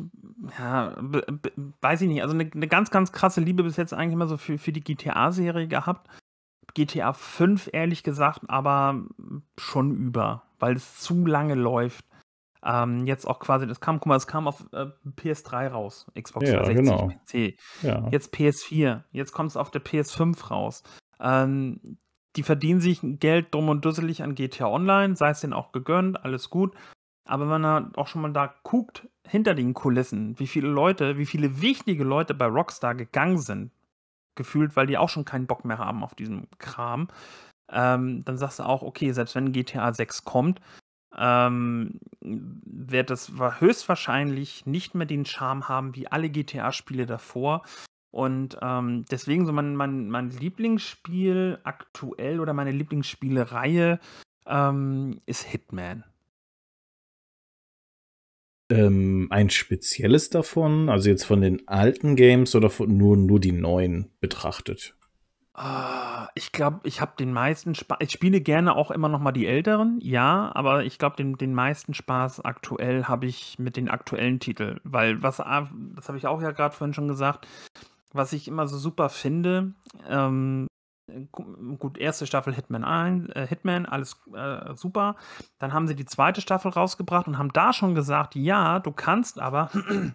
ja, 0.60 0.96
weiß 1.82 2.02
ich 2.02 2.08
nicht, 2.08 2.22
also 2.22 2.36
eine, 2.36 2.50
eine, 2.54 2.68
ganz, 2.68 2.92
ganz 2.92 3.12
krasse 3.12 3.42
Liebe 3.42 3.64
bis 3.64 3.76
jetzt 3.76 3.94
eigentlich 3.94 4.14
immer 4.14 4.28
so 4.28 4.38
für, 4.38 4.58
für 4.58 4.72
die 4.72 4.84
GTA-Serie 4.84 5.68
gehabt. 5.68 6.10
GTA 6.76 7.14
5, 7.14 7.70
ehrlich 7.74 8.04
gesagt, 8.04 8.42
aber 8.48 9.04
schon 9.58 9.96
über, 9.96 10.44
weil 10.60 10.76
es 10.76 11.00
zu 11.00 11.26
lange 11.26 11.56
läuft. 11.56 12.06
Ähm, 12.64 13.06
jetzt 13.06 13.26
auch 13.26 13.40
quasi, 13.40 13.68
das 13.68 13.80
kam, 13.80 14.00
guck 14.00 14.08
mal, 14.08 14.16
es 14.16 14.28
kam 14.28 14.48
auf 14.48 14.66
äh, 14.74 14.88
PS3 15.18 15.70
raus, 15.70 16.08
Xbox 16.20 16.50
ja, 16.50 16.64
360, 16.64 16.76
genau. 16.76 17.08
PC. 17.08 17.58
Ja. 17.84 18.10
Jetzt 18.12 18.34
PS4, 18.34 19.04
jetzt 19.12 19.32
kommt 19.32 19.52
es 19.52 19.58
auf 19.58 19.72
der 19.72 19.84
PS5 19.84 20.50
raus. 20.50 20.84
Ähm, 21.20 21.80
die 22.36 22.44
verdienen 22.44 22.82
sich 22.82 23.00
Geld 23.02 23.54
dumm 23.54 23.70
und 23.70 23.86
dusselig 23.86 24.22
an 24.22 24.36
GTA 24.36 24.68
Online, 24.68 25.16
sei 25.16 25.30
es 25.30 25.42
denen 25.42 25.54
auch 25.54 25.72
gegönnt, 25.72 26.24
alles 26.24 26.50
gut. 26.50 26.76
Aber 27.26 27.50
wenn 27.50 27.62
man 27.62 27.96
auch 27.96 28.08
schon 28.08 28.22
mal 28.22 28.32
da 28.32 28.54
guckt, 28.64 29.08
hinter 29.28 29.56
den 29.56 29.74
Kulissen, 29.74 30.40
wie 30.40 30.48
viele 30.48 30.68
Leute, 30.68 31.18
wie 31.18 31.26
viele 31.26 31.62
wichtige 31.62 32.04
Leute 32.04 32.34
bei 32.34 32.46
Rockstar 32.46 32.94
gegangen 32.94 33.40
sind, 33.40 33.72
gefühlt, 34.36 34.76
weil 34.76 34.88
die 34.88 34.98
auch 34.98 35.10
schon 35.10 35.26
keinen 35.26 35.48
Bock 35.48 35.66
mehr 35.66 35.80
haben 35.80 36.04
auf 36.04 36.14
diesen 36.14 36.48
Kram, 36.60 37.08
ähm, 37.72 38.24
dann 38.26 38.38
sagst 38.38 38.60
du 38.60 38.64
auch, 38.64 38.84
okay, 38.84 39.12
selbst 39.12 39.36
wenn 39.36 39.52
GTA 39.52 39.92
6 39.94 40.24
kommt, 40.24 40.62
ähm, 41.18 42.00
wird 42.22 43.10
es 43.10 43.32
höchstwahrscheinlich 43.60 44.66
nicht 44.66 44.96
mehr 44.96 45.08
den 45.08 45.26
Charme 45.26 45.68
haben 45.68 45.96
wie 45.96 46.08
alle 46.08 46.30
GTA-Spiele 46.30 47.06
davor. 47.06 47.64
Und 48.12 48.58
ähm, 48.62 49.06
deswegen 49.10 49.46
so 49.46 49.52
mein, 49.52 49.76
mein, 49.76 50.10
mein 50.10 50.30
Lieblingsspiel 50.30 51.60
aktuell 51.64 52.40
oder 52.40 52.54
meine 52.54 52.72
Lieblingsspielereihe 52.72 54.00
ähm, 54.46 55.22
ist 55.26 55.44
Hitman. 55.44 56.04
Ähm, 58.70 59.28
ein 59.30 59.52
spezielles 59.52 60.32
davon, 60.32 60.90
also 60.90 61.10
jetzt 61.10 61.26
von 61.26 61.42
den 61.42 61.68
alten 61.68 62.16
Games 62.16 62.56
oder 62.56 62.72
nur, 62.88 63.16
nur 63.16 63.40
die 63.40 63.52
neuen 63.52 64.12
betrachtet? 64.20 64.96
Ah, 65.54 66.28
ich 66.36 66.52
glaube, 66.52 66.82
ich 66.84 67.00
habe 67.00 67.14
den 67.18 67.32
meisten 67.32 67.76
Spaß. 67.76 68.00
Ich 68.02 68.12
spiele 68.12 68.42
gerne 68.42 68.76
auch 68.76 68.92
immer 68.92 69.08
noch 69.08 69.22
mal 69.22 69.32
die 69.32 69.46
älteren, 69.46 70.00
ja, 70.02 70.52
aber 70.54 70.84
ich 70.84 70.98
glaube, 70.98 71.16
den, 71.16 71.38
den 71.38 71.54
meisten 71.54 71.94
Spaß 71.94 72.44
aktuell 72.44 73.06
habe 73.06 73.26
ich 73.26 73.58
mit 73.58 73.78
den 73.78 73.88
aktuellen 73.88 74.42
Titeln. 74.42 74.82
Weil 74.84 75.24
was, 75.24 75.38
das 75.38 76.08
habe 76.08 76.18
ich 76.18 76.28
auch 76.28 76.42
ja 76.42 76.52
gerade 76.52 76.76
vorhin 76.76 76.94
schon 76.94 77.08
gesagt, 77.08 77.48
was 78.12 78.34
ich 78.34 78.48
immer 78.50 78.68
so 78.68 78.78
super 78.78 79.10
finde, 79.10 79.74
ähm, 80.10 80.68
gut, 81.32 81.98
erste 81.98 82.26
Staffel 82.26 82.54
Hitman 82.54 82.84
1, 82.84 83.30
äh, 83.30 83.48
Hitman, 83.48 83.86
alles 83.86 84.18
äh, 84.34 84.76
super. 84.76 85.16
Dann 85.60 85.74
haben 85.74 85.88
sie 85.88 85.96
die 85.96 86.06
zweite 86.06 86.42
Staffel 86.42 86.72
rausgebracht 86.72 87.28
und 87.28 87.38
haben 87.38 87.54
da 87.54 87.74
schon 87.74 87.96
gesagt, 87.96 88.36
ja, 88.36 88.80
du 88.80 88.92
kannst 88.92 89.40
aber 89.40 89.70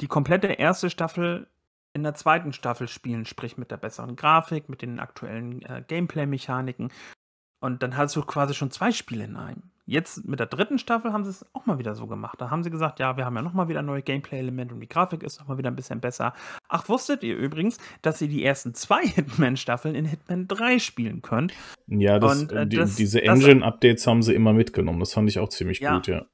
die 0.00 0.08
komplette 0.08 0.48
erste 0.48 0.90
Staffel 0.90 1.48
in 1.92 2.02
der 2.02 2.14
zweiten 2.14 2.52
Staffel 2.52 2.88
spielen, 2.88 3.24
sprich 3.24 3.58
mit 3.58 3.70
der 3.70 3.76
besseren 3.76 4.16
Grafik, 4.16 4.68
mit 4.68 4.82
den 4.82 5.00
aktuellen 5.00 5.62
äh, 5.62 5.82
Gameplay-Mechaniken. 5.86 6.92
Und 7.60 7.82
dann 7.82 7.96
hast 7.96 8.16
du 8.16 8.22
quasi 8.22 8.54
schon 8.54 8.70
zwei 8.70 8.92
Spiele 8.92 9.24
in 9.24 9.36
einem. 9.36 9.70
Jetzt 9.90 10.24
mit 10.24 10.38
der 10.38 10.46
dritten 10.46 10.78
Staffel 10.78 11.12
haben 11.12 11.24
sie 11.24 11.30
es 11.30 11.44
auch 11.52 11.66
mal 11.66 11.80
wieder 11.80 11.96
so 11.96 12.06
gemacht. 12.06 12.40
Da 12.40 12.48
haben 12.48 12.62
sie 12.62 12.70
gesagt, 12.70 13.00
ja, 13.00 13.16
wir 13.16 13.24
haben 13.24 13.34
ja 13.34 13.42
nochmal 13.42 13.66
wieder 13.68 13.82
neue 13.82 14.02
Gameplay-Elemente 14.02 14.72
und 14.72 14.78
die 14.78 14.88
Grafik 14.88 15.24
ist 15.24 15.40
nochmal 15.40 15.58
wieder 15.58 15.68
ein 15.68 15.74
bisschen 15.74 16.00
besser. 16.00 16.32
Ach, 16.68 16.88
wusstet 16.88 17.24
ihr 17.24 17.36
übrigens, 17.36 17.76
dass 18.00 18.22
ihr 18.22 18.28
die 18.28 18.44
ersten 18.44 18.72
zwei 18.72 19.02
Hitman-Staffeln 19.04 19.96
in 19.96 20.04
Hitman 20.04 20.46
3 20.46 20.78
spielen 20.78 21.22
könnt? 21.22 21.54
Ja, 21.88 22.20
das, 22.20 22.42
und, 22.42 22.52
äh, 22.52 22.68
die, 22.68 22.76
das, 22.76 22.94
diese 22.94 23.20
Engine-Updates 23.20 24.06
haben 24.06 24.22
sie 24.22 24.32
immer 24.32 24.52
mitgenommen. 24.52 25.00
Das 25.00 25.12
fand 25.12 25.28
ich 25.28 25.40
auch 25.40 25.48
ziemlich 25.48 25.80
ja. 25.80 25.96
gut, 25.96 26.06
ja. 26.06 26.24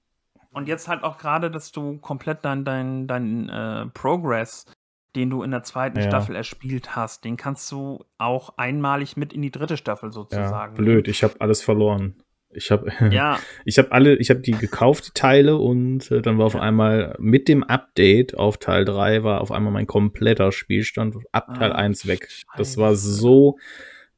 Und 0.53 0.69
jetzt 0.69 0.87
halt 0.87 1.03
auch 1.03 1.17
gerade, 1.17 1.51
dass 1.51 1.73
du 1.73 1.97
komplett 1.97 2.45
dein, 2.45 2.67
dein, 2.67 3.07
dein 3.07 3.49
äh, 3.49 3.87
Progress 3.87 4.67
den 5.15 5.31
du 5.31 5.43
in 5.43 5.51
der 5.51 5.63
zweiten 5.63 5.99
ja. 5.99 6.03
Staffel 6.05 6.37
erspielt 6.37 6.95
hast, 6.95 7.25
den 7.25 7.39
kannst 7.39 7.73
du 7.73 8.05
auch 8.19 8.59
einmalig 8.59 9.17
mit 9.17 9.33
in 9.33 9.41
die 9.41 9.51
dritte 9.51 9.79
Staffel 9.79 10.13
sozusagen. 10.13 10.77
Ja, 10.77 10.79
blöd, 10.79 11.09
ich 11.09 11.25
habe 11.25 11.41
alles 11.41 11.63
verloren. 11.63 12.17
Ich 12.57 12.71
habe 12.71 12.91
ja. 13.11 13.39
ich 13.65 13.79
habe 13.79 13.93
alle, 13.93 14.17
ich 14.17 14.31
habe 14.31 14.41
die 14.41 14.53
gekauft, 14.53 15.09
die 15.09 15.11
Teile 15.13 15.57
und 15.57 16.11
äh, 16.11 16.23
dann 16.23 16.39
war 16.39 16.47
auf 16.47 16.57
einmal 16.57 17.15
mit 17.19 17.49
dem 17.49 17.63
Update 17.63 18.37
auf 18.37 18.59
Teil 18.59 18.85
3 18.85 19.23
war 19.23 19.41
auf 19.41 19.53
einmal 19.53 19.73
mein 19.73 19.87
kompletter 19.87 20.53
Spielstand 20.53 21.17
ab 21.33 21.55
Teil 21.59 21.73
ah, 21.73 21.77
1 21.77 22.07
weg. 22.07 22.29
Scheiße. 22.31 22.47
Das 22.57 22.77
war 22.77 22.95
so 22.95 23.59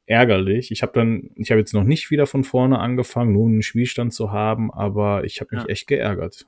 ärgerlich. 0.05 0.71
Ich 0.71 0.81
habe 0.81 0.93
dann 0.93 1.29
ich 1.35 1.51
habe 1.51 1.59
jetzt 1.59 1.73
noch 1.73 1.83
nicht 1.83 2.09
wieder 2.11 2.25
von 2.25 2.43
vorne 2.43 2.79
angefangen, 2.79 3.33
nur 3.33 3.47
einen 3.47 3.61
Spielstand 3.61 4.13
zu 4.13 4.31
haben, 4.31 4.73
aber 4.73 5.23
ich 5.23 5.41
habe 5.41 5.55
mich 5.55 5.65
ja. 5.65 5.69
echt 5.69 5.87
geärgert. 5.87 6.47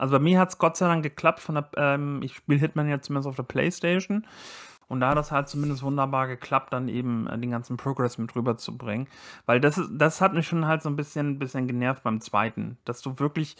Also 0.00 0.12
bei 0.12 0.18
mir 0.18 0.38
hat 0.40 0.48
es 0.48 0.58
Gott 0.58 0.78
sei 0.78 0.86
Dank 0.86 1.02
geklappt. 1.02 1.40
Von 1.40 1.56
der, 1.56 1.70
ähm, 1.76 2.22
ich 2.22 2.34
spiele 2.34 2.58
Hitman 2.58 2.88
ja 2.88 3.02
zumindest 3.02 3.28
auf 3.28 3.36
der 3.36 3.42
Playstation. 3.42 4.26
Und 4.90 5.00
da 5.00 5.10
hat 5.10 5.18
das 5.18 5.30
halt 5.30 5.48
zumindest 5.48 5.84
wunderbar 5.84 6.26
geklappt, 6.26 6.72
dann 6.72 6.88
eben 6.88 7.28
äh, 7.28 7.38
den 7.38 7.52
ganzen 7.52 7.76
Progress 7.76 8.18
mit 8.18 8.34
rüberzubringen. 8.34 9.06
Weil 9.46 9.60
das, 9.60 9.80
das 9.92 10.20
hat 10.20 10.34
mich 10.34 10.48
schon 10.48 10.66
halt 10.66 10.82
so 10.82 10.88
ein 10.88 10.96
bisschen, 10.96 11.38
bisschen 11.38 11.68
genervt 11.68 12.02
beim 12.02 12.20
zweiten. 12.20 12.76
Dass 12.84 13.00
du 13.00 13.20
wirklich 13.20 13.56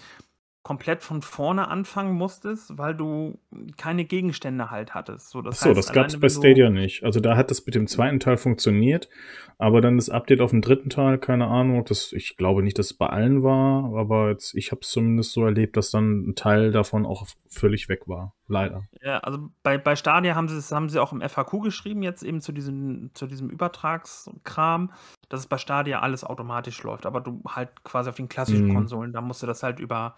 komplett 0.62 1.02
von 1.02 1.22
vorne 1.22 1.68
anfangen 1.68 2.14
musstest, 2.14 2.76
weil 2.76 2.94
du 2.94 3.38
keine 3.78 4.04
Gegenstände 4.04 4.70
halt 4.70 4.92
hattest. 4.92 5.30
So, 5.30 5.40
das 5.40 5.62
Achso, 5.62 5.72
das 5.72 5.92
gab 5.92 6.08
es 6.08 6.20
bei 6.20 6.28
Stadia 6.28 6.68
nicht. 6.68 7.02
Also 7.02 7.20
da 7.20 7.36
hat 7.36 7.50
das 7.50 7.64
mit 7.64 7.74
dem 7.74 7.86
zweiten 7.86 8.20
Teil 8.20 8.36
funktioniert, 8.36 9.08
aber 9.56 9.80
dann 9.80 9.96
das 9.96 10.10
Update 10.10 10.40
auf 10.40 10.50
dem 10.50 10.60
dritten 10.60 10.90
Teil, 10.90 11.18
keine 11.18 11.46
Ahnung, 11.46 11.84
das, 11.86 12.12
ich 12.12 12.36
glaube 12.36 12.62
nicht, 12.62 12.78
dass 12.78 12.86
es 12.86 12.94
bei 12.94 13.06
allen 13.06 13.42
war, 13.42 13.96
aber 13.96 14.30
jetzt, 14.30 14.54
ich 14.54 14.70
habe 14.70 14.82
es 14.82 14.90
zumindest 14.90 15.32
so 15.32 15.44
erlebt, 15.44 15.76
dass 15.76 15.90
dann 15.92 16.28
ein 16.28 16.34
Teil 16.34 16.72
davon 16.72 17.06
auch 17.06 17.26
völlig 17.48 17.88
weg 17.88 18.06
war. 18.06 18.34
Leider. 18.50 18.84
Ja, 19.02 19.18
also 19.18 19.50
bei, 19.62 19.78
bei 19.78 19.96
Stadia 19.96 20.34
haben 20.34 20.48
sie 20.48 20.56
es 20.56 20.72
haben 20.72 20.88
sie 20.88 20.98
auch 21.00 21.12
im 21.12 21.22
FAQ 21.22 21.62
geschrieben, 21.62 22.02
jetzt 22.02 22.22
eben 22.22 22.40
zu 22.40 22.52
diesem, 22.52 23.10
zu 23.14 23.26
diesem 23.26 23.48
Übertragskram, 23.48 24.92
dass 25.28 25.40
es 25.40 25.46
bei 25.46 25.58
Stadia 25.58 26.00
alles 26.00 26.24
automatisch 26.24 26.82
läuft. 26.82 27.06
Aber 27.06 27.20
du 27.20 27.42
halt 27.48 27.82
quasi 27.84 28.10
auf 28.10 28.16
den 28.16 28.28
klassischen 28.28 28.68
Mhm. 28.68 28.74
Konsolen, 28.74 29.12
da 29.12 29.20
musst 29.20 29.42
du 29.42 29.46
das 29.46 29.62
halt 29.62 29.80
über, 29.80 30.16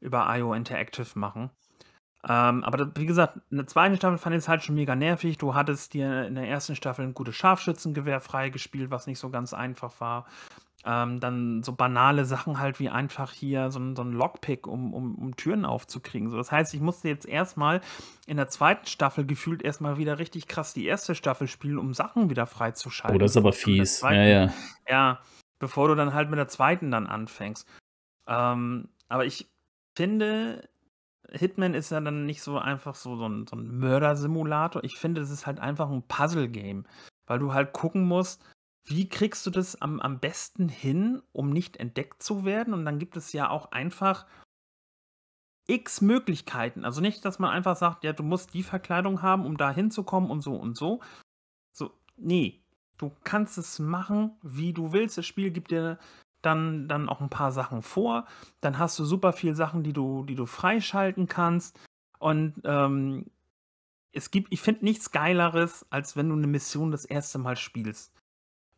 über 0.00 0.26
IO 0.36 0.54
Interactive 0.54 1.18
machen. 1.18 1.50
Ähm, 2.28 2.64
aber 2.64 2.78
das, 2.78 2.88
wie 2.96 3.06
gesagt, 3.06 3.38
in 3.50 3.58
der 3.58 3.66
zweiten 3.68 3.96
Staffel 3.96 4.18
fand 4.18 4.34
ich 4.34 4.40
es 4.40 4.48
halt 4.48 4.62
schon 4.64 4.74
mega 4.74 4.96
nervig. 4.96 5.38
Du 5.38 5.54
hattest 5.54 5.94
dir 5.94 6.26
in 6.26 6.34
der 6.34 6.48
ersten 6.48 6.74
Staffel 6.74 7.04
ein 7.04 7.14
gutes 7.14 7.36
Scharfschützengewehr 7.36 8.20
freigespielt, 8.20 8.90
was 8.90 9.06
nicht 9.06 9.20
so 9.20 9.30
ganz 9.30 9.54
einfach 9.54 10.00
war. 10.00 10.26
Ähm, 10.84 11.18
dann 11.18 11.62
so 11.64 11.72
banale 11.72 12.24
Sachen 12.24 12.60
halt 12.60 12.78
wie 12.78 12.88
einfach 12.88 13.32
hier 13.32 13.70
so 13.70 13.80
ein, 13.80 13.96
so 13.96 14.02
ein 14.02 14.12
Lockpick, 14.12 14.66
um, 14.66 14.94
um, 14.94 15.16
um 15.16 15.36
Türen 15.36 15.64
aufzukriegen. 15.64 16.30
So, 16.30 16.36
das 16.36 16.52
heißt, 16.52 16.72
ich 16.72 16.80
musste 16.80 17.08
jetzt 17.08 17.26
erstmal 17.26 17.80
in 18.26 18.36
der 18.36 18.48
zweiten 18.48 18.86
Staffel 18.86 19.26
gefühlt 19.26 19.62
erstmal 19.62 19.98
wieder 19.98 20.18
richtig 20.18 20.46
krass 20.46 20.72
die 20.72 20.86
erste 20.86 21.16
Staffel 21.16 21.48
spielen, 21.48 21.78
um 21.78 21.94
Sachen 21.94 22.30
wieder 22.30 22.46
freizuschalten. 22.46 23.16
Oh, 23.16 23.18
das 23.18 23.32
ist 23.32 23.36
aber 23.36 23.52
fies. 23.52 24.02
Ja, 24.02 24.12
ja. 24.12 24.52
ja, 24.88 25.20
bevor 25.58 25.88
du 25.88 25.96
dann 25.96 26.14
halt 26.14 26.30
mit 26.30 26.38
der 26.38 26.48
zweiten 26.48 26.92
dann 26.92 27.08
anfängst. 27.08 27.66
Ähm, 28.28 28.88
aber 29.08 29.26
ich 29.26 29.48
finde, 29.96 30.68
Hitman 31.30 31.74
ist 31.74 31.90
ja 31.90 32.00
dann 32.00 32.24
nicht 32.24 32.42
so 32.42 32.58
einfach 32.58 32.94
so, 32.94 33.16
so 33.16 33.26
ein, 33.28 33.46
so 33.46 33.56
ein 33.56 33.78
Mördersimulator. 33.78 34.84
Ich 34.84 34.96
finde, 34.96 35.20
es 35.20 35.30
ist 35.30 35.46
halt 35.46 35.58
einfach 35.58 35.90
ein 35.90 36.06
Puzzle-Game, 36.06 36.84
weil 37.26 37.38
du 37.38 37.52
halt 37.52 37.72
gucken 37.72 38.04
musst, 38.04 38.42
wie 38.90 39.08
kriegst 39.08 39.46
du 39.46 39.50
das 39.50 39.80
am, 39.80 40.00
am 40.00 40.18
besten 40.20 40.68
hin, 40.68 41.22
um 41.32 41.50
nicht 41.50 41.76
entdeckt 41.76 42.22
zu 42.22 42.44
werden? 42.44 42.74
Und 42.74 42.84
dann 42.84 42.98
gibt 42.98 43.16
es 43.16 43.32
ja 43.32 43.50
auch 43.50 43.72
einfach 43.72 44.26
x 45.66 46.00
Möglichkeiten. 46.00 46.84
Also 46.84 47.00
nicht, 47.00 47.24
dass 47.24 47.38
man 47.38 47.50
einfach 47.50 47.76
sagt, 47.76 48.02
ja, 48.04 48.12
du 48.12 48.22
musst 48.22 48.54
die 48.54 48.62
Verkleidung 48.62 49.22
haben, 49.22 49.44
um 49.44 49.56
da 49.56 49.70
hinzukommen 49.70 50.30
und 50.30 50.40
so 50.40 50.56
und 50.56 50.76
so. 50.76 51.00
So, 51.72 51.92
nee. 52.16 52.62
Du 52.96 53.12
kannst 53.22 53.58
es 53.58 53.78
machen, 53.78 54.32
wie 54.42 54.72
du 54.72 54.92
willst. 54.92 55.18
Das 55.18 55.26
Spiel 55.26 55.52
gibt 55.52 55.70
dir 55.70 55.98
dann, 56.42 56.88
dann 56.88 57.08
auch 57.08 57.20
ein 57.20 57.30
paar 57.30 57.52
Sachen 57.52 57.82
vor. 57.82 58.26
Dann 58.60 58.78
hast 58.78 58.98
du 58.98 59.04
super 59.04 59.32
viel 59.32 59.54
Sachen, 59.54 59.84
die 59.84 59.92
du, 59.92 60.24
die 60.24 60.34
du 60.34 60.46
freischalten 60.46 61.28
kannst. 61.28 61.78
Und 62.18 62.54
ähm, 62.64 63.26
es 64.12 64.30
gibt, 64.30 64.52
ich 64.52 64.60
finde 64.60 64.84
nichts 64.84 65.12
Geileres, 65.12 65.86
als 65.90 66.16
wenn 66.16 66.28
du 66.28 66.34
eine 66.34 66.48
Mission 66.48 66.90
das 66.90 67.04
erste 67.04 67.38
Mal 67.38 67.56
spielst. 67.56 68.17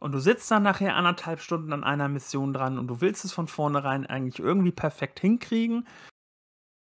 Und 0.00 0.12
du 0.12 0.18
sitzt 0.18 0.50
dann 0.50 0.62
nachher 0.62 0.96
anderthalb 0.96 1.40
Stunden 1.40 1.72
an 1.72 1.84
einer 1.84 2.08
Mission 2.08 2.52
dran 2.52 2.78
und 2.78 2.88
du 2.88 3.00
willst 3.02 3.24
es 3.24 3.32
von 3.32 3.46
vornherein 3.46 4.06
eigentlich 4.06 4.38
irgendwie 4.38 4.72
perfekt 4.72 5.20
hinkriegen. 5.20 5.86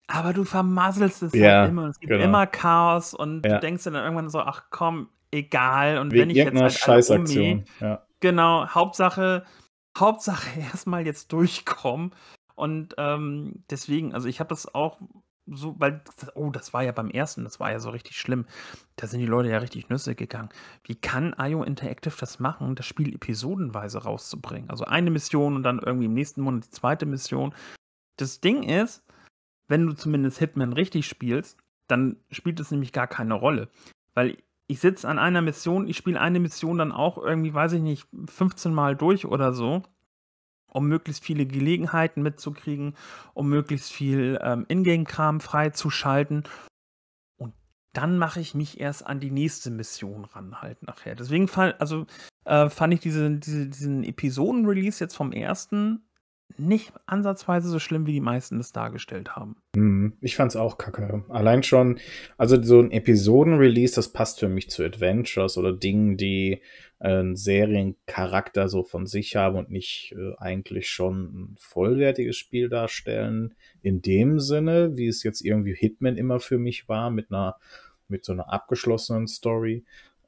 Aber 0.07 0.34
du 0.34 0.43
vermasselst 0.43 1.24
es 1.24 1.34
Ja, 1.34 1.61
halt 1.61 1.70
immer. 1.70 1.88
Es 1.88 1.99
gibt 1.99 2.09
genau. 2.11 2.24
immer 2.24 2.47
Chaos 2.47 3.14
und 3.14 3.45
Ja. 3.45 3.53
du 3.53 3.59
denkst 3.59 3.84
dir 3.84 3.91
dann 3.91 4.03
irgendwann 4.03 4.30
so, 4.30 4.39
ach 4.39 4.66
komm, 4.72 5.09
egal. 5.32 5.99
Und 5.99 6.11
Wegen 6.11 6.22
wenn 6.22 6.30
ich 6.32 6.38
jetzt 6.38 6.59
halt 6.59 6.74
Scheißaktion. 6.74 7.66
Ja. 7.80 8.05
Genau, 8.20 8.68
Hauptsache, 8.68 9.45
Hauptsache 9.97 10.59
erstmal 10.59 11.05
jetzt 11.05 11.32
durchkommen. 11.32 12.16
Und 12.55 12.95
ähm, 12.97 13.64
deswegen, 13.70 14.14
also 14.14 14.28
ich 14.28 14.39
habe 14.39 14.49
das 14.49 14.74
auch 14.74 14.99
so, 15.45 15.75
weil, 15.79 16.01
oh, 16.35 16.49
das 16.49 16.73
war 16.73 16.83
ja 16.83 16.91
beim 16.91 17.09
ersten, 17.09 17.43
das 17.43 17.59
war 17.59 17.71
ja 17.71 17.79
so 17.79 17.89
richtig 17.89 18.17
schlimm. 18.17 18.45
Da 18.95 19.07
sind 19.07 19.19
die 19.19 19.25
Leute 19.25 19.49
ja 19.49 19.57
richtig 19.57 19.89
Nüsse 19.89 20.15
gegangen. 20.15 20.49
Wie 20.85 20.95
kann 20.95 21.35
IO 21.37 21.63
Interactive 21.63 22.15
das 22.17 22.39
machen, 22.39 22.75
das 22.75 22.85
Spiel 22.85 23.13
episodenweise 23.13 24.03
rauszubringen? 24.03 24.69
Also 24.69 24.85
eine 24.85 25.11
Mission 25.11 25.55
und 25.55 25.63
dann 25.63 25.79
irgendwie 25.79 26.05
im 26.05 26.13
nächsten 26.13 26.41
Monat 26.41 26.65
die 26.65 26.69
zweite 26.69 27.05
Mission. 27.05 27.53
Das 28.17 28.39
Ding 28.39 28.63
ist, 28.63 29.03
wenn 29.67 29.85
du 29.85 29.93
zumindest 29.93 30.39
Hitman 30.39 30.73
richtig 30.73 31.07
spielst, 31.07 31.57
dann 31.87 32.17
spielt 32.31 32.59
es 32.59 32.71
nämlich 32.71 32.93
gar 32.93 33.07
keine 33.07 33.33
Rolle. 33.33 33.69
Weil 34.13 34.37
ich 34.67 34.79
sitze 34.79 35.07
an 35.09 35.19
einer 35.19 35.41
Mission, 35.41 35.87
ich 35.87 35.97
spiele 35.97 36.21
eine 36.21 36.39
Mission 36.39 36.77
dann 36.77 36.91
auch 36.91 37.17
irgendwie, 37.17 37.53
weiß 37.53 37.73
ich 37.73 37.81
nicht, 37.81 38.07
15 38.27 38.73
Mal 38.73 38.95
durch 38.95 39.25
oder 39.25 39.53
so, 39.53 39.83
um 40.74 40.88
möglichst 40.88 41.24
viele 41.24 41.45
Gelegenheiten 41.45 42.21
mitzukriegen, 42.21 42.95
um 43.34 43.49
möglichst 43.49 43.91
viel 43.91 44.39
ähm, 44.41 44.65
Ingame-Kram 44.67 45.39
freizuschalten. 45.39 46.43
Und 47.38 47.53
dann 47.93 48.17
mache 48.17 48.39
ich 48.39 48.55
mich 48.55 48.80
erst 48.80 49.05
an 49.05 49.19
die 49.19 49.32
nächste 49.32 49.71
Mission 49.71 50.26
ran 50.26 50.61
halt 50.61 50.84
nachher. 50.84 51.15
Deswegen 51.15 51.47
fand, 51.47 51.80
also, 51.80 52.05
äh, 52.45 52.69
fand 52.69 52.93
ich 52.93 52.99
diese, 52.99 53.32
diese, 53.32 53.67
diesen 53.67 54.03
Episoden-Release 54.03 55.03
jetzt 55.03 55.15
vom 55.15 55.32
ersten 55.32 56.03
nicht 56.57 56.93
ansatzweise 57.05 57.69
so 57.69 57.79
schlimm, 57.79 58.05
wie 58.05 58.13
die 58.13 58.21
meisten 58.21 58.57
das 58.57 58.71
dargestellt 58.71 59.35
haben. 59.35 59.55
Mhm. 59.75 60.13
Ich 60.21 60.35
fand's 60.35 60.55
auch 60.55 60.77
kacke. 60.77 61.23
Allein 61.29 61.63
schon, 61.63 61.99
also 62.37 62.61
so 62.61 62.79
ein 62.79 62.91
Episoden-Release, 62.91 63.95
das 63.95 64.13
passt 64.13 64.39
für 64.39 64.49
mich 64.49 64.69
zu 64.69 64.83
Adventures 64.83 65.57
oder 65.57 65.73
Dingen, 65.73 66.17
die 66.17 66.61
äh, 66.99 67.07
einen 67.07 67.35
Seriencharakter 67.35 68.69
so 68.69 68.83
von 68.83 69.05
sich 69.05 69.35
haben 69.35 69.57
und 69.57 69.69
nicht 69.69 70.15
äh, 70.17 70.35
eigentlich 70.37 70.89
schon 70.89 71.23
ein 71.23 71.55
vollwertiges 71.59 72.37
Spiel 72.37 72.69
darstellen. 72.69 73.55
In 73.81 74.01
dem 74.01 74.39
Sinne, 74.39 74.97
wie 74.97 75.07
es 75.07 75.23
jetzt 75.23 75.41
irgendwie 75.41 75.75
Hitman 75.75 76.17
immer 76.17 76.39
für 76.39 76.57
mich 76.57 76.87
war, 76.87 77.11
mit 77.11 77.31
einer, 77.31 77.57
mit 78.07 78.23
so 78.23 78.31
einer 78.31 78.51
abgeschlossenen 78.51 79.27
Story. 79.27 79.83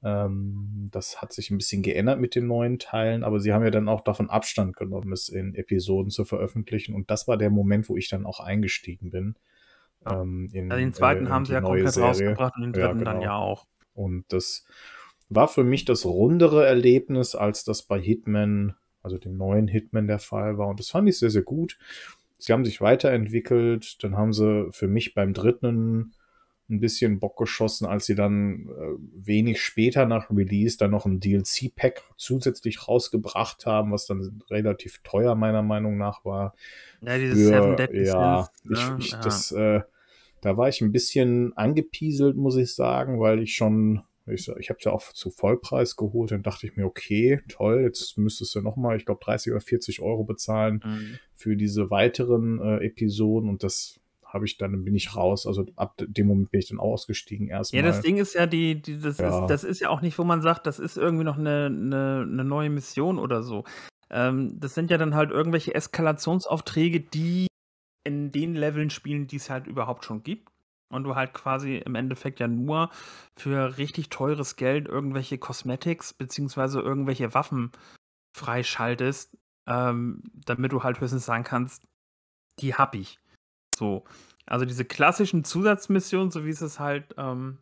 Ähm, 0.06 0.88
das 0.92 1.20
hat 1.20 1.34
sich 1.34 1.50
ein 1.50 1.58
bisschen 1.58 1.82
geändert 1.82 2.20
mit 2.20 2.36
den 2.36 2.46
neuen 2.46 2.78
Teilen, 2.78 3.24
aber 3.24 3.40
sie 3.40 3.52
haben 3.54 3.64
ja 3.64 3.72
dann 3.72 3.90
auch 3.90 4.02
davon 4.02 4.30
Abstand 4.30 4.76
genommen, 4.78 5.12
es 5.12 5.30
in 5.30 5.56
Episoden 5.56 6.12
zu 6.12 6.26
veröffentlichen. 6.26 6.94
Und 6.94 7.10
das 7.10 7.28
war 7.28 7.38
der 7.38 7.50
Moment, 7.50 7.90
wo 7.90 7.98
ich 7.98 8.08
dann 8.08 8.28
auch 8.28 8.40
eingestiegen 8.40 9.10
bin. 9.10 9.36
Ja. 10.06 10.22
Ähm, 10.22 10.48
in, 10.54 10.72
Also 10.72 10.80
den 10.84 10.94
zweiten 10.94 11.26
äh, 11.26 11.30
haben 11.30 11.46
sie 11.46 11.54
ja 11.54 11.62
komplett 11.62 11.92
Serie. 11.94 12.10
rausgebracht 12.10 12.54
und 12.56 12.62
den 12.62 12.80
Ja, 12.80 12.88
dritten 12.90 13.04
dann 13.04 13.16
genau. 13.16 13.24
ja 13.26 13.36
auch. 13.36 13.66
Und 13.96 14.26
das 14.28 14.68
war 15.30 15.48
für 15.48 15.64
mich 15.64 15.86
das 15.86 16.06
rundere 16.06 16.68
Erlebnis, 16.68 17.34
als 17.34 17.64
das 17.64 17.82
bei 17.82 18.00
Hitman, 18.00 18.76
also 19.02 19.18
dem 19.18 19.38
neuen 19.38 19.68
Hitman 19.68 20.06
der 20.06 20.20
Fall 20.20 20.60
war. 20.60 20.68
Und 20.68 20.80
das 20.80 20.90
fand 20.92 21.10
ich 21.10 21.18
sehr, 21.18 21.32
sehr 21.32 21.42
gut. 21.42 21.80
Sie 22.38 22.54
haben 22.54 22.64
sich 22.64 22.80
weiterentwickelt. 22.80 24.04
Dann 24.04 24.16
haben 24.16 24.34
sie 24.34 24.68
für 24.72 24.88
mich 24.88 25.16
beim 25.16 25.34
dritten 25.34 26.14
ein 26.70 26.80
bisschen 26.80 27.20
Bock 27.20 27.38
geschossen, 27.38 27.86
als 27.86 28.06
sie 28.08 28.16
dann 28.16 28.68
äh, 28.70 28.98
wenig 29.28 29.62
später 29.62 30.06
nach 30.06 30.32
Release 30.32 30.78
dann 30.78 30.92
noch 30.92 31.06
ein 31.06 31.20
DLC-Pack 31.20 32.02
zusätzlich 32.18 32.88
rausgebracht 32.88 33.66
haben, 33.66 33.92
was 33.92 34.08
dann 34.08 34.42
relativ 34.50 35.00
teuer 35.04 35.36
meiner 35.36 35.62
Meinung 35.62 35.98
nach 35.98 36.26
war. 36.26 36.56
Ja, 37.02 37.18
dieses 37.18 37.38
Für- 37.38 37.50
Seven 37.50 37.76
Deadly 37.78 38.06
ja, 38.06 38.50
Sins, 38.64 38.64
ich, 38.64 38.90
ne? 38.90 38.96
ich, 39.00 39.12
Ja. 39.12 39.20
das, 39.22 39.52
äh, 39.52 39.82
da 40.42 40.58
war 40.58 40.68
ich 40.70 40.82
ein 40.82 40.92
bisschen 40.92 41.56
angepieselt, 41.56 42.36
muss 42.36 42.56
ich 42.56 42.74
sagen, 42.74 43.20
weil 43.20 43.42
ich 43.42 43.54
schon, 43.56 44.02
ich, 44.26 44.48
ich 44.60 44.70
habe 44.70 44.80
ja 44.82 44.92
auch 44.92 45.04
zu 45.14 45.30
Vollpreis 45.30 45.96
geholt, 45.96 46.32
dann 46.32 46.42
dachte 46.42 46.66
ich 46.66 46.76
mir, 46.76 46.86
okay, 46.86 47.42
toll, 47.48 47.82
jetzt 47.84 48.18
müsstest 48.18 48.56
du 48.56 48.62
nochmal, 48.62 48.98
ich 48.98 49.06
glaube, 49.06 49.24
30 49.24 49.52
oder 49.52 49.62
40 49.62 50.02
Euro 50.02 50.24
bezahlen 50.24 50.82
Mhm. 50.84 51.20
für 51.36 51.56
diese 51.56 51.92
weiteren 51.92 52.60
äh, 52.60 52.86
Episoden 52.86 53.50
und 53.50 53.62
das 53.62 54.00
habe 54.36 54.46
ich 54.46 54.58
dann, 54.58 54.84
bin 54.84 54.94
ich 54.96 55.16
raus. 55.16 55.48
Also 55.48 55.66
ab 55.78 55.96
dem 55.98 56.28
Moment 56.28 56.52
bin 56.52 56.60
ich 56.60 56.68
dann 56.68 56.80
ausgestiegen 56.80 57.48
Ja, 57.48 57.58
erstmal. 57.58 57.84
das 57.84 58.02
Ding 58.02 58.18
ist 58.18 58.34
ja, 58.36 58.46
die, 58.46 58.82
die, 58.82 59.00
das, 59.00 59.18
Ja. 59.18 59.42
Ist, 59.42 59.50
das 59.50 59.64
ist 59.64 59.80
ja 59.80 59.90
auch 59.90 60.02
nicht, 60.02 60.20
wo 60.20 60.24
man 60.24 60.42
sagt, 60.42 60.68
das 60.68 60.78
ist 60.78 60.98
irgendwie 60.98 61.24
noch 61.24 61.38
eine, 61.38 61.68
eine, 61.68 62.28
eine 62.30 62.44
neue 62.44 62.70
Mission 62.70 63.18
oder 63.18 63.42
so. 63.42 63.64
Ähm, 64.12 64.60
das 64.60 64.76
sind 64.76 64.92
ja 64.92 64.98
dann 64.98 65.16
halt 65.16 65.32
irgendwelche 65.32 65.74
Eskalationsaufträge, 65.74 67.00
die 67.00 67.48
in 68.04 68.32
den 68.32 68.56
Leveln 68.56 68.90
spielen, 68.90 69.26
die 69.26 69.38
es 69.38 69.50
halt 69.50 69.66
überhaupt 69.66 70.06
schon 70.06 70.22
gibt. 70.22 70.52
Und 70.92 71.04
du 71.04 71.16
halt 71.16 71.34
quasi 71.34 71.78
im 71.78 71.96
Endeffekt 71.96 72.40
ja 72.40 72.48
nur 72.48 72.92
für 73.36 73.78
richtig 73.78 74.10
teures 74.10 74.56
Geld 74.56 74.88
irgendwelche 74.88 75.40
Cosmetics 75.40 76.14
beziehungsweise 76.14 76.80
irgendwelche 76.80 77.34
Waffen 77.34 77.72
freischaltest, 78.38 79.36
ähm, 79.66 80.22
damit 80.46 80.74
du 80.74 80.84
halt 80.84 81.02
höchstens 81.02 81.26
sagen 81.26 81.44
kannst, 81.44 81.88
die 82.60 82.76
hab 82.76 82.94
ich. 82.94 83.18
So. 83.76 84.04
Also 84.46 84.66
diese 84.66 84.86
klassischen 84.86 85.44
Zusatzmissionen, 85.44 86.32
so 86.32 86.46
wie 86.46 86.50
es 86.50 86.62
es 86.62 86.80
halt 86.80 87.16
ähm, 87.18 87.58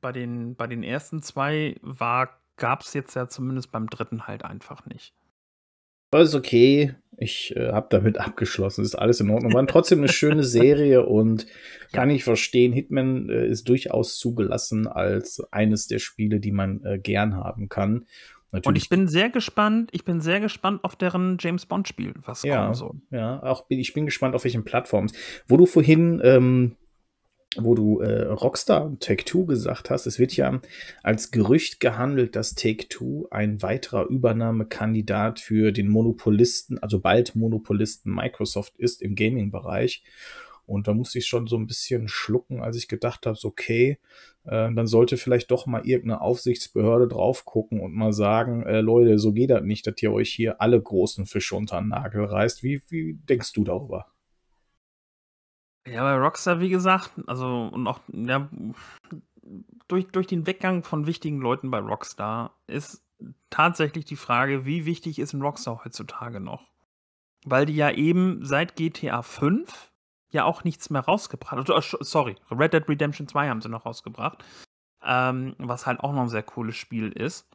bei, 0.00 0.12
den, 0.12 0.54
bei 0.54 0.66
den 0.66 0.82
ersten 0.82 1.22
zwei 1.22 1.76
war, 1.82 2.38
gab 2.56 2.82
es 2.82 2.94
jetzt 2.94 3.14
ja 3.14 3.28
zumindest 3.28 3.72
beim 3.72 3.88
dritten 3.88 4.26
halt 4.26 4.44
einfach 4.44 4.86
nicht. 4.86 5.14
Ist 6.16 6.34
okay. 6.34 6.94
Ich 7.20 7.54
äh, 7.56 7.72
habe 7.72 7.88
damit 7.90 8.18
abgeschlossen. 8.20 8.84
Ist 8.84 8.94
alles 8.94 9.20
in 9.20 9.30
Ordnung. 9.30 9.52
War 9.52 9.66
trotzdem 9.66 9.98
eine 9.98 10.08
schöne 10.08 10.44
Serie 10.44 11.04
und 11.04 11.46
kann 11.92 12.10
ich 12.10 12.24
verstehen. 12.24 12.72
Hitman 12.72 13.28
äh, 13.28 13.46
ist 13.46 13.68
durchaus 13.68 14.18
zugelassen 14.18 14.86
als 14.86 15.42
eines 15.52 15.86
der 15.86 15.98
Spiele, 15.98 16.40
die 16.40 16.52
man 16.52 16.82
äh, 16.84 16.98
gern 16.98 17.36
haben 17.36 17.68
kann. 17.68 18.06
Und 18.50 18.58
Natürlich, 18.58 18.84
ich 18.84 18.88
bin 18.88 19.08
sehr 19.08 19.28
gespannt, 19.28 19.90
ich 19.92 20.04
bin 20.04 20.22
sehr 20.22 20.40
gespannt 20.40 20.82
auf 20.82 20.96
deren 20.96 21.36
James 21.38 21.66
Bond-Spiel, 21.66 22.14
was 22.24 22.42
ja, 22.44 22.62
kommen 22.62 22.74
soll. 22.74 22.94
ja, 23.10 23.42
auch 23.42 23.66
bin, 23.66 23.78
ich 23.78 23.92
bin 23.92 24.06
gespannt, 24.06 24.34
auf 24.34 24.44
welchen 24.44 24.64
Plattformen. 24.64 25.12
Wo 25.46 25.58
du 25.58 25.66
vorhin, 25.66 26.20
ähm, 26.24 26.76
wo 27.56 27.74
du 27.74 28.00
äh, 28.00 28.26
Rockstar 28.26 28.86
und 28.86 29.02
Take-Two 29.02 29.44
gesagt 29.44 29.90
hast, 29.90 30.06
es 30.06 30.18
wird 30.18 30.34
ja 30.34 30.60
als 31.02 31.30
Gerücht 31.30 31.80
gehandelt, 31.80 32.36
dass 32.36 32.54
Take-Two 32.54 33.28
ein 33.30 33.60
weiterer 33.60 34.06
Übernahmekandidat 34.06 35.40
für 35.40 35.70
den 35.70 35.88
Monopolisten, 35.88 36.78
also 36.78 37.00
bald 37.00 37.34
Monopolisten 37.34 38.14
Microsoft 38.14 38.78
ist 38.78 39.02
im 39.02 39.14
Gaming-Bereich. 39.14 40.04
Und 40.68 40.86
da 40.86 40.92
musste 40.92 41.18
ich 41.18 41.26
schon 41.26 41.46
so 41.46 41.56
ein 41.56 41.66
bisschen 41.66 42.08
schlucken, 42.08 42.62
als 42.62 42.76
ich 42.76 42.88
gedacht 42.88 43.24
habe, 43.24 43.36
so, 43.36 43.48
okay, 43.48 43.98
äh, 44.44 44.70
dann 44.70 44.86
sollte 44.86 45.16
vielleicht 45.16 45.50
doch 45.50 45.64
mal 45.64 45.86
irgendeine 45.86 46.20
Aufsichtsbehörde 46.20 47.08
drauf 47.08 47.46
gucken 47.46 47.80
und 47.80 47.94
mal 47.94 48.12
sagen, 48.12 48.64
äh, 48.64 48.82
Leute, 48.82 49.18
so 49.18 49.32
geht 49.32 49.48
das 49.48 49.62
nicht, 49.62 49.86
dass 49.86 50.02
ihr 50.02 50.12
euch 50.12 50.30
hier 50.30 50.60
alle 50.60 50.80
großen 50.80 51.24
Fische 51.24 51.56
unter 51.56 51.80
den 51.80 51.88
Nagel 51.88 52.26
reißt. 52.26 52.62
Wie, 52.62 52.82
wie 52.88 53.14
denkst 53.14 53.54
du 53.54 53.64
darüber? 53.64 54.12
Ja, 55.86 56.02
bei 56.02 56.16
Rockstar, 56.16 56.60
wie 56.60 56.68
gesagt, 56.68 57.12
also 57.26 57.70
und 57.72 57.86
auch 57.86 58.00
ja, 58.12 58.50
durch, 59.88 60.06
durch 60.08 60.26
den 60.26 60.46
Weggang 60.46 60.82
von 60.82 61.06
wichtigen 61.06 61.40
Leuten 61.40 61.70
bei 61.70 61.78
Rockstar 61.78 62.54
ist 62.66 63.02
tatsächlich 63.48 64.04
die 64.04 64.16
Frage, 64.16 64.66
wie 64.66 64.84
wichtig 64.84 65.18
ist 65.18 65.32
ein 65.32 65.40
Rockstar 65.40 65.82
heutzutage 65.82 66.40
noch? 66.40 66.68
Weil 67.46 67.64
die 67.64 67.76
ja 67.76 67.90
eben 67.90 68.44
seit 68.44 68.76
GTA 68.76 69.22
5 69.22 69.87
ja 70.30 70.44
auch 70.44 70.64
nichts 70.64 70.90
mehr 70.90 71.02
rausgebracht. 71.02 71.66
Sorry, 72.00 72.36
Red 72.50 72.72
Dead 72.72 72.88
Redemption 72.88 73.28
2 73.28 73.48
haben 73.48 73.60
sie 73.60 73.68
noch 73.68 73.86
rausgebracht. 73.86 74.44
Ähm, 75.02 75.54
was 75.58 75.86
halt 75.86 76.00
auch 76.00 76.12
noch 76.12 76.22
ein 76.22 76.28
sehr 76.28 76.42
cooles 76.42 76.76
Spiel 76.76 77.12
ist. 77.12 77.48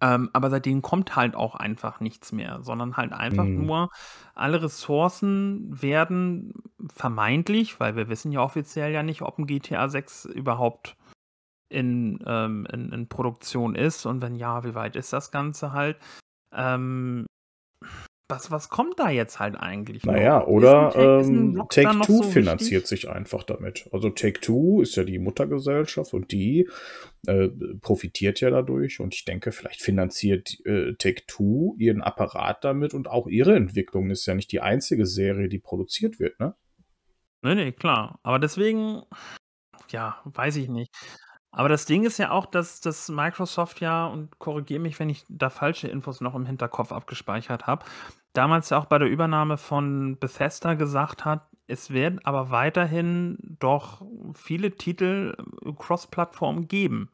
Ähm, 0.00 0.28
aber 0.32 0.50
seitdem 0.50 0.82
kommt 0.82 1.16
halt 1.16 1.34
auch 1.34 1.54
einfach 1.54 2.00
nichts 2.00 2.30
mehr, 2.30 2.58
sondern 2.62 2.96
halt 2.96 3.12
einfach 3.12 3.44
mhm. 3.44 3.66
nur, 3.66 3.90
alle 4.34 4.62
Ressourcen 4.62 5.80
werden 5.80 6.52
vermeintlich, 6.94 7.80
weil 7.80 7.96
wir 7.96 8.08
wissen 8.08 8.30
ja 8.30 8.40
offiziell 8.40 8.92
ja 8.92 9.02
nicht, 9.02 9.22
ob 9.22 9.38
ein 9.38 9.46
GTA 9.46 9.88
6 9.88 10.26
überhaupt 10.26 10.96
in, 11.68 12.22
ähm, 12.26 12.66
in, 12.70 12.92
in, 12.92 13.08
Produktion 13.08 13.74
ist 13.74 14.04
und 14.06 14.20
wenn 14.20 14.34
ja, 14.36 14.64
wie 14.64 14.74
weit 14.74 14.96
ist 14.96 15.12
das 15.12 15.30
Ganze 15.30 15.72
halt? 15.72 15.98
Ähm, 16.52 17.26
was, 18.28 18.50
was 18.50 18.68
kommt 18.68 18.98
da 18.98 19.08
jetzt 19.08 19.38
halt 19.38 19.56
eigentlich? 19.56 20.04
Naja, 20.04 20.40
noch? 20.40 20.48
oder 20.48 20.94
ähm, 20.96 21.62
Take-Two 21.70 22.22
so 22.22 22.22
finanziert 22.24 22.82
wichtig? 22.82 23.02
sich 23.02 23.08
einfach 23.08 23.44
damit. 23.44 23.88
Also 23.92 24.10
Take-Two 24.10 24.82
ist 24.82 24.96
ja 24.96 25.04
die 25.04 25.18
Muttergesellschaft 25.18 26.12
und 26.12 26.32
die 26.32 26.68
äh, 27.26 27.48
profitiert 27.80 28.40
ja 28.40 28.50
dadurch 28.50 29.00
und 29.00 29.14
ich 29.14 29.24
denke, 29.24 29.52
vielleicht 29.52 29.80
finanziert 29.80 30.58
äh, 30.64 30.94
Take-Two 30.94 31.76
ihren 31.78 32.02
Apparat 32.02 32.64
damit 32.64 32.94
und 32.94 33.08
auch 33.08 33.28
ihre 33.28 33.54
Entwicklung 33.54 34.10
ist 34.10 34.26
ja 34.26 34.34
nicht 34.34 34.50
die 34.50 34.60
einzige 34.60 35.06
Serie, 35.06 35.48
die 35.48 35.58
produziert 35.58 36.18
wird, 36.18 36.40
ne? 36.40 36.54
Nee, 37.42 37.54
nee, 37.54 37.72
klar. 37.72 38.18
Aber 38.24 38.40
deswegen, 38.40 39.02
ja, 39.90 40.20
weiß 40.24 40.56
ich 40.56 40.68
nicht. 40.68 40.90
Aber 41.56 41.70
das 41.70 41.86
Ding 41.86 42.04
ist 42.04 42.18
ja 42.18 42.32
auch, 42.32 42.44
dass, 42.44 42.82
dass 42.82 43.08
Microsoft 43.08 43.80
ja, 43.80 44.06
und 44.06 44.38
korrigiere 44.38 44.78
mich, 44.78 45.00
wenn 45.00 45.08
ich 45.08 45.24
da 45.30 45.48
falsche 45.48 45.88
Infos 45.88 46.20
noch 46.20 46.34
im 46.34 46.44
Hinterkopf 46.44 46.92
abgespeichert 46.92 47.66
habe, 47.66 47.86
damals 48.34 48.68
ja 48.68 48.78
auch 48.78 48.84
bei 48.84 48.98
der 48.98 49.08
Übernahme 49.08 49.56
von 49.56 50.18
Bethesda 50.18 50.74
gesagt 50.74 51.24
hat, 51.24 51.48
es 51.66 51.90
werden 51.90 52.20
aber 52.24 52.50
weiterhin 52.50 53.38
doch 53.58 54.02
viele 54.34 54.72
Titel 54.72 55.34
äh, 55.64 55.72
Cross-Plattform 55.72 56.68
geben. 56.68 57.08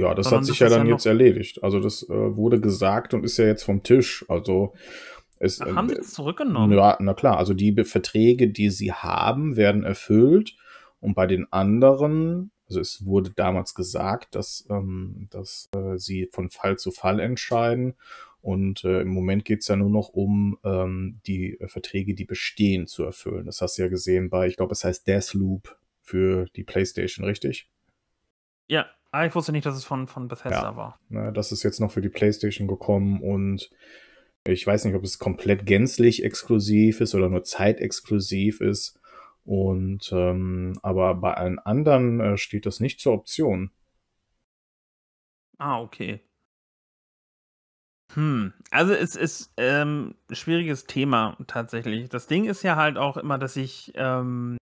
Ja, 0.00 0.12
das 0.12 0.26
Sondern 0.26 0.40
hat 0.40 0.46
sich 0.46 0.58
das 0.58 0.72
ja 0.72 0.76
dann 0.76 0.88
ja 0.88 0.94
jetzt 0.94 1.06
erledigt. 1.06 1.62
Also 1.62 1.78
das 1.78 2.02
äh, 2.02 2.36
wurde 2.36 2.60
gesagt 2.60 3.14
und 3.14 3.24
ist 3.24 3.36
ja 3.36 3.46
jetzt 3.46 3.62
vom 3.62 3.84
Tisch. 3.84 4.24
Also 4.28 4.74
es, 5.38 5.60
Ach, 5.60 5.72
haben 5.72 5.88
sie 5.88 5.94
das 5.94 6.10
zurückgenommen? 6.10 6.76
Ja, 6.76 6.96
na 6.98 7.14
klar. 7.14 7.38
Also 7.38 7.54
die 7.54 7.72
Verträge, 7.84 8.48
die 8.48 8.70
sie 8.70 8.92
haben, 8.92 9.56
werden 9.56 9.84
erfüllt. 9.84 10.56
Und 10.98 11.14
bei 11.14 11.28
den 11.28 11.46
anderen 11.52 12.50
also 12.68 12.80
es 12.80 13.04
wurde 13.04 13.30
damals 13.30 13.74
gesagt, 13.74 14.34
dass, 14.34 14.66
ähm, 14.70 15.28
dass 15.30 15.68
äh, 15.74 15.98
sie 15.98 16.28
von 16.32 16.50
Fall 16.50 16.78
zu 16.78 16.90
Fall 16.90 17.20
entscheiden. 17.20 17.94
Und 18.40 18.84
äh, 18.84 19.00
im 19.00 19.08
Moment 19.08 19.44
geht 19.44 19.60
es 19.60 19.68
ja 19.68 19.76
nur 19.76 19.90
noch 19.90 20.10
um 20.10 20.58
ähm, 20.64 21.20
die 21.26 21.58
äh, 21.60 21.68
Verträge, 21.68 22.14
die 22.14 22.24
bestehen, 22.26 22.86
zu 22.86 23.04
erfüllen. 23.04 23.46
Das 23.46 23.60
hast 23.60 23.78
du 23.78 23.82
ja 23.82 23.88
gesehen 23.88 24.28
bei, 24.28 24.46
ich 24.46 24.56
glaube, 24.56 24.72
es 24.72 24.84
heißt 24.84 25.06
Deathloop 25.06 25.78
für 26.02 26.46
die 26.54 26.64
PlayStation, 26.64 27.24
richtig? 27.24 27.70
Ja, 28.68 28.86
ah, 29.10 29.26
ich 29.26 29.34
wusste 29.34 29.52
nicht, 29.52 29.64
dass 29.64 29.76
es 29.76 29.84
von, 29.84 30.08
von 30.08 30.28
Bethesda 30.28 30.62
ja, 30.62 30.76
war. 30.76 31.00
Ne, 31.08 31.32
das 31.32 31.52
ist 31.52 31.62
jetzt 31.62 31.80
noch 31.80 31.90
für 31.90 32.02
die 32.02 32.10
PlayStation 32.10 32.68
gekommen 32.68 33.22
und 33.22 33.70
ich 34.46 34.66
weiß 34.66 34.84
nicht, 34.84 34.94
ob 34.94 35.04
es 35.04 35.18
komplett 35.18 35.64
gänzlich 35.64 36.22
exklusiv 36.22 37.00
ist 37.00 37.14
oder 37.14 37.30
nur 37.30 37.44
zeitexklusiv 37.44 38.60
ist. 38.60 39.00
Und 39.44 40.10
ähm, 40.12 40.78
aber 40.82 41.14
bei 41.14 41.34
allen 41.34 41.58
anderen 41.58 42.20
äh, 42.20 42.36
steht 42.38 42.66
das 42.66 42.80
nicht 42.80 43.00
zur 43.00 43.12
Option. 43.12 43.70
Ah, 45.58 45.80
okay. 45.80 46.20
Hm, 48.14 48.52
also 48.70 48.92
es 48.92 49.16
ist 49.16 49.52
ähm, 49.56 50.14
schwieriges 50.30 50.84
Thema 50.84 51.36
tatsächlich. 51.46 52.08
Das 52.08 52.26
Ding 52.26 52.44
ist 52.44 52.62
ja 52.62 52.76
halt 52.76 52.96
auch 52.96 53.16
immer, 53.16 53.38
dass 53.38 53.56
ich, 53.56 53.92
ähm, 53.96 54.56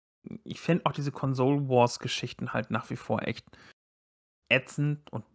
ich 0.44 0.62
finde 0.62 0.86
auch 0.86 0.94
diese 0.94 1.12
Console 1.12 1.68
Wars 1.68 2.00
Geschichten 2.00 2.54
halt 2.54 2.72
nach 2.72 2.90
wie 2.90 2.96
vor 2.96 3.24
echt 3.24 3.46
ätzend 4.50 5.12
und 5.12 5.26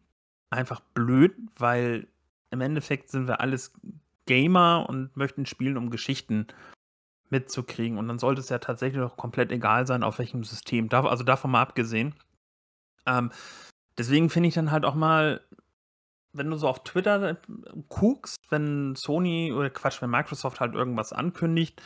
einfach 0.51 0.81
blöd, 0.81 1.37
weil 1.59 2.09
im 2.51 2.61
Endeffekt 2.61 3.11
sind 3.11 3.29
wir 3.29 3.41
alles 3.41 3.73
Gamer 4.27 4.87
und 4.89 5.17
möchten 5.17 5.47
spielen, 5.47 5.77
um 5.77 5.91
Geschichten 5.91 6.47
mitzukriegen. 7.31 7.99
Und 7.99 8.09
dann 8.09 8.19
sollte 8.19 8.41
es 8.41 8.49
ja 8.49 8.59
tatsächlich 8.59 9.03
auch 9.03 9.17
komplett 9.17 9.53
egal 9.53 9.87
sein, 9.87 10.03
auf 10.03 10.19
welchem 10.19 10.45
System. 10.45 10.89
also 10.91 11.25
davon 11.25 11.51
mal 11.51 11.63
abgesehen. 11.63 12.15
Ähm, 13.07 13.31
deswegen 13.99 14.31
finde 14.31 14.49
ich 14.49 14.55
dann 14.55 14.71
halt 14.71 14.85
auch 14.85 14.95
mal, 14.95 15.41
wenn 16.33 16.51
du 16.51 16.57
so 16.57 16.69
auf 16.69 16.85
Twitter 16.85 17.31
äh, 17.31 17.37
guckst, 17.89 18.39
wenn 18.51 18.95
Sony 18.97 19.53
oder 19.53 19.71
Quatsch, 19.71 20.03
wenn 20.03 20.11
Microsoft 20.11 20.61
halt 20.61 20.75
irgendwas 20.75 21.13
ankündigt, 21.13 21.81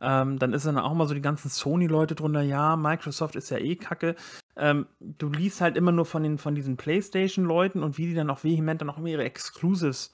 ähm, 0.00 0.38
dann 0.38 0.52
ist 0.52 0.66
dann 0.66 0.78
auch 0.78 0.94
mal 0.94 1.06
so 1.06 1.14
die 1.14 1.20
ganzen 1.20 1.48
Sony-Leute 1.48 2.16
drunter, 2.16 2.42
ja, 2.42 2.74
Microsoft 2.76 3.36
ist 3.36 3.50
ja 3.50 3.58
eh 3.58 3.76
kacke. 3.76 4.16
Ähm, 4.56 4.86
du 4.98 5.28
liest 5.28 5.60
halt 5.60 5.76
immer 5.76 5.92
nur 5.92 6.04
von, 6.04 6.24
den, 6.24 6.38
von 6.38 6.56
diesen 6.56 6.76
PlayStation-Leuten 6.76 7.82
und 7.82 7.98
wie 7.98 8.06
die 8.06 8.14
dann 8.14 8.28
auch 8.28 8.42
vehement 8.42 8.80
dann 8.80 8.90
auch 8.90 8.98
immer 8.98 9.08
ihre 9.08 9.24
Exclusives 9.24 10.12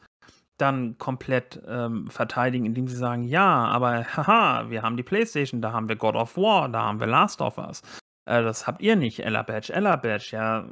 dann 0.58 0.98
komplett 0.98 1.62
ähm, 1.66 2.08
verteidigen, 2.08 2.66
indem 2.66 2.88
sie 2.88 2.96
sagen, 2.96 3.22
ja, 3.22 3.66
aber 3.66 4.04
haha, 4.16 4.70
wir 4.70 4.82
haben 4.82 4.96
die 4.96 5.02
PlayStation, 5.02 5.62
da 5.62 5.72
haben 5.72 5.88
wir 5.88 5.96
God 5.96 6.16
of 6.16 6.36
War, 6.36 6.68
da 6.68 6.82
haben 6.82 7.00
wir 7.00 7.06
Last 7.06 7.40
of 7.40 7.58
Us. 7.58 7.82
Äh, 8.26 8.42
das 8.42 8.66
habt 8.66 8.82
ihr 8.82 8.96
nicht, 8.96 9.20
Ella 9.20 9.42
Badge, 9.42 9.72
Ella 9.72 9.96
Badge. 9.96 10.30
Ja, 10.32 10.70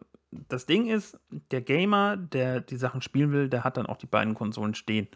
das 0.49 0.67
Ding 0.67 0.89
ist, 0.89 1.19
der 1.31 1.63
Gamer, 1.63 2.17
der 2.17 2.61
die 2.61 2.77
Sachen 2.77 3.01
spielen 3.01 3.33
will, 3.33 3.49
der 3.49 3.65
hat 3.65 3.77
dann 3.77 3.87
auch 3.87 3.97
die 3.97 4.07
beiden 4.07 4.35
Konsolen 4.35 4.75
stehen. 4.75 5.09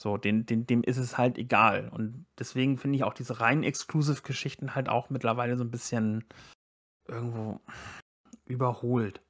So, 0.00 0.16
den, 0.16 0.46
den, 0.46 0.66
dem 0.66 0.82
ist 0.84 0.96
es 0.96 1.18
halt 1.18 1.38
egal. 1.38 1.88
Und 1.88 2.26
deswegen 2.38 2.78
finde 2.78 2.96
ich 2.96 3.04
auch 3.04 3.14
diese 3.14 3.40
rein 3.40 3.64
Exclusive-Geschichten 3.64 4.74
halt 4.74 4.88
auch 4.88 5.10
mittlerweile 5.10 5.56
so 5.56 5.64
ein 5.64 5.72
bisschen 5.72 6.24
irgendwo 7.08 7.60
überholt. 8.44 9.20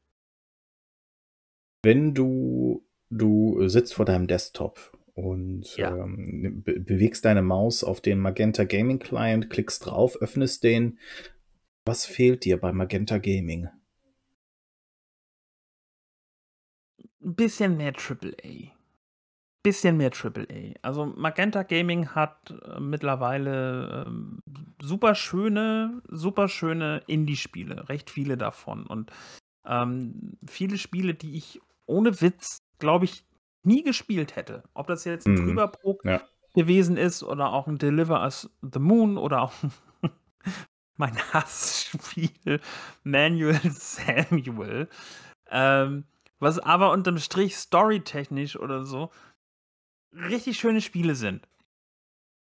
Wenn 1.83 2.13
du 2.13 2.87
Du 3.11 3.69
sitzt 3.69 3.95
vor 3.95 4.05
deinem 4.05 4.27
Desktop 4.27 4.93
und 5.15 5.77
ja. 5.77 5.97
ähm, 5.97 6.63
be 6.63 6.79
bewegst 6.79 7.25
deine 7.25 7.43
Maus 7.43 7.83
auf 7.83 8.01
den 8.01 8.21
Magenta 8.21 8.65
Gaming 8.65 8.99
Client, 8.99 9.51
klickst 9.51 9.87
drauf, 9.87 10.17
öffnest 10.17 10.63
den. 10.63 10.99
Was 11.85 12.05
fehlt 12.05 12.45
dir 12.45 12.61
bei 12.61 12.73
Magenta 12.73 13.19
Gaming? 13.19 13.69
Ein 17.21 17.35
bisschen 17.35 17.77
mehr 17.77 17.95
AAA. 17.95 18.73
Bisschen 19.65 19.97
mehr 19.97 20.13
AAA. 20.13 20.75
Also 20.83 21.07
Magenta 21.07 21.65
Gaming 21.65 22.11
hat 22.11 22.55
äh, 22.63 22.79
mittlerweile 22.79 24.05
ähm, 24.07 24.41
super 24.81 25.15
schöne, 25.15 26.01
super 26.09 26.49
schöne 26.49 27.03
Indie-Spiele, 27.07 27.89
recht 27.89 28.11
viele 28.11 28.37
davon. 28.37 28.87
Und 28.87 29.11
ähm, 29.67 30.39
viele 30.47 30.79
Spiele, 30.79 31.15
die 31.15 31.37
ich 31.37 31.61
ohne 31.87 32.21
Witz 32.21 32.68
glaube 32.79 33.05
ich, 33.05 33.25
nie 33.63 33.83
gespielt 33.83 34.37
hätte. 34.37 34.65
Ob 34.75 34.87
das 34.87 35.05
jetzt 35.05 35.27
ein 35.27 35.35
mhm. 35.35 35.47
Trüberbrook 35.47 36.05
ja. 36.05 36.23
gewesen 36.55 36.97
ist 36.97 37.23
oder 37.23 37.53
auch 37.53 37.67
ein 37.67 37.79
Deliver 37.79 38.23
as 38.23 38.51
the 38.63 38.79
Moon 38.79 39.19
oder 39.19 39.43
auch 39.43 39.53
mein 40.97 41.17
Hassspiel 41.33 42.61
Manuel 43.05 43.61
Samuel. 43.71 44.89
Ähm, 45.51 46.05
was 46.39 46.59
aber 46.59 46.93
unterm 46.93 47.19
Strich 47.19 47.57
storytechnisch 47.57 48.57
oder 48.57 48.85
so 48.85 49.11
richtig 50.13 50.59
schöne 50.59 50.81
Spiele 50.81 51.15
sind. 51.15 51.47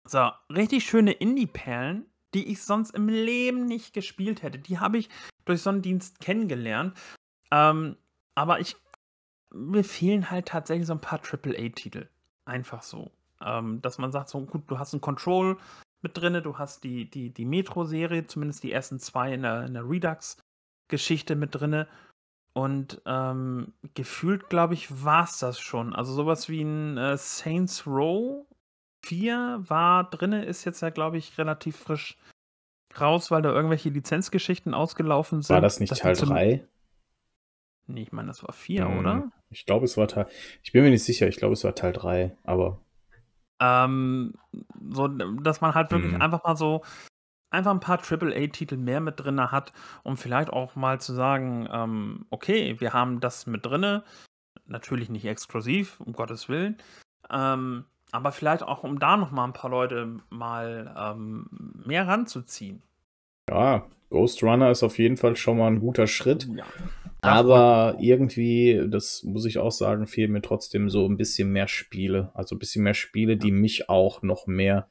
So, 0.05 0.29
richtig 0.49 0.85
schöne 0.85 1.11
Indie-Perlen, 1.11 2.05
die 2.33 2.49
ich 2.51 2.63
sonst 2.63 2.91
im 2.91 3.09
Leben 3.09 3.65
nicht 3.65 3.93
gespielt 3.93 4.41
hätte. 4.41 4.59
Die 4.59 4.79
habe 4.79 4.97
ich 4.97 5.09
durch 5.45 5.61
so 5.61 5.69
einen 5.69 5.81
Dienst 5.81 6.19
kennengelernt. 6.19 6.97
Ähm, 7.51 7.97
aber 8.35 8.59
ich 8.59 8.75
mir 9.53 9.83
fehlen 9.83 10.29
halt 10.29 10.47
tatsächlich 10.47 10.87
so 10.87 10.93
ein 10.93 11.01
paar 11.01 11.19
AAA-Titel. 11.19 12.07
Einfach 12.45 12.81
so. 12.81 13.11
Ähm, 13.41 13.81
dass 13.81 13.97
man 13.97 14.11
sagt, 14.11 14.29
so 14.29 14.41
gut, 14.41 14.63
du 14.67 14.79
hast 14.79 14.93
ein 14.93 15.01
Control 15.01 15.57
mit 16.01 16.17
drin, 16.17 16.41
du 16.43 16.57
hast 16.57 16.83
die, 16.83 17.09
die, 17.09 17.31
die 17.31 17.45
Metro-Serie, 17.45 18.27
zumindest 18.27 18.63
die 18.63 18.71
ersten 18.71 18.99
zwei 18.99 19.33
in 19.33 19.43
der, 19.43 19.65
in 19.65 19.73
der 19.73 19.87
Redux-Geschichte 19.87 21.35
mit 21.35 21.55
drin. 21.55 21.85
Und 22.53 23.01
ähm, 23.05 23.73
gefühlt, 23.93 24.49
glaube 24.49 24.73
ich, 24.73 25.03
war 25.03 25.25
es 25.25 25.39
das 25.39 25.59
schon. 25.59 25.93
Also 25.93 26.13
sowas 26.13 26.49
wie 26.49 26.63
ein 26.63 26.97
äh, 26.97 27.17
Saints 27.17 27.85
Row 27.85 28.47
4 29.05 29.63
war 29.67 30.09
drin, 30.09 30.33
ist 30.33 30.65
jetzt 30.65 30.81
ja, 30.81 30.89
glaube 30.89 31.17
ich, 31.17 31.37
relativ 31.37 31.77
frisch 31.77 32.17
raus, 32.99 33.29
weil 33.29 33.41
da 33.41 33.51
irgendwelche 33.51 33.89
Lizenzgeschichten 33.89 34.73
ausgelaufen 34.73 35.41
sind. 35.41 35.53
War 35.53 35.61
das 35.61 35.79
nicht 35.79 35.95
Teil 35.95 36.15
3? 36.15 36.67
Nee, 37.87 38.03
ich 38.03 38.11
meine, 38.11 38.27
das 38.27 38.43
war 38.43 38.53
4, 38.53 38.85
hm, 38.85 38.99
oder? 38.99 39.31
Ich 39.49 39.65
glaube, 39.65 39.85
es 39.85 39.97
war 39.97 40.07
Teil. 40.07 40.27
Ich 40.63 40.71
bin 40.71 40.83
mir 40.83 40.89
nicht 40.89 41.03
sicher, 41.03 41.27
ich 41.27 41.37
glaube, 41.37 41.53
es 41.53 41.63
war 41.63 41.75
Teil 41.75 41.93
3, 41.93 42.35
aber. 42.43 42.79
Ähm, 43.59 44.33
so, 44.91 45.07
dass 45.07 45.61
man 45.61 45.73
halt 45.73 45.91
wirklich 45.91 46.13
hm. 46.13 46.21
einfach 46.21 46.43
mal 46.43 46.55
so 46.55 46.83
einfach 47.49 47.71
ein 47.71 47.79
paar 47.79 47.99
AAA-Titel 47.99 48.77
mehr 48.77 48.99
mit 48.99 49.19
drin 49.19 49.39
hat, 49.39 49.73
um 50.03 50.17
vielleicht 50.17 50.49
auch 50.51 50.75
mal 50.75 50.99
zu 50.99 51.13
sagen, 51.13 51.67
ähm, 51.71 52.25
okay, 52.29 52.79
wir 52.79 52.93
haben 52.93 53.19
das 53.19 53.47
mit 53.47 53.65
drin, 53.65 54.01
natürlich 54.65 55.09
nicht 55.09 55.25
exklusiv, 55.25 55.99
um 56.01 56.13
Gottes 56.13 56.49
Willen, 56.49 56.77
ähm, 57.31 57.85
aber 58.11 58.31
vielleicht 58.31 58.63
auch, 58.63 58.83
um 58.83 58.99
da 58.99 59.17
noch 59.17 59.31
mal 59.31 59.45
ein 59.45 59.53
paar 59.53 59.71
Leute 59.71 60.17
mal 60.29 60.93
ähm, 60.97 61.47
mehr 61.85 62.07
ranzuziehen. 62.07 62.81
Ja, 63.49 63.85
Ghost 64.09 64.43
Runner 64.43 64.71
ist 64.71 64.83
auf 64.83 64.97
jeden 64.97 65.17
Fall 65.17 65.35
schon 65.35 65.57
mal 65.57 65.67
ein 65.67 65.79
guter 65.79 66.07
Schritt. 66.07 66.47
Ja. 66.53 66.65
Aber 67.21 67.97
irgendwie, 67.99 68.85
das 68.89 69.23
muss 69.23 69.45
ich 69.45 69.57
auch 69.57 69.71
sagen, 69.71 70.07
fehlen 70.07 70.31
mir 70.31 70.41
trotzdem 70.41 70.89
so 70.89 71.07
ein 71.07 71.17
bisschen 71.17 71.51
mehr 71.51 71.67
Spiele. 71.67 72.31
Also 72.33 72.55
ein 72.55 72.59
bisschen 72.59 72.83
mehr 72.83 72.93
Spiele, 72.93 73.37
die 73.37 73.51
mich 73.51 73.89
auch 73.89 74.21
noch 74.21 74.47
mehr 74.47 74.87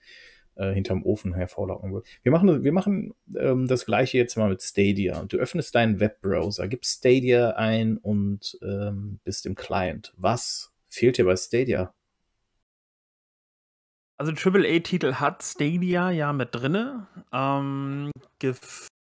äh, 0.56 0.72
hinterm 0.72 1.04
Ofen 1.04 1.34
hervorlocken 1.34 1.92
würden. 1.92 2.04
Wir 2.22 2.32
machen, 2.32 2.64
wir 2.64 2.72
machen 2.72 3.14
ähm, 3.38 3.66
das 3.66 3.86
gleiche 3.86 4.18
jetzt 4.18 4.36
mal 4.36 4.48
mit 4.48 4.62
Stadia. 4.62 5.24
Du 5.24 5.36
öffnest 5.36 5.74
deinen 5.74 6.00
Webbrowser, 6.00 6.66
gibst 6.66 6.98
Stadia 6.98 7.50
ein 7.50 7.96
und 7.98 8.58
ähm, 8.62 9.20
bist 9.22 9.46
im 9.46 9.54
Client. 9.54 10.12
Was 10.16 10.72
fehlt 10.88 11.18
dir 11.18 11.26
bei 11.26 11.36
Stadia? 11.36 11.92
Also 14.18 14.32
AAA-Titel 14.32 15.14
hat 15.14 15.42
Stadia 15.42 16.10
ja 16.10 16.32
mit 16.32 16.54
drinne. 16.54 17.06
Ähm, 17.32 18.10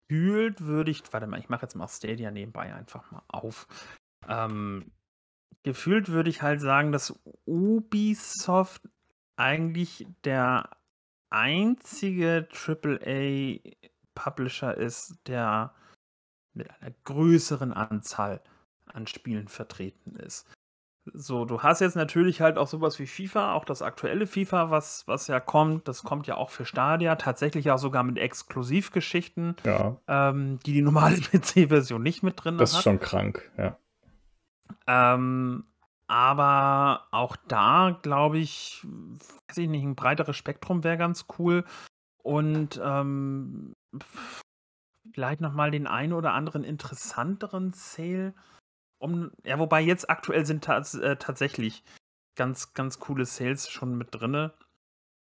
gefühlt 0.09 0.63
würde 0.63 0.91
ich, 0.91 1.03
warte 1.13 1.27
mal, 1.27 1.41
ich 1.41 1.49
mache 1.49 1.63
jetzt 1.63 1.75
mal 1.75 1.89
Stadia 1.89 2.31
nebenbei 2.31 2.75
einfach 2.75 3.11
mal 3.11 3.23
auf. 3.29 3.67
Ähm, 4.29 4.93
gefühlt 5.63 6.11
würde 6.11 6.29
ich 6.31 6.43
halt 6.43 6.61
sagen, 6.61 6.93
dass 6.93 7.19
Ubisoft 7.45 8.89
eigentlich 9.37 10.07
der 10.25 10.71
einzige 11.31 12.49
AAA-Publisher 12.53 14.77
ist, 14.77 15.17
der 15.27 15.75
mit 16.55 16.71
einer 16.71 16.95
größeren 17.05 17.73
Anzahl 17.73 18.43
an 18.87 19.07
Spielen 19.07 19.49
vertreten 19.49 20.17
ist. 20.17 20.49
So, 21.15 21.45
du 21.45 21.63
hast 21.63 21.81
jetzt 21.81 21.95
natürlich 21.95 22.41
halt 22.41 22.59
auch 22.59 22.67
sowas 22.67 22.99
wie 22.99 23.07
FIFA, 23.07 23.53
auch 23.53 23.65
das 23.65 23.81
aktuelle 23.81 24.27
FIFA, 24.27 24.71
was, 24.71 25.07
was 25.07 25.29
ja 25.29 25.39
kommt, 25.39 25.87
das 25.87 26.03
kommt 26.03 26.27
ja 26.27 26.37
auch 26.37 26.51
für 26.51 26.65
Stadia, 26.65 27.15
tatsächlich 27.17 27.71
auch 27.71 27.79
sogar 27.79 28.03
mit 28.03 28.19
Exklusivgeschichten, 28.19 29.57
ja. 29.65 29.97
ähm, 30.09 30.59
die 30.67 30.73
die 30.73 30.83
normale 30.83 31.17
PC-Version 31.21 32.03
nicht 32.03 32.23
mit 32.23 32.43
drin 32.43 32.59
das 32.59 32.71
hat. 32.71 32.75
Das 32.75 32.79
ist 32.79 32.85
schon 32.85 33.01
krank, 33.01 33.51
ja. 33.57 33.79
Ähm, 34.89 35.65
aber 36.09 37.07
auch 37.11 37.37
da, 37.49 37.99
glaube 38.03 38.39
ich, 38.39 38.85
weiß 39.49 39.59
ich 39.59 39.69
nicht, 39.69 39.85
ein 39.85 39.97
breiteres 39.97 40.37
Spektrum 40.37 40.85
wäre 40.85 40.97
ganz 40.97 41.27
cool. 41.39 41.65
Und 42.23 42.81
ähm, 42.83 43.75
vielleicht 45.13 45.41
nochmal 45.41 45.71
den 45.71 45.87
einen 45.87 46.13
oder 46.13 46.33
anderen 46.33 46.65
interessanteren 46.65 47.73
Sale 47.73 48.35
um, 48.99 49.31
ja, 49.45 49.59
wobei 49.59 49.81
jetzt 49.81 50.09
aktuell 50.09 50.47
sind 50.47 50.65
tats 50.65 50.95
äh, 50.95 51.17
tatsächlich 51.17 51.83
ganz, 52.35 52.75
ganz 52.75 52.99
coole 52.99 53.25
Sales 53.25 53.69
schon 53.69 53.97
mit 53.97 54.09
drinne. 54.15 54.53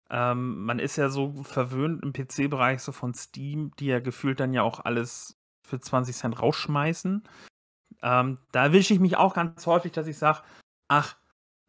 Ähm, 0.09 0.63
man 0.63 0.79
ist 0.79 0.97
ja 0.97 1.09
so 1.09 1.33
verwöhnt 1.43 2.03
im 2.03 2.13
PC-Bereich 2.13 2.81
so 2.81 2.91
von 2.91 3.13
Steam, 3.13 3.71
die 3.79 3.87
ja 3.87 3.99
gefühlt 3.99 4.39
dann 4.39 4.53
ja 4.53 4.61
auch 4.61 4.85
alles 4.85 5.37
für 5.63 5.79
20 5.79 6.15
Cent 6.15 6.41
rausschmeißen. 6.41 7.23
Ähm, 8.03 8.37
da 8.51 8.63
erwische 8.63 8.93
ich 8.93 8.99
mich 8.99 9.17
auch 9.17 9.33
ganz 9.33 9.65
häufig, 9.65 9.91
dass 9.93 10.05
ich 10.05 10.17
sage, 10.17 10.41
ach, 10.87 11.15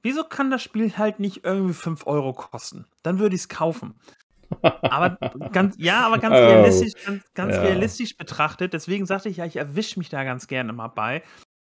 wieso 0.02 0.24
kann 0.24 0.50
das 0.50 0.62
Spiel 0.62 0.96
halt 0.98 1.18
nicht 1.18 1.44
irgendwie 1.44 1.72
5 1.72 2.06
Euro 2.06 2.34
kosten? 2.34 2.86
Dann 3.02 3.18
würde 3.18 3.36
ich 3.36 3.42
es 3.42 3.48
kaufen. 3.48 3.98
aber 4.60 5.10
ganz, 5.52 5.76
ja, 5.78 6.06
aber 6.06 6.18
ganz 6.18 6.34
oh, 6.34 6.38
realistisch, 6.38 6.92
ganz, 7.04 7.24
ganz 7.34 7.56
ja. 7.56 7.62
realistisch 7.62 8.16
betrachtet, 8.16 8.74
deswegen 8.74 9.06
sagte 9.06 9.28
ich 9.28 9.38
ja, 9.38 9.46
ich 9.46 9.56
erwische 9.56 9.98
mich 9.98 10.08
da 10.08 10.24
ganz 10.24 10.46
gerne 10.46 10.72
mal 10.72 10.88
bei 10.88 11.22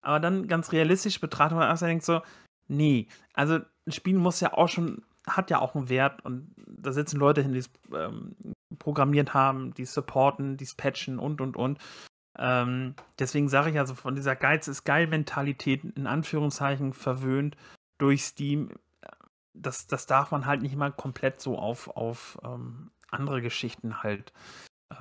aber 0.07 0.21
dann 0.21 0.47
ganz 0.47 0.71
realistisch 0.71 1.19
betrachtet 1.19 1.57
man 1.57 1.77
denkt 1.77 2.05
so, 2.05 2.21
nee, 2.69 3.07
also 3.33 3.55
ein 3.55 3.91
Spiel 3.91 4.17
muss 4.17 4.39
ja 4.39 4.53
auch 4.53 4.69
schon, 4.69 5.03
hat 5.27 5.49
ja 5.49 5.59
auch 5.59 5.75
einen 5.75 5.89
Wert 5.89 6.23
und 6.23 6.55
da 6.65 6.93
sitzen 6.93 7.19
Leute 7.19 7.41
hin, 7.41 7.51
die 7.51 7.59
es 7.59 7.69
ähm, 7.93 8.33
programmiert 8.79 9.33
haben, 9.33 9.73
die 9.73 9.81
es 9.81 9.93
supporten, 9.93 10.55
die 10.55 10.63
es 10.63 10.75
patchen 10.75 11.19
und 11.19 11.41
und 11.41 11.57
und. 11.57 11.79
Ähm, 12.39 12.95
deswegen 13.19 13.49
sage 13.49 13.71
ich 13.71 13.79
also 13.79 13.95
von 13.95 14.15
dieser 14.15 14.37
Geiz 14.37 14.69
ist 14.69 14.85
geil 14.85 15.07
Mentalität 15.07 15.83
in 15.83 16.07
Anführungszeichen 16.07 16.93
verwöhnt 16.93 17.57
durch 17.97 18.23
Steam. 18.23 18.69
Das, 19.53 19.87
das 19.87 20.05
darf 20.05 20.31
man 20.31 20.45
halt 20.45 20.61
nicht 20.61 20.77
mal 20.77 20.93
komplett 20.93 21.41
so 21.41 21.59
auf, 21.59 21.89
auf 21.97 22.37
ähm, 22.45 22.91
andere 23.11 23.41
Geschichten 23.41 24.03
halt 24.03 24.31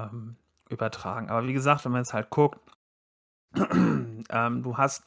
ähm, 0.01 0.35
übertragen. 0.69 1.31
Aber 1.31 1.47
wie 1.47 1.53
gesagt, 1.53 1.85
wenn 1.85 1.93
man 1.93 2.01
jetzt 2.01 2.13
halt 2.15 2.31
guckt, 2.31 2.59
ähm, 4.31 4.63
du 4.63 4.77
hast 4.77 5.05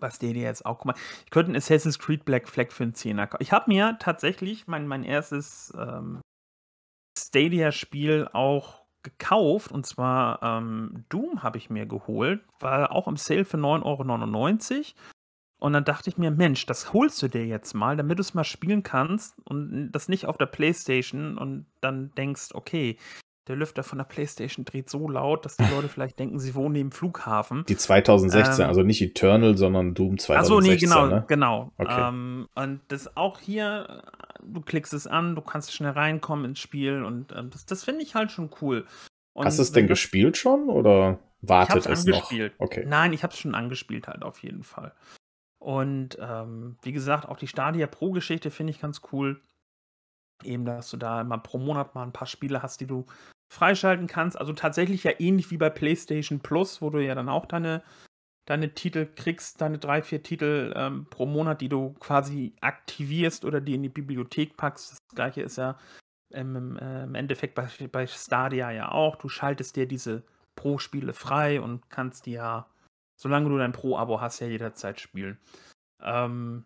bei 0.00 0.10
Stadia 0.10 0.44
jetzt 0.44 0.64
auch, 0.64 0.84
mal, 0.84 0.94
ich 1.24 1.30
könnte 1.30 1.52
ein 1.52 1.56
Assassin's 1.56 1.98
Creed 1.98 2.24
Black 2.24 2.48
Flag 2.48 2.70
für 2.70 2.84
einen 2.84 2.94
Zehner 2.94 3.26
kaufen. 3.26 3.42
Ich 3.42 3.52
habe 3.52 3.64
mir 3.68 3.96
tatsächlich 3.98 4.66
mein, 4.66 4.86
mein 4.86 5.02
erstes 5.02 5.72
ähm, 5.76 6.20
Stadia-Spiel 7.18 8.28
auch 8.32 8.82
gekauft 9.02 9.72
und 9.72 9.86
zwar 9.86 10.42
ähm, 10.42 11.04
Doom 11.08 11.42
habe 11.42 11.58
ich 11.58 11.70
mir 11.70 11.86
geholt, 11.86 12.42
war 12.60 12.92
auch 12.92 13.08
im 13.08 13.16
Sale 13.16 13.44
für 13.44 13.56
9,99 13.56 14.76
Euro. 14.76 14.84
Und 15.60 15.72
dann 15.72 15.84
dachte 15.84 16.08
ich 16.08 16.18
mir, 16.18 16.30
Mensch, 16.30 16.66
das 16.66 16.92
holst 16.92 17.20
du 17.20 17.28
dir 17.28 17.44
jetzt 17.44 17.74
mal, 17.74 17.96
damit 17.96 18.18
du 18.18 18.20
es 18.20 18.34
mal 18.34 18.44
spielen 18.44 18.84
kannst 18.84 19.34
und 19.44 19.90
das 19.90 20.08
nicht 20.08 20.26
auf 20.26 20.38
der 20.38 20.46
Playstation 20.46 21.36
und 21.36 21.66
dann 21.80 22.14
denkst, 22.14 22.50
okay, 22.54 22.96
der 23.48 23.56
Lüfter 23.56 23.82
von 23.82 23.98
der 23.98 24.04
Playstation 24.04 24.64
dreht 24.64 24.88
so 24.88 25.08
laut, 25.08 25.44
dass 25.44 25.56
die 25.56 25.64
Leute 25.74 25.88
vielleicht 25.88 26.18
denken, 26.18 26.38
sie 26.38 26.54
wohnen 26.54 26.76
im 26.76 26.92
Flughafen. 26.92 27.64
Die 27.68 27.76
2016, 27.76 28.62
ähm, 28.62 28.68
also 28.68 28.82
nicht 28.82 29.02
Eternal, 29.02 29.56
sondern 29.56 29.94
Doom 29.94 30.18
2016. 30.18 30.38
Achso, 30.38 30.60
nee, 30.60 30.76
genau, 30.76 31.06
ne? 31.06 31.24
genau. 31.26 31.72
Okay. 31.78 32.08
Ähm, 32.08 32.48
und 32.54 32.80
das 32.88 33.16
auch 33.16 33.40
hier, 33.40 34.02
du 34.42 34.60
klickst 34.60 34.92
es 34.92 35.06
an, 35.06 35.34
du 35.34 35.42
kannst 35.42 35.72
schnell 35.72 35.92
reinkommen 35.92 36.44
ins 36.44 36.60
Spiel 36.60 37.02
und 37.02 37.32
ähm, 37.32 37.50
das, 37.50 37.66
das 37.66 37.84
finde 37.84 38.02
ich 38.02 38.14
halt 38.14 38.30
schon 38.30 38.50
cool. 38.60 38.86
Und 39.32 39.46
Hast 39.46 39.58
du 39.58 39.62
es 39.62 39.72
denn 39.72 39.86
gespielt 39.86 40.36
schon 40.36 40.68
oder 40.68 41.18
wartet 41.40 41.86
es 41.86 42.04
noch? 42.04 42.32
Okay. 42.58 42.84
Nein, 42.86 43.12
ich 43.12 43.22
habe 43.22 43.32
es 43.32 43.38
schon 43.38 43.54
angespielt 43.54 44.08
halt 44.08 44.22
auf 44.22 44.42
jeden 44.42 44.64
Fall. 44.64 44.92
Und 45.58 46.18
ähm, 46.20 46.76
wie 46.82 46.92
gesagt, 46.92 47.28
auch 47.28 47.36
die 47.36 47.48
Stadia 47.48 47.86
Pro-Geschichte 47.86 48.50
finde 48.50 48.72
ich 48.72 48.80
ganz 48.80 49.00
cool. 49.12 49.40
Eben, 50.44 50.64
dass 50.64 50.90
du 50.90 50.96
da 50.96 51.20
immer 51.20 51.38
pro 51.38 51.58
Monat 51.58 51.94
mal 51.94 52.04
ein 52.04 52.12
paar 52.12 52.28
Spiele 52.28 52.62
hast, 52.62 52.80
die 52.80 52.86
du 52.86 53.06
freischalten 53.48 54.06
kannst. 54.06 54.38
Also 54.38 54.52
tatsächlich 54.52 55.04
ja 55.04 55.12
ähnlich 55.18 55.50
wie 55.50 55.56
bei 55.56 55.70
PlayStation 55.70 56.40
Plus, 56.40 56.82
wo 56.82 56.90
du 56.90 56.98
ja 56.98 57.14
dann 57.14 57.28
auch 57.28 57.46
deine, 57.46 57.82
deine 58.46 58.74
Titel 58.74 59.06
kriegst, 59.06 59.60
deine 59.60 59.78
drei, 59.78 60.02
vier 60.02 60.22
Titel 60.22 60.72
ähm, 60.76 61.06
pro 61.10 61.26
Monat, 61.26 61.60
die 61.60 61.68
du 61.68 61.94
quasi 61.94 62.54
aktivierst 62.60 63.44
oder 63.44 63.60
die 63.60 63.74
in 63.74 63.82
die 63.82 63.88
Bibliothek 63.88 64.56
packst. 64.56 64.92
Das 64.92 64.98
gleiche 65.14 65.42
ist 65.42 65.56
ja 65.56 65.78
ähm, 66.32 66.76
im 66.78 67.14
Endeffekt 67.14 67.54
bei, 67.54 67.68
bei 67.90 68.06
Stadia 68.06 68.70
ja 68.70 68.92
auch. 68.92 69.16
Du 69.16 69.28
schaltest 69.28 69.76
dir 69.76 69.86
diese 69.86 70.22
Pro-Spiele 70.56 71.12
frei 71.12 71.60
und 71.60 71.88
kannst 71.88 72.26
die 72.26 72.32
ja, 72.32 72.66
solange 73.16 73.48
du 73.48 73.58
dein 73.58 73.72
Pro-Abo 73.72 74.20
hast, 74.20 74.40
ja 74.40 74.46
jederzeit 74.46 75.00
spielen. 75.00 75.38
Ähm, 76.02 76.64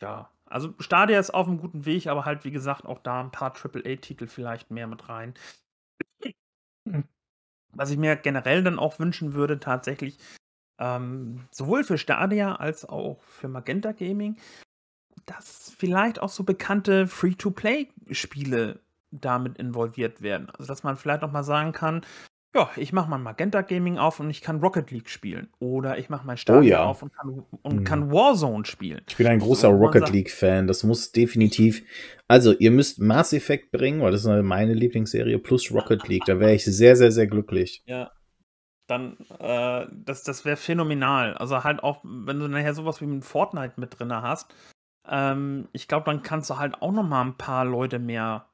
ja, 0.00 0.30
also 0.46 0.74
Stadia 0.78 1.18
ist 1.18 1.30
auf 1.30 1.46
einem 1.46 1.58
guten 1.58 1.84
Weg, 1.84 2.06
aber 2.06 2.24
halt, 2.24 2.44
wie 2.44 2.50
gesagt, 2.50 2.86
auch 2.86 2.98
da 2.98 3.20
ein 3.20 3.30
paar 3.30 3.52
AAA-Titel 3.54 4.26
vielleicht 4.26 4.70
mehr 4.70 4.86
mit 4.86 5.08
rein. 5.08 5.34
Hm. 6.86 7.04
Was 7.74 7.90
ich 7.90 7.98
mir 7.98 8.16
generell 8.16 8.64
dann 8.64 8.78
auch 8.78 8.98
wünschen 9.00 9.34
würde, 9.34 9.60
tatsächlich, 9.60 10.18
ähm, 10.78 11.46
sowohl 11.52 11.84
für 11.84 11.98
Stadia 11.98 12.56
als 12.56 12.84
auch 12.88 13.22
für 13.24 13.48
Magenta 13.48 13.92
Gaming, 13.92 14.38
dass 15.26 15.72
vielleicht 15.78 16.20
auch 16.20 16.30
so 16.30 16.44
bekannte 16.44 17.06
Free-to-Play-Spiele 17.08 18.80
damit 19.12 19.58
involviert 19.58 20.22
werden. 20.22 20.50
Also, 20.50 20.66
dass 20.68 20.84
man 20.84 20.96
vielleicht 20.96 21.22
auch 21.24 21.32
mal 21.32 21.44
sagen 21.44 21.72
kann, 21.72 22.02
ja, 22.52 22.68
ich 22.76 22.92
mache 22.92 23.08
mal 23.08 23.18
Magenta 23.18 23.62
Gaming 23.62 23.98
auf 23.98 24.18
und 24.18 24.28
ich 24.28 24.40
kann 24.40 24.58
Rocket 24.60 24.90
League 24.90 25.08
spielen. 25.08 25.48
Oder 25.60 25.98
ich 25.98 26.08
mache 26.08 26.26
mein 26.26 26.36
Stadion 26.36 26.64
oh, 26.64 26.68
ja. 26.68 26.84
auf 26.84 27.02
und, 27.02 27.12
kann, 27.14 27.44
und 27.62 27.76
hm. 27.78 27.84
kann, 27.84 28.10
Warzone 28.10 28.64
spielen. 28.64 29.02
Ich 29.08 29.16
bin 29.16 29.28
ein 29.28 29.38
großer 29.38 29.70
so, 29.70 29.76
Rocket 29.76 30.10
League-Fan. 30.10 30.66
Das 30.66 30.82
muss 30.82 31.12
definitiv. 31.12 31.84
Also, 32.26 32.52
ihr 32.52 32.72
müsst 32.72 32.98
Mass 32.98 33.32
Effect 33.32 33.70
bringen, 33.70 34.00
weil 34.00 34.10
das 34.10 34.24
ist 34.24 34.42
meine 34.42 34.74
Lieblingsserie, 34.74 35.38
plus 35.38 35.70
Rocket 35.72 36.08
League. 36.08 36.24
Da 36.26 36.40
wäre 36.40 36.54
ich 36.54 36.64
sehr, 36.64 36.96
sehr, 36.96 37.12
sehr 37.12 37.28
glücklich. 37.28 37.84
Ja. 37.86 38.10
Dann, 38.88 39.18
äh, 39.38 39.86
das, 39.92 40.24
das 40.24 40.44
wäre 40.44 40.56
phänomenal. 40.56 41.34
Also, 41.34 41.62
halt 41.62 41.84
auch, 41.84 42.00
wenn 42.02 42.40
du 42.40 42.48
nachher 42.48 42.74
sowas 42.74 43.00
wie 43.00 43.06
mit 43.06 43.24
Fortnite 43.24 43.74
mit 43.76 43.96
drin 43.96 44.12
hast. 44.12 44.52
Ähm, 45.08 45.68
ich 45.72 45.86
glaube, 45.86 46.06
dann 46.06 46.22
kannst 46.22 46.50
du 46.50 46.58
halt 46.58 46.82
auch 46.82 46.92
noch 46.92 47.06
mal 47.06 47.22
ein 47.22 47.36
paar 47.36 47.64
Leute 47.64 48.00
mehr 48.00 48.46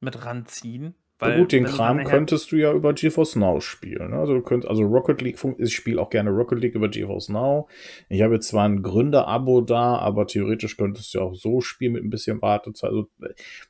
mit 0.00 0.24
ranziehen 0.24 0.94
Weil, 1.22 1.38
gut, 1.38 1.52
den 1.52 1.64
Kram 1.64 2.02
könntest 2.02 2.50
du 2.50 2.56
ja 2.56 2.72
über 2.72 2.92
GeForce 2.92 3.36
Now 3.36 3.60
spielen. 3.60 4.10
Ne? 4.10 4.16
Also 4.18 4.34
du 4.34 4.42
könntest, 4.42 4.68
also 4.68 4.82
Rocket 4.82 5.22
League, 5.22 5.38
ich 5.58 5.72
spiele 5.72 6.00
auch 6.00 6.10
gerne 6.10 6.30
Rocket 6.30 6.58
League 6.58 6.74
über 6.74 6.88
GeForce 6.88 7.28
Now. 7.28 7.68
Ich 8.08 8.22
habe 8.22 8.34
jetzt 8.34 8.48
zwar 8.48 8.64
ein 8.68 8.82
Gründer-Abo 8.82 9.60
da, 9.60 9.98
aber 9.98 10.26
theoretisch 10.26 10.76
könntest 10.76 11.14
du 11.14 11.20
auch 11.20 11.34
so 11.34 11.60
spielen 11.60 11.92
mit 11.92 12.02
ein 12.02 12.10
bisschen 12.10 12.42
Wartezeit. 12.42 12.90
Also 12.90 13.08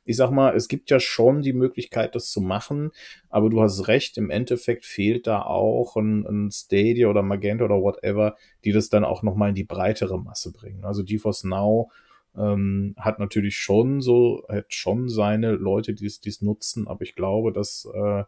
ich 0.03 0.17
sag 0.17 0.31
mal, 0.31 0.55
es 0.55 0.67
gibt 0.67 0.89
ja 0.89 0.99
schon 0.99 1.41
die 1.41 1.53
Möglichkeit, 1.53 2.15
das 2.15 2.31
zu 2.31 2.41
machen, 2.41 2.91
aber 3.29 3.51
du 3.51 3.61
hast 3.61 3.87
recht, 3.87 4.17
im 4.17 4.31
Endeffekt 4.31 4.83
fehlt 4.85 5.27
da 5.27 5.43
auch 5.43 5.95
ein, 5.95 6.25
ein 6.25 6.51
Stadia 6.51 7.07
oder 7.07 7.21
Magenta 7.21 7.65
oder 7.65 7.81
whatever, 7.81 8.35
die 8.65 8.71
das 8.71 8.89
dann 8.89 9.05
auch 9.05 9.21
nochmal 9.21 9.49
in 9.49 9.55
die 9.55 9.63
breitere 9.63 10.17
Masse 10.17 10.51
bringen. 10.51 10.85
Also 10.85 11.03
GeForce 11.03 11.43
Now 11.43 11.91
ähm, 12.35 12.95
hat 12.97 13.19
natürlich 13.19 13.57
schon 13.57 14.01
so, 14.01 14.45
hat 14.49 14.73
schon 14.73 15.09
seine 15.09 15.51
Leute, 15.51 15.93
die 15.93 16.05
es 16.05 16.41
nutzen, 16.41 16.87
aber 16.87 17.01
ich 17.03 17.15
glaube, 17.15 17.51
dass 17.51 17.87
äh, 17.93 18.23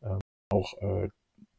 äh, 0.00 0.18
auch 0.50 0.74
äh, 0.80 1.08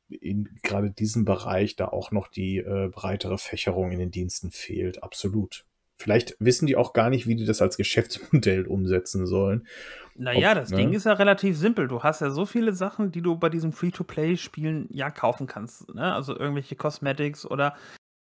in 0.10 0.50
gerade 0.62 0.92
diesem 0.92 1.26
Bereich 1.26 1.76
da 1.76 1.88
auch 1.88 2.12
noch 2.12 2.28
die 2.28 2.58
äh, 2.58 2.90
breitere 2.90 3.38
Fächerung 3.38 3.92
in 3.92 4.00
den 4.00 4.12
Diensten 4.12 4.52
fehlt. 4.52 5.02
Absolut. 5.04 5.66
Vielleicht 5.98 6.36
wissen 6.40 6.66
die 6.66 6.76
auch 6.76 6.94
gar 6.94 7.10
nicht, 7.10 7.28
wie 7.28 7.36
die 7.36 7.46
das 7.46 7.62
als 7.62 7.78
Geschäftsmodell 7.78 8.66
umsetzen 8.68 9.26
sollen. 9.26 9.68
Naja, 10.16 10.50
Ob, 10.52 10.56
das 10.56 10.70
ne? 10.72 10.78
Ding 10.78 10.94
ist 10.94 11.06
ja 11.06 11.14
relativ 11.14 11.58
simpel. 11.58 11.88
Du 11.88 12.04
hast 12.04 12.22
ja 12.22 12.30
so 12.30 12.46
viele 12.46 12.74
Sachen, 12.74 13.12
die 13.12 13.22
du 13.22 13.38
bei 13.38 13.50
diesen 13.50 13.72
Free-to-Play-Spielen 13.72 14.88
ja 14.92 15.10
kaufen 15.10 15.48
kannst. 15.48 15.94
Ne? 15.94 16.14
Also 16.14 16.38
irgendwelche 16.38 16.76
Cosmetics 16.76 17.46
oder 17.46 17.76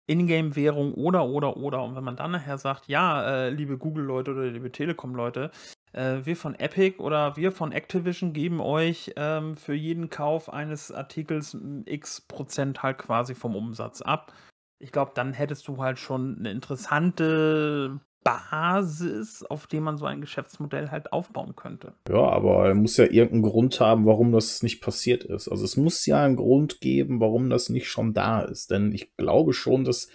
Ingame-Währung 0.07 0.93
oder, 0.93 1.25
oder, 1.25 1.57
oder. 1.57 1.83
Und 1.83 1.95
wenn 1.95 2.03
man 2.03 2.15
dann 2.15 2.31
nachher 2.31 2.57
sagt, 2.57 2.87
ja, 2.87 3.23
äh, 3.23 3.49
liebe 3.49 3.77
Google-Leute 3.77 4.31
oder 4.31 4.45
liebe 4.45 4.71
Telekom-Leute, 4.71 5.51
äh, 5.93 6.19
wir 6.23 6.35
von 6.35 6.55
Epic 6.55 6.99
oder 6.99 7.37
wir 7.37 7.51
von 7.51 7.71
Activision 7.71 8.33
geben 8.33 8.59
euch 8.59 9.13
ähm, 9.15 9.55
für 9.55 9.73
jeden 9.73 10.09
Kauf 10.09 10.51
eines 10.51 10.91
Artikels 10.91 11.57
x 11.85 12.21
Prozent 12.21 12.83
halt 12.83 12.97
quasi 12.97 13.35
vom 13.35 13.55
Umsatz 13.55 14.01
ab. 14.01 14.33
Ich 14.79 14.91
glaube, 14.91 15.11
dann 15.15 15.33
hättest 15.33 15.67
du 15.67 15.81
halt 15.81 15.99
schon 15.99 16.37
eine 16.39 16.51
interessante 16.51 17.99
Basis, 18.23 19.43
auf 19.43 19.67
dem 19.67 19.83
man 19.83 19.97
so 19.97 20.05
ein 20.05 20.21
Geschäftsmodell 20.21 20.91
halt 20.91 21.11
aufbauen 21.11 21.55
könnte. 21.55 21.93
Ja, 22.09 22.29
aber 22.29 22.67
er 22.67 22.75
muss 22.75 22.97
ja 22.97 23.05
irgendeinen 23.05 23.43
Grund 23.43 23.79
haben, 23.79 24.05
warum 24.05 24.31
das 24.31 24.63
nicht 24.63 24.81
passiert 24.81 25.23
ist. 25.23 25.47
Also 25.47 25.63
es 25.65 25.77
muss 25.77 26.05
ja 26.05 26.23
einen 26.23 26.35
Grund 26.35 26.81
geben, 26.81 27.19
warum 27.19 27.49
das 27.49 27.69
nicht 27.69 27.87
schon 27.87 28.13
da 28.13 28.41
ist. 28.41 28.71
Denn 28.71 28.91
ich 28.91 29.15
glaube 29.17 29.53
schon, 29.53 29.83
dass 29.83 30.09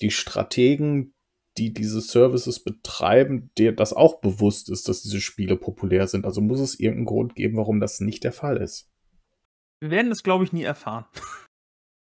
die 0.00 0.10
Strategen, 0.10 1.14
die 1.58 1.72
diese 1.72 2.00
Services 2.00 2.62
betreiben, 2.62 3.50
dir 3.58 3.72
das 3.72 3.92
auch 3.92 4.20
bewusst 4.20 4.70
ist, 4.70 4.88
dass 4.88 5.02
diese 5.02 5.20
Spiele 5.20 5.56
populär 5.56 6.06
sind. 6.06 6.24
Also 6.24 6.40
muss 6.40 6.60
es 6.60 6.78
irgendeinen 6.78 7.06
Grund 7.06 7.34
geben, 7.34 7.56
warum 7.56 7.80
das 7.80 8.00
nicht 8.00 8.24
der 8.24 8.32
Fall 8.32 8.56
ist. 8.56 8.88
Wir 9.80 9.90
werden 9.90 10.12
es, 10.12 10.22
glaube 10.22 10.44
ich, 10.44 10.52
nie 10.52 10.62
erfahren. 10.62 11.06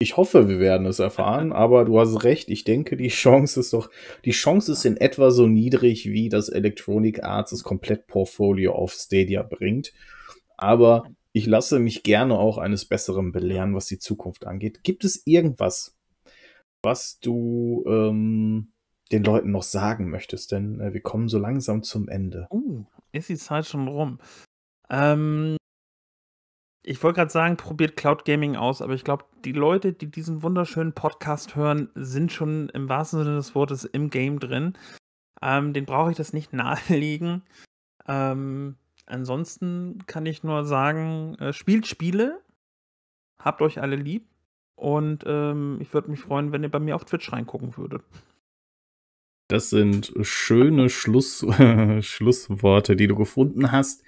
Ich 0.02 0.16
hoffe, 0.16 0.48
wir 0.48 0.58
werden 0.58 0.86
es 0.86 0.98
erfahren, 0.98 1.52
aber 1.52 1.84
du 1.84 2.00
hast 2.00 2.24
recht. 2.24 2.48
Ich 2.48 2.64
denke, 2.64 2.96
die 2.96 3.08
Chance 3.08 3.60
ist 3.60 3.74
doch, 3.74 3.90
die 4.24 4.30
Chance 4.32 4.72
ist 4.72 4.86
in 4.86 4.96
etwa 4.96 5.30
so 5.30 5.46
niedrig, 5.46 6.06
wie 6.06 6.30
das 6.30 6.48
Electronic 6.48 7.22
Arts 7.22 7.50
das 7.50 7.62
Komplettportfolio 7.62 8.72
auf 8.72 8.92
Stadia 8.92 9.42
bringt. 9.42 9.92
Aber 10.56 11.04
ich 11.32 11.46
lasse 11.46 11.78
mich 11.78 12.02
gerne 12.02 12.38
auch 12.38 12.56
eines 12.56 12.86
Besseren 12.86 13.30
belehren, 13.30 13.74
was 13.74 13.86
die 13.86 13.98
Zukunft 13.98 14.46
angeht. 14.46 14.82
Gibt 14.82 15.04
es 15.04 15.26
irgendwas, 15.26 15.96
was 16.82 17.20
du 17.20 17.84
ähm, 17.86 18.72
den 19.12 19.22
Leuten 19.22 19.50
noch 19.50 19.62
sagen 19.62 20.08
möchtest? 20.08 20.52
Denn 20.52 20.80
äh, 20.80 20.94
wir 20.94 21.02
kommen 21.02 21.28
so 21.28 21.38
langsam 21.38 21.82
zum 21.82 22.08
Ende. 22.08 22.48
Uh, 22.50 22.84
ist 23.12 23.28
die 23.28 23.36
Zeit 23.36 23.66
schon 23.66 23.86
rum? 23.86 24.18
Ähm, 24.88 25.56
ich 26.82 27.02
wollte 27.02 27.16
gerade 27.16 27.30
sagen, 27.30 27.56
probiert 27.56 27.96
Cloud 27.96 28.24
Gaming 28.24 28.56
aus, 28.56 28.80
aber 28.80 28.94
ich 28.94 29.04
glaube, 29.04 29.24
die 29.44 29.52
Leute, 29.52 29.92
die 29.92 30.10
diesen 30.10 30.42
wunderschönen 30.42 30.92
Podcast 30.92 31.54
hören, 31.54 31.90
sind 31.94 32.32
schon 32.32 32.68
im 32.70 32.88
wahrsten 32.88 33.22
Sinne 33.22 33.36
des 33.36 33.54
Wortes 33.54 33.84
im 33.84 34.10
Game 34.10 34.40
drin. 34.40 34.74
Ähm, 35.42 35.72
den 35.72 35.84
brauche 35.84 36.10
ich 36.10 36.16
das 36.16 36.32
nicht 36.32 36.52
nahelegen. 36.54 37.42
Ähm, 38.08 38.76
ansonsten 39.06 40.04
kann 40.06 40.26
ich 40.26 40.42
nur 40.42 40.64
sagen, 40.64 41.34
äh, 41.36 41.52
spielt 41.52 41.86
Spiele, 41.86 42.40
habt 43.38 43.60
euch 43.60 43.80
alle 43.80 43.96
lieb 43.96 44.26
und 44.74 45.24
ähm, 45.26 45.78
ich 45.80 45.92
würde 45.92 46.10
mich 46.10 46.20
freuen, 46.20 46.52
wenn 46.52 46.62
ihr 46.62 46.70
bei 46.70 46.80
mir 46.80 46.96
auf 46.96 47.04
Twitch 47.04 47.30
reingucken 47.32 47.76
würdet. 47.76 48.02
Das 49.48 49.68
sind 49.68 50.12
schöne 50.22 50.88
Schluss, 50.88 51.44
Schlussworte, 52.00 52.96
die 52.96 53.08
du 53.08 53.16
gefunden 53.16 53.72
hast. 53.72 54.04